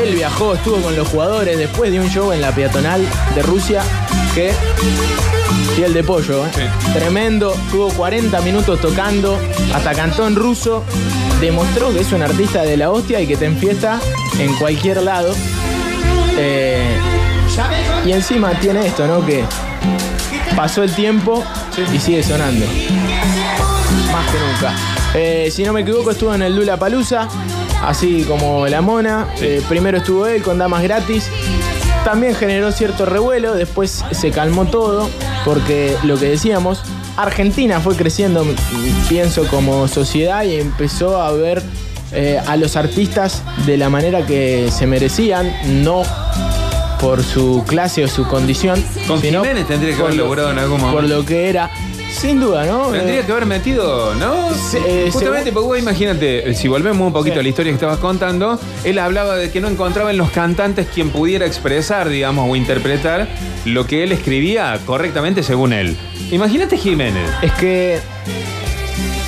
Él 0.00 0.14
viajó, 0.14 0.54
estuvo 0.54 0.76
con 0.76 0.94
los 0.94 1.08
jugadores 1.08 1.58
después 1.58 1.90
de 1.90 1.98
un 1.98 2.08
show 2.08 2.30
en 2.30 2.40
la 2.40 2.54
peatonal 2.54 3.04
de 3.34 3.42
Rusia 3.42 3.82
que 4.32 4.52
piel 5.74 5.92
de 5.92 6.04
pollo, 6.04 6.46
¿eh? 6.46 6.50
Tremendo, 6.94 7.52
tuvo 7.72 7.88
40 7.88 8.40
minutos 8.42 8.80
tocando, 8.80 9.40
hasta 9.74 9.92
cantó 9.92 10.24
en 10.28 10.36
ruso, 10.36 10.84
demostró 11.40 11.92
que 11.92 12.00
es 12.00 12.12
un 12.12 12.22
artista 12.22 12.62
de 12.62 12.76
la 12.76 12.92
hostia 12.92 13.20
y 13.20 13.26
que 13.26 13.36
te 13.36 13.46
enfiesta 13.46 13.98
en 14.38 14.54
cualquier 14.54 15.02
lado. 15.02 15.34
Eh, 16.38 16.96
y 18.04 18.12
encima 18.12 18.52
tiene 18.60 18.86
esto, 18.86 19.06
¿no? 19.06 19.24
Que 19.24 19.44
pasó 20.54 20.82
el 20.82 20.94
tiempo 20.94 21.44
y 21.92 21.98
sigue 21.98 22.22
sonando. 22.22 22.66
Más 24.12 24.26
que 24.30 24.38
nunca. 24.38 24.74
Eh, 25.14 25.48
si 25.50 25.64
no 25.64 25.72
me 25.72 25.80
equivoco, 25.80 26.12
estuvo 26.12 26.34
en 26.34 26.42
el 26.42 26.54
Lula 26.54 26.76
Palusa, 26.76 27.28
así 27.82 28.24
como 28.24 28.66
la 28.68 28.80
mona. 28.80 29.28
Eh, 29.40 29.62
primero 29.68 29.98
estuvo 29.98 30.26
él 30.26 30.42
con 30.42 30.58
Damas 30.58 30.82
Gratis. 30.82 31.28
También 32.04 32.34
generó 32.34 32.72
cierto 32.72 33.04
revuelo, 33.04 33.54
después 33.54 34.04
se 34.12 34.30
calmó 34.30 34.66
todo, 34.66 35.10
porque 35.44 35.96
lo 36.04 36.18
que 36.18 36.26
decíamos, 36.30 36.82
Argentina 37.16 37.80
fue 37.80 37.96
creciendo, 37.96 38.46
pienso, 39.08 39.46
como 39.48 39.86
sociedad 39.88 40.44
y 40.44 40.54
empezó 40.54 41.20
a 41.20 41.32
ver 41.32 41.62
eh, 42.12 42.40
a 42.46 42.56
los 42.56 42.76
artistas 42.76 43.42
de 43.66 43.76
la 43.76 43.90
manera 43.90 44.24
que 44.24 44.70
se 44.70 44.86
merecían, 44.86 45.52
no 45.82 46.02
por 47.00 47.22
su 47.22 47.64
clase 47.66 48.04
o 48.04 48.08
su 48.08 48.26
condición, 48.26 48.82
Con 49.06 49.20
sino 49.20 49.42
Jiménez 49.42 49.66
tendría 49.66 49.92
que 49.92 49.96
por 49.96 50.06
haber 50.06 50.16
lo- 50.18 50.24
logrado 50.26 50.50
en 50.50 50.58
algún 50.58 50.80
por 50.80 50.90
momento. 50.92 51.16
lo 51.16 51.24
que 51.24 51.48
era. 51.48 51.70
Sin 52.12 52.40
duda, 52.40 52.66
¿no? 52.66 52.88
Tendría 52.88 53.20
Eh, 53.20 53.24
que 53.24 53.32
haber 53.32 53.46
metido, 53.46 54.14
¿no? 54.16 54.48
eh, 54.84 55.08
Justamente 55.12 55.52
porque 55.52 55.66
vos 55.68 55.78
imagínate, 55.78 56.54
si 56.54 56.66
volvemos 56.66 57.06
un 57.06 57.12
poquito 57.12 57.38
a 57.38 57.42
la 57.42 57.48
historia 57.48 57.70
que 57.70 57.74
estabas 57.76 57.98
contando, 57.98 58.58
él 58.84 58.98
hablaba 58.98 59.36
de 59.36 59.50
que 59.50 59.60
no 59.60 59.68
encontraba 59.68 60.10
en 60.10 60.16
los 60.18 60.30
cantantes 60.30 60.88
quien 60.92 61.10
pudiera 61.10 61.46
expresar, 61.46 62.08
digamos, 62.08 62.50
o 62.50 62.56
interpretar 62.56 63.28
lo 63.64 63.86
que 63.86 64.02
él 64.02 64.10
escribía 64.12 64.78
correctamente 64.84 65.42
según 65.44 65.72
él. 65.72 65.96
Imagínate 66.32 66.76
Jiménez. 66.76 67.30
Es 67.42 67.52
que 67.52 68.00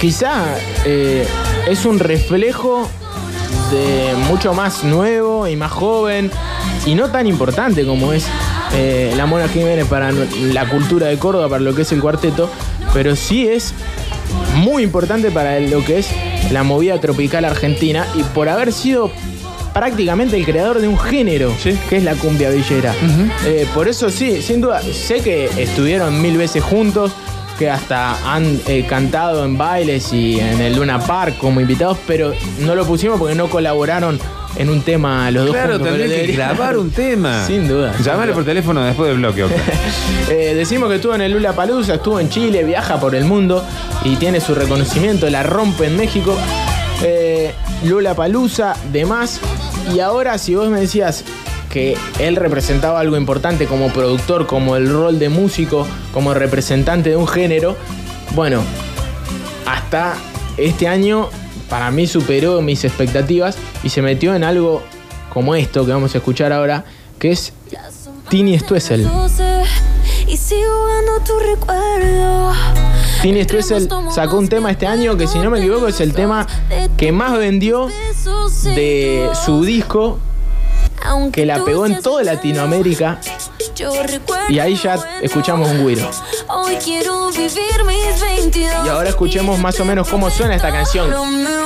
quizá 0.01 0.45
eh, 0.85 1.27
es 1.69 1.85
un 1.85 1.99
reflejo 2.01 2.89
de 3.71 4.13
mucho 4.29 4.53
más 4.55 4.83
nuevo 4.85 5.47
y 5.47 5.55
más 5.57 5.71
joven 5.71 6.31
y 6.87 6.95
no 6.95 7.11
tan 7.11 7.27
importante 7.27 7.85
como 7.85 8.13
es 8.13 8.27
eh, 8.75 9.13
la 9.17 9.27
Mona 9.27 9.49
Jiménez 9.49 9.87
para 9.87 10.13
la 10.13 10.69
cultura 10.69 11.07
de 11.09 11.19
Córdoba, 11.19 11.49
para 11.49 11.61
lo 11.61 11.75
que 11.75 11.83
es 11.83 11.93
el 11.93 12.01
cuarteto, 12.01 12.51
pero 12.93 13.17
sí 13.17 13.47
es 13.47 13.75
muy 14.57 14.83
importante 14.83 15.31
para 15.31 15.61
lo 15.61 15.85
que 15.85 15.99
es 15.99 16.09
la 16.51 16.63
movida 16.63 17.01
tropical 17.01 17.45
argentina 17.45 18.07
y 18.15 18.23
por 18.23 18.49
haber 18.49 18.73
sido 18.73 19.11
prácticamente 19.73 20.37
el 20.37 20.45
creador 20.45 20.81
de 20.81 20.89
un 20.89 20.99
género, 20.99 21.53
que 21.89 21.97
es 21.97 22.05
la 22.05 22.15
cumbia 22.15 22.51
villera. 22.51 22.95
Eh, 23.47 23.67
por 23.75 23.89
eso 23.89 24.11
sí, 24.11 24.43
sin 24.43 24.61
duda, 24.61 24.83
sé 24.83 25.21
que 25.21 25.47
estuvieron 25.57 26.21
mil 26.21 26.37
veces 26.37 26.63
juntos, 26.63 27.13
que 27.59 27.71
hasta 27.71 28.35
han 28.35 28.61
eh, 28.67 28.85
cantado 28.89 29.45
en 29.45 29.57
bailes 29.57 30.13
y 30.13 30.41
en 30.41 30.61
el 30.61 30.77
Luna 30.77 30.99
Park 30.99 31.39
como 31.39 31.61
invitados, 31.61 31.99
pero 32.07 32.35
no 32.61 32.75
lo 32.75 32.85
pusimos 32.87 33.19
porque 33.19 33.35
no 33.35 33.49
colaboraron 33.49 34.19
en 34.57 34.69
un 34.71 34.83
tema 34.83 35.31
los 35.31 35.47
dos 35.47 35.55
Claro, 35.55 35.75
juntos. 35.79 35.89
tendría 35.97 36.27
que 36.27 36.33
grabar 36.33 36.77
un 36.77 36.91
tema. 36.91 37.45
Sin 37.47 37.67
duda. 37.69 37.95
Llámale 38.03 38.33
por 38.33 38.45
teléfono 38.45 38.83
después 38.83 39.09
del 39.09 39.19
bloque, 39.19 39.45
Octa. 39.45 39.57
Eh, 40.31 40.55
decimos 40.55 40.89
que 40.89 40.97
estuvo 40.97 41.15
en 41.15 41.21
el 41.23 41.33
Lula 41.33 41.53
Palusa, 41.53 41.95
estuvo 41.95 42.19
en 42.21 42.29
Chile, 42.29 42.65
viaja 42.65 42.99
por 43.01 43.15
el 43.15 43.25
mundo 43.25 43.65
y 44.05 44.17
tiene 44.17 44.41
su 44.41 44.55
reconocimiento, 44.55 45.29
la 45.29 45.43
rompe 45.43 45.87
en 45.87 45.97
México. 45.97 46.37
Eh, 47.03 47.53
Lula 47.85 48.15
Palusa, 48.15 48.75
demás. 48.93 49.41
Y 49.95 50.01
ahora, 50.01 50.39
si 50.39 50.55
vos 50.55 50.69
me 50.71 50.81
decías 50.81 51.25
que 51.69 51.97
él 52.19 52.37
representaba 52.37 53.01
algo 53.01 53.17
importante 53.17 53.67
como 53.67 53.89
productor, 53.93 54.47
como 54.47 54.77
el 54.77 54.89
rol 54.91 55.19
de 55.19 55.29
músico, 55.29 55.87
como 56.13 56.33
representante 56.35 57.11
de 57.11 57.17
un 57.17 57.27
género, 57.27 57.77
bueno, 58.35 58.63
hasta 59.67 60.15
este 60.57 60.87
año 60.89 61.29
para 61.73 61.91
mí 61.91 62.07
superó 62.07 62.61
mis 62.61 62.85
expectativas 62.85 63.57
y 63.83 63.89
se 63.89 64.03
metió 64.03 64.35
en 64.35 64.45
algo 64.45 64.83
como 65.33 65.55
esto 65.55 65.87
que 65.87 65.93
vamos 65.93 66.15
a 66.15 66.19
escuchar 66.19 66.53
ahora, 66.53 66.85
que 67.19 67.33
es 67.33 67.55
Tini 68.29 68.59
Stuessel. 68.59 69.09
Tini 73.23 73.45
Stuessel 73.45 73.89
sacó 74.11 74.37
un 74.37 74.51
tema 74.51 74.71
este 74.71 74.87
año 74.87 75.17
que 75.17 75.27
si 75.27 75.39
no 75.39 75.49
me 75.49 75.61
equivoco 75.61 75.89
es 75.89 75.99
el 76.03 76.13
tema 76.13 76.47
que 76.99 77.11
más 77.11 77.39
vendió 77.39 77.89
de 78.65 79.31
su 79.43 79.65
disco, 79.65 80.19
que 81.33 81.47
la 81.47 81.65
pegó 81.65 81.87
en 81.87 82.03
toda 82.03 82.23
Latinoamérica 82.23 83.19
y 84.49 84.59
ahí 84.59 84.77
ya 84.77 84.99
escuchamos 85.23 85.69
un 85.71 85.83
güiro. 85.83 86.11
Hoy 86.49 86.77
quiero 86.77 87.31
vivir 87.31 87.85
mis 87.87 88.21
22. 88.21 88.87
Y 88.87 88.89
ahora 88.89 89.09
escuchemos 89.09 89.59
más 89.59 89.79
o 89.81 89.85
menos 89.85 90.09
cómo 90.09 90.31
suena 90.31 90.55
esta 90.55 90.71
canción, 90.71 91.11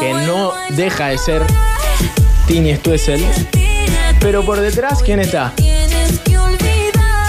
que 0.00 0.12
no 0.12 0.52
deja 0.70 1.08
de 1.08 1.18
ser 1.18 1.42
Tini 2.46 2.74
Stuessel. 2.76 3.24
Pero 4.20 4.44
por 4.44 4.60
detrás, 4.60 5.02
¿quién 5.02 5.20
está? 5.20 5.52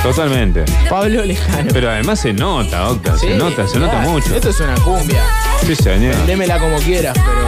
Totalmente. 0.04 0.64
Pablo 0.90 1.26
Lejano. 1.26 1.70
Pero 1.74 1.90
además 1.90 2.20
se 2.20 2.32
nota, 2.32 2.90
Octa, 2.90 3.18
se 3.18 3.32
nota, 3.32 3.68
se 3.68 3.80
nota 3.80 4.00
mucho. 4.02 4.36
Esto 4.36 4.50
es 4.50 4.60
una 4.60 4.76
cumbia. 4.76 5.24
Sí, 5.66 5.76
señor. 5.76 6.16
Démela 6.26 6.60
como 6.60 6.78
quieras, 6.78 7.18
pero. 7.18 7.48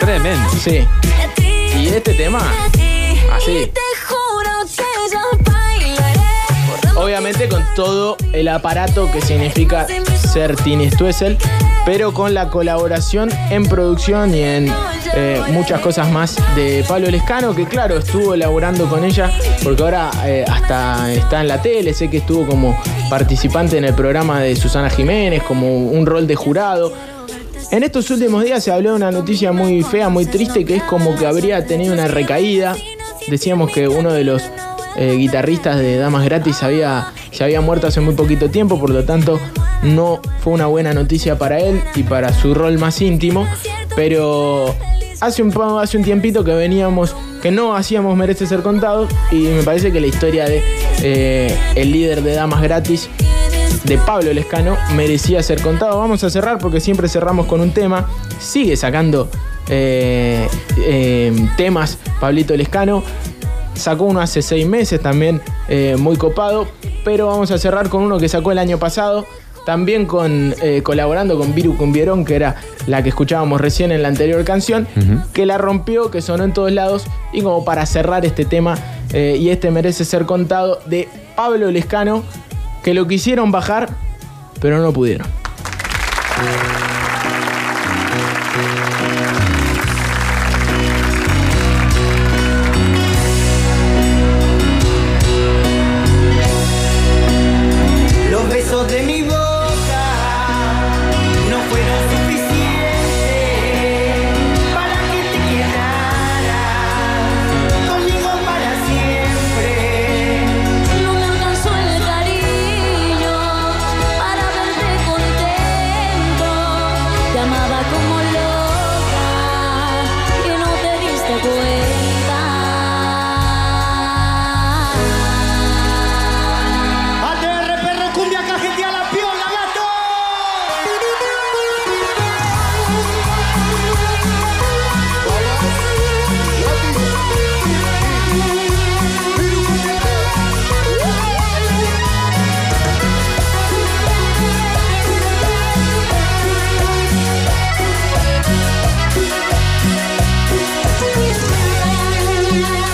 Tremendo. 0.00 0.50
Sí. 0.62 0.86
Y 1.78 1.88
este 1.88 2.14
tema, 2.14 2.40
así. 3.42 3.72
Obviamente 6.96 7.48
con 7.48 7.64
todo 7.74 8.16
el 8.32 8.48
aparato 8.48 9.10
que 9.10 9.20
significa 9.20 9.86
ser 10.32 10.54
Tini 10.56 10.90
Stuessel, 10.90 11.36
pero 11.84 12.12
con 12.12 12.32
la 12.32 12.48
colaboración 12.48 13.30
en 13.50 13.66
producción 13.66 14.34
y 14.34 14.42
en 14.42 14.72
eh, 15.14 15.40
muchas 15.50 15.80
cosas 15.80 16.10
más 16.10 16.36
de 16.54 16.84
Pablo 16.86 17.10
Lescano, 17.10 17.54
que 17.54 17.66
claro, 17.66 17.98
estuvo 17.98 18.34
elaborando 18.34 18.88
con 18.88 19.04
ella, 19.04 19.30
porque 19.64 19.82
ahora 19.82 20.10
eh, 20.24 20.44
hasta 20.46 21.12
está 21.12 21.40
en 21.40 21.48
la 21.48 21.60
tele, 21.60 21.92
sé 21.92 22.08
que 22.08 22.18
estuvo 22.18 22.46
como 22.46 22.80
participante 23.10 23.78
en 23.78 23.84
el 23.84 23.94
programa 23.94 24.40
de 24.40 24.54
Susana 24.54 24.88
Jiménez, 24.88 25.42
como 25.42 25.76
un 25.76 26.06
rol 26.06 26.26
de 26.26 26.36
jurado. 26.36 26.92
En 27.72 27.82
estos 27.82 28.10
últimos 28.10 28.44
días 28.44 28.62
se 28.62 28.70
habló 28.70 28.90
de 28.90 28.96
una 28.96 29.10
noticia 29.10 29.50
muy 29.50 29.82
fea, 29.82 30.08
muy 30.08 30.26
triste, 30.26 30.64
que 30.64 30.76
es 30.76 30.82
como 30.82 31.16
que 31.16 31.26
habría 31.26 31.66
tenido 31.66 31.94
una 31.94 32.06
recaída. 32.06 32.76
Decíamos 33.28 33.70
que 33.70 33.88
uno 33.88 34.12
de 34.12 34.24
los 34.24 34.42
eh, 34.96 35.14
guitarristas 35.16 35.78
de 35.78 35.96
Damas 35.96 36.24
Gratis 36.24 36.62
había, 36.62 37.12
se 37.30 37.44
había 37.44 37.60
muerto 37.60 37.86
hace 37.86 38.00
muy 38.00 38.14
poquito 38.14 38.50
tiempo, 38.50 38.78
por 38.78 38.90
lo 38.90 39.04
tanto 39.04 39.40
no 39.82 40.20
fue 40.40 40.52
una 40.52 40.66
buena 40.66 40.92
noticia 40.92 41.38
para 41.38 41.58
él 41.58 41.82
y 41.94 42.02
para 42.02 42.32
su 42.32 42.54
rol 42.54 42.78
más 42.78 43.00
íntimo. 43.00 43.46
Pero 43.96 44.74
hace 45.20 45.42
un, 45.42 45.52
hace 45.80 45.96
un 45.96 46.04
tiempito 46.04 46.44
que 46.44 46.52
veníamos, 46.54 47.14
que 47.40 47.50
no 47.50 47.74
hacíamos 47.74 48.16
Merece 48.16 48.46
Ser 48.46 48.62
Contado 48.62 49.08
y 49.30 49.40
me 49.40 49.62
parece 49.62 49.92
que 49.92 50.00
la 50.00 50.06
historia 50.06 50.44
de 50.46 50.62
eh, 51.02 51.56
el 51.74 51.92
líder 51.92 52.22
de 52.22 52.34
Damas 52.34 52.62
Gratis 52.62 53.08
de 53.84 53.98
Pablo 53.98 54.32
Lescano 54.32 54.76
merecía 54.94 55.42
ser 55.42 55.60
contado. 55.60 55.98
Vamos 55.98 56.22
a 56.24 56.30
cerrar 56.30 56.58
porque 56.58 56.80
siempre 56.80 57.08
cerramos 57.08 57.46
con 57.46 57.60
un 57.60 57.72
tema. 57.72 58.08
Sigue 58.38 58.76
sacando 58.76 59.28
eh, 59.68 60.48
eh, 60.78 61.48
temas 61.56 61.98
Pablito 62.20 62.56
Lescano. 62.56 63.02
Sacó 63.74 64.04
uno 64.04 64.20
hace 64.20 64.42
seis 64.42 64.66
meses 64.66 65.00
también, 65.00 65.40
eh, 65.68 65.96
muy 65.98 66.16
copado. 66.16 66.68
Pero 67.04 67.26
vamos 67.26 67.50
a 67.50 67.58
cerrar 67.58 67.88
con 67.88 68.02
uno 68.02 68.18
que 68.18 68.28
sacó 68.28 68.52
el 68.52 68.58
año 68.58 68.78
pasado. 68.78 69.26
También 69.64 70.06
con, 70.06 70.54
eh, 70.60 70.82
colaborando 70.82 71.38
con 71.38 71.54
Viru 71.54 71.76
Cumbierón, 71.76 72.24
que 72.24 72.34
era 72.34 72.56
la 72.88 73.02
que 73.04 73.10
escuchábamos 73.10 73.60
recién 73.60 73.92
en 73.92 74.02
la 74.02 74.08
anterior 74.08 74.44
canción, 74.44 74.88
que 75.32 75.46
la 75.46 75.56
rompió, 75.56 76.10
que 76.10 76.20
sonó 76.20 76.42
en 76.42 76.52
todos 76.52 76.72
lados. 76.72 77.04
Y 77.32 77.42
como 77.42 77.64
para 77.64 77.86
cerrar 77.86 78.26
este 78.26 78.44
tema, 78.44 78.76
eh, 79.12 79.36
y 79.38 79.50
este 79.50 79.70
merece 79.70 80.04
ser 80.04 80.26
contado, 80.26 80.80
de 80.86 81.08
Pablo 81.36 81.70
Lescano, 81.70 82.24
que 82.82 82.92
lo 82.92 83.06
quisieron 83.06 83.52
bajar, 83.52 83.88
pero 84.60 84.78
no 84.78 84.92
pudieron. 84.92 85.28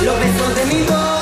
los 0.03 0.19
besos 0.21 0.55
de 0.55 0.65
mi 0.67 0.83
voz. 0.83 1.18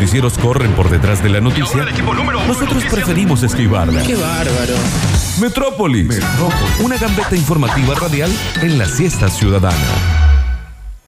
Noticieros 0.00 0.38
corren 0.38 0.72
por 0.72 0.88
detrás 0.88 1.22
de 1.22 1.28
la 1.28 1.42
noticia, 1.42 1.84
nosotros 2.48 2.82
preferimos 2.90 3.42
esquivarla. 3.42 4.02
Qué 4.02 4.16
bárbaro. 4.16 4.74
Metrópolis. 5.42 6.18
Una 6.82 6.96
gambeta 6.96 7.36
informativa 7.36 7.94
radial 7.94 8.32
en 8.62 8.78
la 8.78 8.86
siesta 8.86 9.28
ciudadana. 9.28 10.09